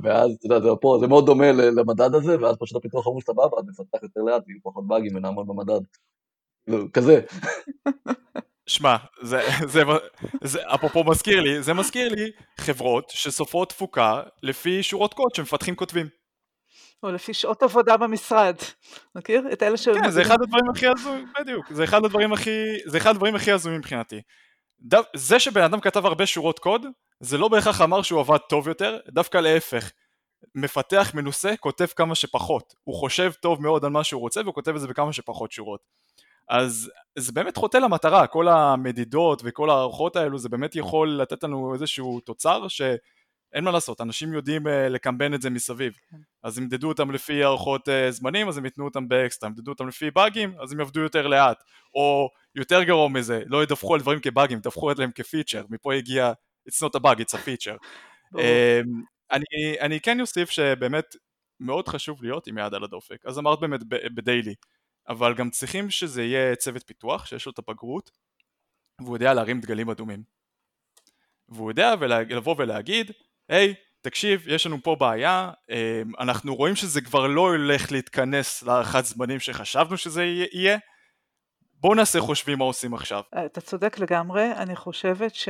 ואז, 0.03 0.37
אתה 0.45 0.55
יודע, 0.55 0.69
פה, 0.81 0.97
זה 1.01 1.07
מאוד 1.07 1.25
דומה 1.25 1.51
למדד 1.51 2.15
הזה, 2.15 2.39
ואז 2.41 2.55
פשוט 2.59 2.77
הפיתוח 2.77 3.07
אמרו 3.07 3.21
סבבה, 3.21 3.57
אז 3.57 3.65
נפתח 3.67 4.03
יותר 4.03 4.21
לאט, 4.21 4.47
יהיו 4.47 4.59
פחות 4.63 4.87
באגים 4.87 5.15
ונעמוד 5.15 5.47
במדד. 5.47 5.81
כזה. 6.93 7.21
שמע, 8.67 8.95
זה, 9.21 9.41
זה, 9.67 9.81
זה, 10.43 10.59
אפרופו 10.75 11.03
מזכיר 11.03 11.41
לי, 11.41 11.63
זה 11.63 11.73
מזכיר 11.73 12.09
לי 12.09 12.31
חברות 12.57 13.09
שסופרות 13.09 13.69
תפוקה 13.69 14.21
לפי 14.43 14.83
שורות 14.83 15.13
קוד 15.13 15.35
שמפתחים 15.35 15.75
כותבים. 15.75 16.07
או 17.03 17.11
לפי 17.11 17.33
שעות 17.33 17.63
עבודה 17.63 17.97
במשרד, 17.97 18.55
מכיר? 19.15 19.43
את 19.53 19.63
אלה 19.63 19.77
ש... 19.77 19.89
כן, 19.89 20.11
זה 20.11 20.21
אחד 20.21 20.37
הדברים 20.41 20.63
הכי 20.75 20.87
הזויים, 20.87 21.27
בדיוק, 21.39 21.73
זה 21.73 21.83
אחד 21.83 22.05
הדברים 22.05 22.33
הכי, 22.33 22.59
זה 22.85 22.97
אחד 22.97 23.09
הדברים 23.09 23.35
הכי 23.35 23.51
הזויים 23.51 23.79
מבחינתי. 23.79 24.21
זה 25.15 25.39
שבן 25.39 25.63
אדם 25.63 25.79
כתב 25.79 26.05
הרבה 26.05 26.25
שורות 26.25 26.59
קוד, 26.59 26.85
זה 27.19 27.37
לא 27.37 27.47
בהכרח 27.47 27.81
אמר 27.81 28.01
שהוא 28.01 28.19
עבד 28.19 28.37
טוב 28.49 28.67
יותר, 28.67 28.97
דווקא 29.09 29.37
להפך. 29.37 29.91
מפתח 30.55 31.11
מנוסה 31.13 31.53
כותב 31.59 31.85
כמה 31.85 32.15
שפחות. 32.15 32.73
הוא 32.83 32.95
חושב 32.95 33.31
טוב 33.41 33.61
מאוד 33.61 33.85
על 33.85 33.91
מה 33.91 34.03
שהוא 34.03 34.21
רוצה 34.21 34.41
והוא 34.41 34.53
כותב 34.53 34.75
את 34.75 34.81
זה 34.81 34.87
בכמה 34.87 35.13
שפחות 35.13 35.51
שורות. 35.51 35.81
אז 36.49 36.91
זה 37.17 37.31
באמת 37.31 37.57
חוטא 37.57 37.77
למטרה, 37.77 38.27
כל 38.27 38.47
המדידות 38.47 39.41
וכל 39.45 39.69
ההערכות 39.69 40.15
האלו 40.15 40.37
זה 40.37 40.49
באמת 40.49 40.75
יכול 40.75 41.09
לתת 41.09 41.43
לנו 41.43 41.73
איזשהו 41.73 42.19
תוצר 42.19 42.67
שאין 42.67 43.63
מה 43.63 43.71
לעשות, 43.71 44.01
אנשים 44.01 44.33
יודעים 44.33 44.67
uh, 44.67 44.69
לקמבן 44.69 45.33
את 45.33 45.41
זה 45.41 45.49
מסביב. 45.49 45.93
כן. 46.11 46.17
אז 46.43 46.57
ימדדו 46.57 46.87
אותם 46.87 47.11
לפי 47.11 47.43
הערכות 47.43 47.87
uh, 47.87 47.91
זמנים, 48.11 48.47
אז 48.47 48.57
הם 48.57 48.65
ייתנו 48.65 48.85
אותם 48.85 49.07
באקסטרה, 49.07 49.49
ימדדו 49.49 49.71
אותם 49.71 49.87
לפי 49.87 50.11
באגים, 50.11 50.53
אז 50.59 50.71
הם 50.71 50.79
יעבדו 50.79 50.99
יותר 50.99 51.27
לאט. 51.27 51.63
או 51.95 52.29
יותר 52.55 52.83
גרוע 52.83 53.09
מזה, 53.09 53.41
לא 53.45 53.63
ידווחו 53.63 53.93
על 53.93 53.99
דברים 53.99 54.19
כבאגים, 54.19 54.57
ידווחו 54.57 54.91
עליהם 54.91 55.11
כפיצ'ר, 55.11 55.63
מפה 55.69 55.93
הגיע 55.93 56.33
It's 56.69 56.81
not 56.81 56.95
a 56.95 56.99
bug, 56.99 57.19
it's 57.19 57.33
a 57.33 57.37
feature. 57.37 57.77
um, 58.35 58.39
אני, 59.31 59.79
אני 59.79 59.99
כן 59.99 60.21
אוסיף 60.21 60.49
שבאמת 60.49 61.15
מאוד 61.59 61.87
חשוב 61.87 62.23
להיות 62.23 62.47
עם 62.47 62.57
יד 62.57 62.73
על 62.73 62.83
הדופק. 62.83 63.25
אז 63.25 63.39
אמרת 63.39 63.59
באמת 63.59 63.79
בדיילי. 64.15 64.55
אבל 65.11 65.33
גם 65.33 65.49
צריכים 65.49 65.89
שזה 65.89 66.23
יהיה 66.23 66.55
צוות 66.55 66.83
פיתוח 66.87 67.25
שיש 67.25 67.45
לו 67.45 67.51
את 67.51 67.59
הבגרות 67.59 68.11
והוא 69.01 69.15
יודע 69.15 69.33
להרים 69.33 69.61
דגלים 69.61 69.89
אדומים. 69.89 70.23
והוא 71.49 71.71
יודע 71.71 71.93
לבוא 72.29 72.55
ולהגיד, 72.57 73.11
היי, 73.49 73.71
hey, 73.71 73.75
תקשיב, 74.01 74.47
יש 74.47 74.65
לנו 74.65 74.77
פה 74.83 74.95
בעיה, 74.99 75.51
אמ, 75.69 75.75
אנחנו 76.19 76.55
רואים 76.55 76.75
שזה 76.75 77.01
כבר 77.01 77.27
לא 77.27 77.41
הולך 77.41 77.91
להתכנס 77.91 78.63
להארכת 78.63 79.05
זמנים 79.05 79.39
שחשבנו 79.39 79.97
שזה 79.97 80.23
יהיה, 80.23 80.77
בואו 81.73 81.95
נעשה 81.95 82.19
חושבים 82.19 82.57
מה 82.57 82.65
עושים 82.65 82.93
עכשיו. 82.93 83.21
אתה 83.45 83.61
צודק 83.61 83.99
לגמרי, 83.99 84.51
אני 84.51 84.75
חושבת 84.75 85.35
ש... 85.35 85.49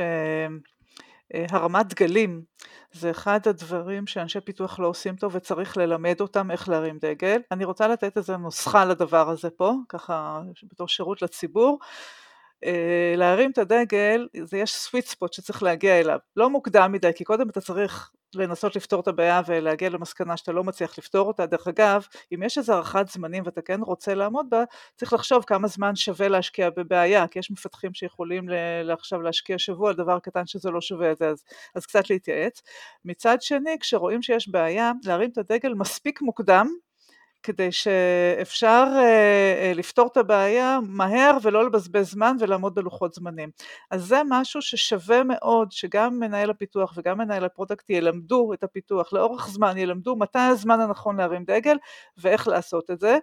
הרמת 1.48 1.86
דגלים 1.86 2.42
זה 2.92 3.10
אחד 3.10 3.40
הדברים 3.46 4.06
שאנשי 4.06 4.40
פיתוח 4.40 4.78
לא 4.78 4.86
עושים 4.86 5.16
טוב 5.16 5.34
וצריך 5.34 5.76
ללמד 5.76 6.20
אותם 6.20 6.50
איך 6.50 6.68
להרים 6.68 6.98
דגל. 7.00 7.40
אני 7.50 7.64
רוצה 7.64 7.88
לתת 7.88 8.16
איזה 8.16 8.36
נוסחה 8.36 8.84
לדבר 8.84 9.30
הזה 9.30 9.50
פה, 9.50 9.74
ככה 9.88 10.40
בתור 10.72 10.88
שירות 10.88 11.22
לציבור. 11.22 11.78
אה, 12.64 13.14
להרים 13.16 13.50
את 13.50 13.58
הדגל, 13.58 14.28
זה 14.44 14.58
יש 14.58 14.74
sweet 14.86 15.12
spot 15.12 15.28
שצריך 15.30 15.62
להגיע 15.62 16.00
אליו. 16.00 16.18
לא 16.36 16.50
מוקדם 16.50 16.92
מדי, 16.92 17.10
כי 17.16 17.24
קודם 17.24 17.48
אתה 17.48 17.60
צריך 17.60 18.10
לנסות 18.34 18.76
לפתור 18.76 19.00
את 19.00 19.08
הבעיה 19.08 19.40
ולהגיע 19.46 19.88
למסקנה 19.88 20.36
שאתה 20.36 20.52
לא 20.52 20.64
מצליח 20.64 20.98
לפתור 20.98 21.28
אותה. 21.28 21.46
דרך 21.46 21.68
אגב, 21.68 22.06
אם 22.34 22.42
יש 22.42 22.58
איזו 22.58 22.72
הערכת 22.72 23.08
זמנים 23.08 23.42
ואתה 23.46 23.62
כן 23.62 23.80
רוצה 23.80 24.14
לעמוד 24.14 24.46
בה, 24.50 24.64
צריך 24.96 25.12
לחשוב 25.12 25.44
כמה 25.44 25.68
זמן 25.68 25.96
שווה 25.96 26.28
להשקיע 26.28 26.70
בבעיה, 26.70 27.28
כי 27.28 27.38
יש 27.38 27.50
מפתחים 27.50 27.94
שיכולים 27.94 28.46
עכשיו 28.90 29.22
להשקיע 29.22 29.58
שבוע 29.58 29.88
על 29.88 29.96
דבר 29.96 30.18
קטן 30.18 30.46
שזה 30.46 30.70
לא 30.70 30.80
שווה 30.80 31.12
את 31.12 31.18
זה, 31.18 31.28
אז, 31.28 31.44
אז 31.74 31.86
קצת 31.86 32.10
להתייעץ. 32.10 32.62
מצד 33.04 33.42
שני, 33.42 33.76
כשרואים 33.80 34.22
שיש 34.22 34.48
בעיה, 34.48 34.92
להרים 35.04 35.30
את 35.30 35.38
הדגל 35.38 35.74
מספיק 35.74 36.22
מוקדם, 36.22 36.66
כדי 37.42 37.72
שאפשר 37.72 38.86
אה, 38.96 39.02
אה, 39.62 39.72
לפתור 39.74 40.06
את 40.06 40.16
הבעיה 40.16 40.78
מהר 40.88 41.36
ולא 41.42 41.66
לבזבז 41.66 42.10
זמן 42.10 42.36
ולעמוד 42.40 42.74
בלוחות 42.74 43.14
זמנים. 43.14 43.50
אז 43.90 44.04
זה 44.04 44.20
משהו 44.28 44.62
ששווה 44.62 45.24
מאוד 45.24 45.72
שגם 45.72 46.18
מנהל 46.18 46.50
הפיתוח 46.50 46.94
וגם 46.96 47.18
מנהל 47.18 47.44
ה 47.44 47.50
product 47.50 47.90
ילמדו 47.90 48.52
את 48.52 48.62
הפיתוח 48.62 49.12
לאורך 49.12 49.48
זמן, 49.48 49.78
ילמדו 49.78 50.16
מתי 50.16 50.38
הזמן 50.38 50.80
הנכון 50.80 51.16
להרים 51.16 51.44
דגל 51.44 51.76
ואיך 52.16 52.48
לעשות 52.48 52.90
את 52.90 53.00
זה. 53.00 53.18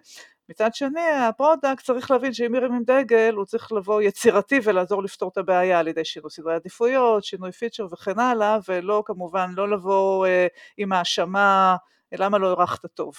מצד 0.49 0.73
שני 0.73 1.09
ה 1.29 1.36
product 1.36 1.83
צריך 1.83 2.11
להבין 2.11 2.33
שאם 2.33 2.51
מרימים 2.51 2.83
דגל 2.83 3.33
הוא 3.35 3.45
צריך 3.45 3.71
לבוא 3.71 4.01
יצירתי 4.01 4.59
ולעזור 4.63 5.03
לפתור 5.03 5.29
את 5.29 5.37
הבעיה 5.37 5.79
על 5.79 5.87
ידי 5.87 6.05
שינוי 6.05 6.31
סדרי 6.31 6.55
עדיפויות, 6.55 7.23
שינוי 7.23 7.51
feature 7.51 7.87
וכן 7.91 8.19
הלאה 8.19 8.57
ולא 8.67 9.03
כמובן 9.05 9.51
לא 9.55 9.69
לבוא 9.69 10.27
אה, 10.27 10.47
עם 10.77 10.91
האשמה 10.91 11.75
למה 12.11 12.37
לא 12.37 12.47
הערכת 12.47 12.85
טוב. 12.93 13.13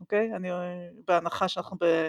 אוקיי? 0.00 0.30
אני 0.36 0.48
בהנחה 1.06 1.48
שאנחנו 1.48 1.76
ב, 1.80 2.08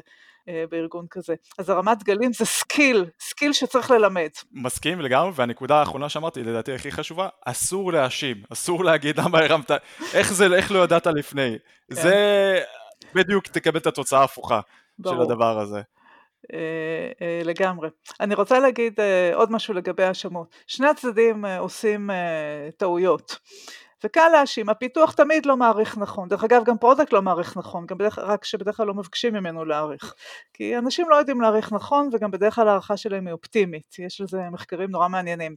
אה, 0.49 0.63
בארגון 0.69 1.05
כזה. 1.09 1.35
אז 1.57 1.69
הרמת 1.69 1.99
דגלים 1.99 2.33
זה 2.33 2.45
skill, 2.45 3.05
skill 3.19 3.53
שצריך 3.53 3.91
ללמד. 3.91 4.29
מסכים 4.51 5.01
לגמרי, 5.01 5.31
והנקודה 5.35 5.79
האחרונה 5.79 6.09
שאמרתי, 6.09 6.43
לדעתי 6.43 6.73
הכי 6.73 6.91
חשובה, 6.91 7.29
אסור 7.45 7.93
להאשים, 7.93 8.43
אסור 8.53 8.83
להגיד 8.83 9.19
למה 9.19 9.39
הרמת, 9.39 9.71
איך 10.13 10.33
זה, 10.33 10.55
איך 10.55 10.71
לא 10.71 10.83
ידעת 10.83 11.07
לפני. 11.07 11.57
כן. 11.89 11.95
זה 11.95 12.59
בדיוק 13.15 13.47
תקבל 13.47 13.77
את 13.77 13.87
התוצאה 13.87 14.19
ההפוכה 14.19 14.59
ברור. 14.99 15.15
של 15.15 15.21
הדבר 15.21 15.59
הזה. 15.59 15.81
אה, 16.53 16.59
אה, 17.21 17.41
לגמרי. 17.43 17.89
אני 18.19 18.35
רוצה 18.35 18.59
להגיד 18.59 18.99
עוד 19.33 19.51
משהו 19.51 19.73
לגבי 19.73 20.03
האשמות. 20.03 20.55
שני 20.67 20.87
הצדדים 20.87 21.45
עושים 21.45 22.09
טעויות. 22.77 23.39
וקל 24.05 24.29
להאשים, 24.31 24.69
הפיתוח 24.69 25.11
תמיד 25.11 25.45
לא 25.45 25.57
מעריך 25.57 25.97
נכון, 25.97 26.29
דרך 26.29 26.43
אגב 26.43 26.63
גם 26.63 26.77
product 26.77 27.13
לא 27.13 27.21
מעריך 27.21 27.57
נכון, 27.57 27.85
גם 27.85 27.97
בדרך, 27.97 28.19
רק 28.19 28.45
שבדרך 28.45 28.77
כלל 28.77 28.87
לא 28.87 28.93
מבקשים 28.93 29.33
ממנו 29.33 29.65
להעריך, 29.65 30.13
כי 30.53 30.77
אנשים 30.77 31.09
לא 31.09 31.15
יודעים 31.15 31.41
להעריך 31.41 31.73
נכון 31.73 32.09
וגם 32.13 32.31
בדרך 32.31 32.55
כלל 32.55 32.67
הערכה 32.67 32.97
שלהם 32.97 33.27
היא 33.27 33.33
אופטימית, 33.33 33.95
יש 33.99 34.21
לזה 34.21 34.41
מחקרים 34.51 34.91
נורא 34.91 35.07
מעניינים. 35.07 35.55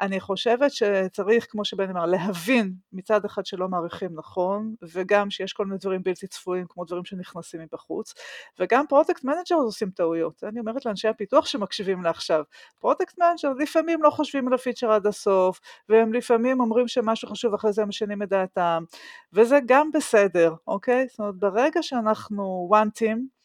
אני 0.00 0.20
חושבת 0.20 0.70
שצריך, 0.70 1.46
כמו 1.50 1.64
שבן 1.64 1.90
אמר, 1.90 2.06
להבין 2.06 2.74
מצד 2.92 3.24
אחד 3.24 3.46
שלא 3.46 3.68
מעריכים 3.68 4.10
נכון, 4.14 4.74
וגם 4.82 5.30
שיש 5.30 5.52
כל 5.52 5.66
מיני 5.66 5.78
דברים 5.78 6.02
בלתי 6.02 6.26
צפויים, 6.26 6.66
כמו 6.68 6.84
דברים 6.84 7.04
שנכנסים 7.04 7.60
מבחוץ, 7.60 8.14
וגם 8.58 8.86
product 8.86 9.24
manager 9.24 9.56
עושים 9.56 9.90
טעויות. 9.90 10.44
אני 10.44 10.60
אומרת 10.60 10.86
לאנשי 10.86 11.08
הפיתוח 11.08 11.46
שמקשיבים 11.46 12.02
לי 12.02 12.10
עכשיו, 12.10 12.42
product 12.80 13.18
manager 13.18 13.52
לפעמים 13.58 14.02
לא 14.02 14.10
חושבים 14.10 14.48
על 14.48 14.54
הפיצ'ר 14.54 14.90
עד 14.90 15.06
הסוף, 15.06 15.60
והם 15.88 16.12
לפעמים 16.12 16.60
אומרים 16.60 16.88
שמשהו 16.88 17.28
חשוב 17.28 17.54
אחרי 17.54 17.72
זה 17.72 17.82
הם 17.82 17.88
משנים 17.88 18.22
את 18.22 18.28
דעתם, 18.28 18.84
וזה 19.32 19.58
גם 19.66 19.90
בסדר, 19.92 20.54
אוקיי? 20.66 21.06
זאת 21.10 21.18
אומרת, 21.18 21.34
ברגע 21.34 21.82
שאנחנו 21.82 22.70
one 22.72 23.00
team, 23.00 23.35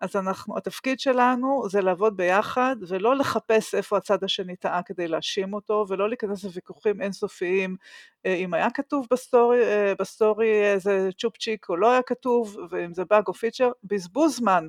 אז 0.00 0.16
אנחנו, 0.16 0.56
התפקיד 0.56 1.00
שלנו 1.00 1.62
זה 1.68 1.80
לעבוד 1.80 2.16
ביחד 2.16 2.76
ולא 2.88 3.16
לחפש 3.16 3.74
איפה 3.74 3.96
הצד 3.96 4.24
השני 4.24 4.56
טעה 4.56 4.82
כדי 4.82 5.08
להאשים 5.08 5.54
אותו 5.54 5.86
ולא 5.88 6.08
להיכנס 6.08 6.44
לוויכוחים 6.44 7.02
אינסופיים 7.02 7.76
אה, 8.26 8.34
אם 8.34 8.54
היה 8.54 8.70
כתוב 8.70 9.06
בסטורי, 9.10 9.62
אה, 9.62 9.92
בסטורי 9.98 10.72
איזה 10.72 11.08
צ'ופצ'יק 11.18 11.68
או 11.68 11.76
לא 11.76 11.90
היה 11.92 12.02
כתוב 12.02 12.56
ואם 12.70 12.94
זה 12.94 13.04
באג 13.04 13.22
או 13.28 13.34
פיצ'ר, 13.34 13.70
בזבוז 13.84 14.36
זמן. 14.36 14.66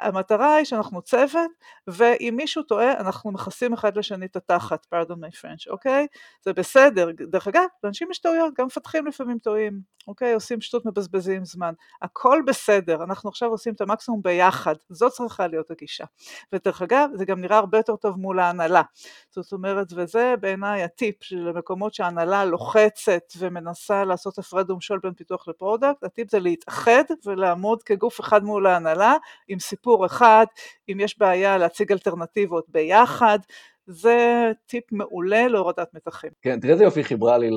המטרה 0.00 0.54
היא 0.54 0.64
שאנחנו 0.64 1.02
צוות, 1.02 1.50
ואם 1.86 2.34
מישהו 2.36 2.62
טועה, 2.62 2.92
אנחנו 2.92 3.30
מכסים 3.32 3.72
אחד 3.72 3.96
לשני 3.96 4.26
את 4.26 4.36
התחת, 4.36 4.86
pardon 4.94 5.14
my 5.14 5.40
French, 5.40 5.70
אוקיי? 5.70 6.06
זה 6.44 6.52
בסדר, 6.52 7.08
דרך 7.30 7.48
אגב, 7.48 7.64
לאנשים 7.84 8.10
יש 8.10 8.18
טעויות, 8.18 8.54
גם 8.58 8.66
מפתחים 8.66 9.06
לפעמים 9.06 9.38
טועים, 9.38 9.80
אוקיי? 10.08 10.34
עושים 10.34 10.60
שטות, 10.60 10.86
מבזבזים 10.86 11.44
זמן. 11.44 11.72
הכל 12.02 12.42
בסדר, 12.46 13.04
אנחנו 13.04 13.30
עכשיו 13.30 13.48
עושים 13.48 13.74
את 13.74 13.80
המקסימום 13.80 14.22
ביחד, 14.22 14.74
זאת 14.88 15.12
צריכה 15.12 15.46
להיות 15.46 15.70
הגישה. 15.70 16.04
ודרך 16.52 16.82
אגב, 16.82 17.10
זה 17.14 17.24
גם 17.24 17.40
נראה 17.40 17.58
הרבה 17.58 17.78
יותר 17.78 17.96
טוב 17.96 18.16
מול 18.16 18.40
ההנהלה. 18.40 18.82
זאת 19.30 19.52
אומרת, 19.52 19.86
וזה 19.96 20.34
בעיניי 20.40 20.82
הטיפ 20.82 21.22
של 21.22 21.52
מקומות 21.52 21.94
שההנהלה 21.94 22.44
לוחצת 22.44 23.22
ומנסה 23.38 24.04
לעשות 24.04 24.38
הפרד 24.38 24.70
ומשול 24.70 25.00
בין 25.02 25.14
פיתוח 25.14 25.48
ל 25.48 25.54
product, 25.54 26.04
הטיפ 26.04 26.30
זה 26.30 26.40
להתאחד 26.40 27.04
ולעמוד 27.26 27.82
כגוף 27.82 28.20
אחד 28.20 28.44
מול 28.44 28.66
ההנהלה, 28.66 29.14
עם 29.48 29.58
סיפור 29.58 29.89
סיפור 29.90 30.06
אחד, 30.06 30.46
אם 30.88 31.00
יש 31.00 31.18
בעיה 31.18 31.58
להציג 31.58 31.92
אלטרנטיבות 31.92 32.64
ביחד, 32.68 33.38
זה 33.86 34.50
טיפ 34.66 34.92
מעולה 34.92 35.48
להורדת 35.48 35.88
מתחים. 35.94 36.30
כן, 36.42 36.60
תראה 36.60 36.72
איזה 36.72 36.84
יופי 36.84 37.04
חיברה 37.04 37.38
לי 37.38 37.50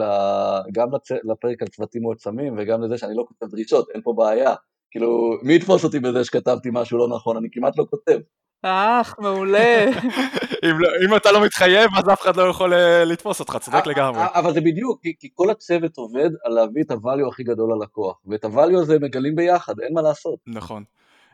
גם 0.71 0.87
לפרק 1.23 1.61
על 1.61 1.67
צוותים 1.67 2.01
מועצמים 2.01 2.55
וגם 2.57 2.81
לזה 2.81 2.97
שאני 2.97 3.15
לא 3.15 3.25
כותב 3.27 3.51
דרישות, 3.51 3.89
אין 3.89 4.01
פה 4.01 4.13
בעיה. 4.17 4.53
כאילו, 4.91 5.37
מי 5.43 5.55
יתפוס 5.55 5.83
אותי 5.83 5.99
בזה 5.99 6.23
שכתבתי 6.23 6.69
משהו 6.71 6.97
לא 6.97 7.15
נכון? 7.15 7.37
אני 7.37 7.47
כמעט 7.51 7.77
לא 7.77 7.85
כותב. 7.89 8.19
אך, 8.61 9.15
מעולה. 9.19 9.85
אם, 10.65 10.79
לא, 10.79 10.89
אם 11.05 11.15
אתה 11.15 11.31
לא 11.31 11.45
מתחייב, 11.45 11.91
אז 11.97 12.09
אף 12.13 12.21
אחד 12.21 12.35
לא 12.35 12.43
יכול 12.43 12.73
uh, 12.73 12.75
לתפוס 13.05 13.39
אותך, 13.39 13.57
צודק 13.61 13.87
לגמרי. 13.87 14.21
אבל 14.33 14.53
זה 14.53 14.61
בדיוק, 14.61 15.01
כי, 15.01 15.13
כי 15.19 15.29
כל 15.33 15.49
הצוות 15.49 15.97
עובד 15.97 16.29
על 16.43 16.53
להביא 16.53 16.83
את 16.83 16.91
הvalue 16.91 17.27
הכי 17.31 17.43
גדול 17.43 17.73
ללקוח, 17.73 18.21
ואת 18.25 18.45
הvalue 18.45 18.81
הזה 18.81 18.99
מגלים 18.99 19.35
ביחד, 19.35 19.79
אין 19.79 19.93
מה 19.93 20.01
לעשות. 20.01 20.39
נכון. 20.47 20.83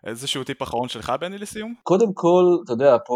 איזשהו 0.05 0.43
טיפ 0.43 0.63
אחרון 0.63 0.87
שלך 0.89 1.13
בני 1.19 1.37
לסיום? 1.37 1.73
קודם 1.83 2.13
כל, 2.13 2.43
אתה 2.63 2.73
יודע, 2.73 2.97
פה 3.05 3.15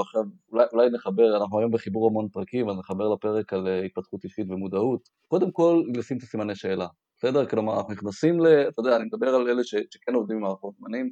עכשיו, 0.00 0.22
אולי, 0.52 0.64
אולי 0.72 0.90
נחבר, 0.90 1.36
אנחנו 1.36 1.58
היום 1.58 1.70
בחיבור 1.70 2.08
המון 2.08 2.28
פרקים, 2.28 2.70
אז 2.70 2.76
נחבר 2.78 3.08
לפרק 3.08 3.52
על 3.52 3.68
אה, 3.68 3.82
התפתחות 3.82 4.24
אישית 4.24 4.50
ומודעות. 4.50 5.08
קודם 5.28 5.50
כל, 5.50 5.82
לשים 5.94 6.16
את 6.16 6.22
הסימני 6.22 6.54
שאלה, 6.54 6.86
בסדר? 7.18 7.46
כלומר, 7.46 7.76
אנחנו 7.76 7.92
נכנסים 7.92 8.40
ל... 8.40 8.46
אתה 8.46 8.80
יודע, 8.80 8.96
אני 8.96 9.04
מדבר 9.04 9.28
על 9.28 9.48
אלה 9.48 9.64
ש, 9.64 9.74
שכן 9.90 10.14
עובדים 10.14 10.36
עם 10.36 10.42
מערכות 10.42 10.74
זמנים, 10.74 11.10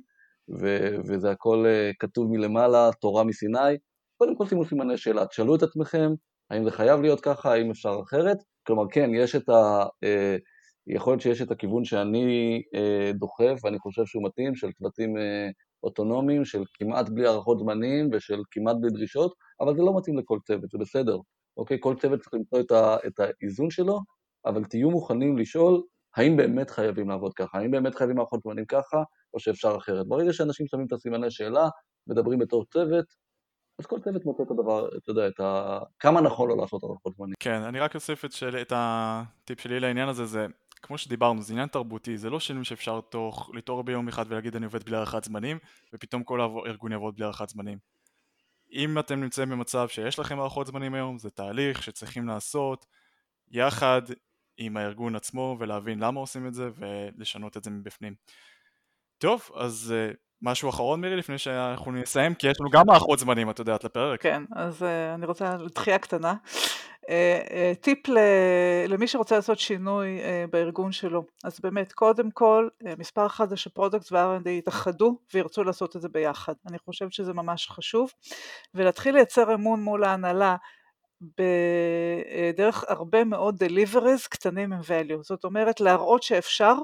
וזה 1.09 1.31
הכל 1.31 1.65
אה, 1.67 1.91
כתוב 1.99 2.31
מלמעלה, 2.31 2.91
תורה 3.01 3.25
מסיני. 3.25 3.77
קודם 4.19 4.37
כל 4.37 4.47
שימו 4.47 4.65
סימני 4.65 4.97
שאלה, 4.97 5.27
תשאלו 5.27 5.57
את 5.57 5.63
עצמכם, 5.63 6.11
האם 6.51 6.65
זה 6.65 6.71
חייב 6.71 7.01
להיות 7.01 7.21
ככה, 7.21 7.53
האם 7.53 7.71
אפשר 7.71 7.97
אחרת? 8.03 8.37
כלומר, 8.67 8.85
כן, 8.91 9.11
יש 9.15 9.37
את 9.37 9.49
ה... 9.49 9.85
יכול 10.87 11.13
להיות 11.13 11.23
שיש 11.23 11.43
את 11.43 11.51
הכיוון 11.51 11.85
שאני 11.85 12.63
אה, 12.75 13.11
דוחף 13.15 13.61
ואני 13.65 13.79
חושב 13.79 14.07
שהוא 14.07 14.25
מתאים, 14.25 14.55
של 14.55 14.73
צוותים 14.73 15.17
אה, 15.17 15.49
אוטונומיים, 15.83 16.45
של 16.45 16.63
כמעט 16.75 17.09
בלי 17.09 17.27
הערכות 17.27 17.59
זמנים 17.59 18.11
ושל 18.13 18.43
כמעט 18.51 18.77
בלי 18.81 18.91
דרישות, 18.91 19.35
אבל 19.61 19.77
זה 19.77 19.83
לא 19.83 19.97
מתאים 19.97 20.19
לכל 20.19 20.39
צוות, 20.47 20.71
זה 20.71 20.79
בסדר. 20.79 21.19
אוקיי? 21.57 21.77
כל 21.81 21.95
צוות 22.01 22.21
צריך 22.21 22.35
למצוא 22.35 22.61
את, 22.61 22.71
ה, 22.71 22.97
את 23.07 23.21
האיזון 23.21 23.71
שלו, 23.71 24.01
אבל 24.47 24.65
תהיו 24.65 24.91
מוכנים 24.91 25.39
לשאול 25.39 25.83
האם 26.17 26.37
באמת 26.37 26.71
חייבים 26.71 27.09
לעבוד 27.09 27.35
ככה? 27.35 27.59
האם 27.59 27.71
באמת 27.71 27.95
חייבים 27.95 28.17
מערכות 28.17 28.41
זמנים 28.43 28.65
ככה, 28.65 29.03
או 29.35 29.41
שאפשר 29.41 29.77
אחרת? 29.77 30.07
ברגע 30.09 30.33
שאנשים 30.33 30.67
שמים 30.67 30.87
את 30.87 30.93
הסימני 30.93 31.31
שאלה, 31.31 31.69
מדברים 32.07 32.39
בתור 32.39 32.65
צוות, 32.65 33.05
אז 33.79 33.87
כל 33.87 34.01
צוות 34.01 34.25
מוצא 34.25 34.43
את 34.43 34.51
הדבר, 34.51 34.89
אתה 34.97 35.11
יודע, 35.11 35.29
את 35.29 35.41
ה... 35.41 35.79
כמה 35.99 36.21
נכון 36.21 36.49
לו 36.49 36.57
לעשות 36.57 36.83
הערכות 36.83 37.15
זמנים. 37.17 37.35
כן, 37.41 37.63
אני 37.63 37.81
רק 37.81 37.95
אוסיף 37.95 38.25
את. 38.25 38.31
את 38.63 38.73
הטיפ 38.77 39.61
שלי 39.61 39.81
לעניין 39.81 40.09
הזה, 40.09 40.25
זה 40.25 40.47
כמו 40.83 40.99
שדיברנו, 40.99 41.43
זה 41.43 41.53
עניין 41.53 41.69
תרבותי, 41.69 42.19
זה 42.19 42.31
לא 42.31 42.41
שינוי 42.41 42.65
שאפשר 42.65 43.01
תוך 43.01 43.51
להתעורר 43.55 43.83
ביום 43.83 44.09
אחד 44.09 44.25
ולהגיד 44.29 44.57
אני 44.57 44.65
עובד 44.65 44.85
בלי 44.85 44.97
הערכת 44.97 45.25
זמנים, 45.25 45.59
ופתאום 45.93 46.25
כל 46.25 46.41
הארגון 46.41 46.93
יעבוד 46.93 47.17
בלי 47.17 47.25
הערכת 47.25 47.49
זמנים. 47.49 47.79
אם 48.73 48.99
אתם 48.99 49.21
נמצאים 49.21 49.49
במצב 49.51 49.89
שיש 49.89 50.19
לכם 50.19 50.41
הערכות 50.41 50.67
זמנים 50.67 50.95
היום, 50.95 51.19
זה 51.19 51.31
תהליך 51.31 51.83
שצריכים 51.83 52.29
לעשות 52.29 52.87
יחד 53.51 54.03
עם 54.57 54.77
הארגון 54.77 55.17
עצמו 55.17 55.57
ולהבין 55.59 55.99
למה 55.99 56.21
עושים 56.21 56.47
את 56.47 56.55
זה 56.55 56.69
ולשנות 56.77 57.57
את 57.57 57.65
זה 57.65 57.71
מבפנים. 57.71 58.15
טוב, 59.19 59.51
אז 59.55 59.95
uh, 59.95 60.17
משהו 60.43 60.71
אחרון 60.71 61.01
מירי 61.01 61.17
לפני 61.17 61.39
שאנחנו 61.39 61.93
נסיים, 61.93 62.35
כי 62.35 62.47
יש 62.47 62.61
לנו 62.61 62.71
גם 62.71 62.87
מערכות 62.87 63.19
זמנים, 63.19 63.51
את 63.51 63.59
יודעת, 63.59 63.85
לפרק. 63.85 64.23
כן, 64.23 64.43
אז 64.57 64.83
uh, 64.83 65.15
אני 65.15 65.27
רוצה 65.27 65.57
דחייה 65.75 65.99
קטנה. 65.99 66.35
אה, 67.09 67.43
אה, 67.51 67.73
טיפ 67.81 67.99
למי 68.89 69.07
שרוצה 69.09 69.37
לעשות 69.37 69.59
שינוי 69.59 70.21
אה, 70.21 70.45
בארגון 70.51 70.93
שלו, 70.93 71.25
אז 71.45 71.61
באמת 71.61 71.93
קודם 71.93 72.31
כל 72.31 72.69
מספר 72.99 73.27
אחד 73.27 73.49
זה 73.49 73.57
ש 73.57 73.69
product 73.69 74.13
ו-R&D 74.13 74.49
יתאחדו 74.49 75.19
וירצו 75.35 75.65
לעשות 75.65 75.97
את 75.97 76.01
זה 76.01 76.09
ביחד, 76.09 76.55
אני 76.69 76.79
חושבת 76.79 77.13
שזה 77.13 77.33
ממש 77.33 77.69
חשוב. 77.71 78.11
ולהתחיל 78.75 79.15
לייצר 79.15 79.55
אמון 79.55 79.83
מול 79.83 80.05
ההנהלה 80.05 80.57
בדרך 81.21 82.85
הרבה 82.89 83.25
מאוד 83.25 83.63
deliveries 83.63 84.29
קטנים 84.29 84.73
עם 84.73 84.81
value, 84.81 85.23
זאת 85.23 85.45
אומרת 85.45 85.81
להראות 85.81 86.23
שאפשר 86.23 86.75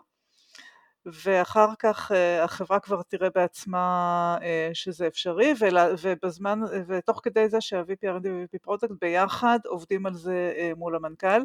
ואחר 1.12 1.68
כך 1.78 2.12
אה, 2.12 2.44
החברה 2.44 2.80
כבר 2.80 3.02
תראה 3.02 3.30
בעצמה 3.34 4.38
אה, 4.42 4.70
שזה 4.72 5.06
אפשרי, 5.06 5.54
ובזמן, 6.02 6.61
ותוך 6.88 7.20
כדי 7.22 7.48
זה 7.48 7.61
שה-VP 7.61 8.02
R&D 8.02 8.28
ו-VP 8.28 8.59
product 8.62 8.91
ביחד 9.00 9.59
עובדים 9.66 10.06
על 10.06 10.14
זה 10.14 10.52
אה, 10.56 10.72
מול 10.76 10.96
המנכ"ל, 10.96 11.42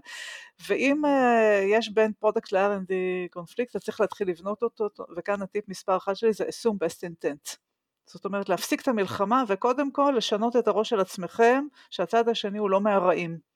ואם 0.68 1.01
יש 1.72 1.89
בין 1.89 2.14
product 2.20 2.52
ל-R&D 2.51 2.93
קונפליקט, 3.30 3.76
אז 3.76 3.82
צריך 3.82 4.01
להתחיל 4.01 4.30
לבנות 4.30 4.64
אותו, 4.64 4.88
וכאן 5.18 5.41
הטיפ 5.41 5.70
מספר 5.70 5.97
אחת 5.97 6.16
שלי 6.16 6.34
זה 6.34 6.43
assume 6.43 6.86
best 6.86 6.99
intent. 7.07 7.57
זאת 8.05 8.26
אומרת 8.26 8.49
להפסיק 8.49 8.82
את 8.82 8.88
המלחמה 8.88 9.43
וקודם 9.47 9.91
כל 9.91 10.14
לשנות 10.18 10.55
את 10.55 10.68
הראש 10.68 10.89
של 10.89 10.99
עצמכם 10.99 11.66
שהצד 11.89 12.30
השני 12.30 12.57
הוא 12.57 12.70
לא 12.70 12.82
מהרעים. 12.82 13.53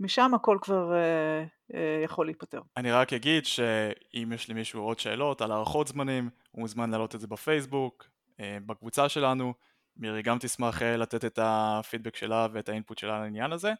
משם 0.00 0.34
הכל 0.34 0.58
כבר 0.60 0.92
אה, 0.92 1.44
אה, 1.74 2.02
יכול 2.04 2.26
להיפתר. 2.26 2.60
אני 2.76 2.92
רק 2.92 3.12
אגיד 3.12 3.46
שאם 3.46 4.32
יש 4.34 4.50
למישהו 4.50 4.82
עוד 4.82 4.98
שאלות 4.98 5.40
על 5.40 5.52
הערכות 5.52 5.88
זמנים, 5.88 6.30
הוא 6.50 6.60
מוזמן 6.60 6.90
להעלות 6.90 7.14
את 7.14 7.20
זה 7.20 7.26
בפייסבוק, 7.26 8.06
אה, 8.40 8.58
בקבוצה 8.66 9.08
שלנו. 9.08 9.54
מירי 9.96 10.22
גם 10.22 10.38
תשמח 10.40 10.82
לתת 10.82 11.24
את 11.24 11.38
הפידבק 11.42 12.16
שלה 12.16 12.46
ואת 12.52 12.68
האינפוט 12.68 12.98
שלה 12.98 13.20
לעניין 13.20 13.52
הזה. 13.52 13.72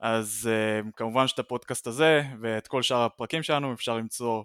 אז 0.00 0.50
כמובן 0.96 1.26
שאת 1.26 1.38
הפודקאסט 1.38 1.86
הזה 1.86 2.22
ואת 2.40 2.68
כל 2.68 2.82
שאר 2.82 3.02
הפרקים 3.02 3.42
שלנו 3.42 3.72
אפשר 3.72 3.96
למצוא 3.96 4.42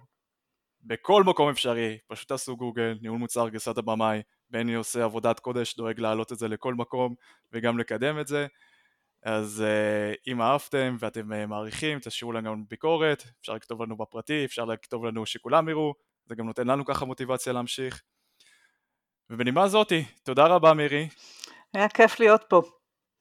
בכל 0.84 1.24
מקום 1.24 1.50
אפשרי, 1.50 1.98
פשוט 2.08 2.28
תעשו 2.28 2.58
גוגל, 2.58 2.98
ניהול 3.02 3.18
מוצר 3.18 3.50
גרסת 3.50 3.78
הבמאי, 3.78 4.22
בני 4.50 4.76
עושה 4.76 5.04
עבודת 5.04 5.40
קודש, 5.40 5.76
דואג 5.76 6.00
להעלות 6.00 6.32
את 6.32 6.38
זה 6.38 6.48
לכל 6.48 6.74
מקום 6.74 7.16
וגם 7.54 7.78
לקדם 7.78 8.20
את 8.20 8.28
זה. 8.28 8.48
אז 9.24 9.64
uh, 9.66 10.32
אם 10.32 10.42
אהבתם 10.42 10.96
ואתם 11.00 11.32
uh, 11.34 11.46
מעריכים, 11.46 12.00
תשאירו 12.00 12.32
לנו 12.32 12.52
גם 12.52 12.64
ביקורת, 12.70 13.24
אפשר 13.42 13.54
לכתוב 13.54 13.82
לנו 13.82 13.98
בפרטי, 13.98 14.46
אפשר 14.46 14.66
לכתוב 14.66 15.06
לנו 15.06 15.26
שכולם 15.26 15.70
יראו, 15.70 15.94
זה 16.26 16.36
גם 16.36 16.46
נותן 16.46 16.68
לנו 16.68 16.86
ככה 16.86 17.06
מוטיבציה 17.06 17.54
להמשיך. 17.54 18.02
ובנימה 19.30 19.68
זאתי, 19.68 20.06
תודה 20.24 20.48
רבה 20.48 20.74
מירי. 20.74 21.10
היה 21.74 21.90
כיף 21.90 22.20
להיות 22.20 22.44
פה. 22.50 22.62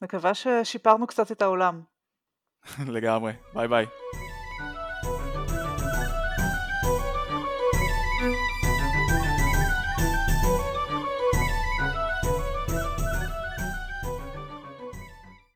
מקווה 0.02 0.34
ששיפרנו 0.34 1.06
קצת 1.06 1.32
את 1.32 1.42
העולם. 1.42 1.82
לגמרי, 2.94 3.32
ביי 3.54 3.68
ביי. 3.68 3.86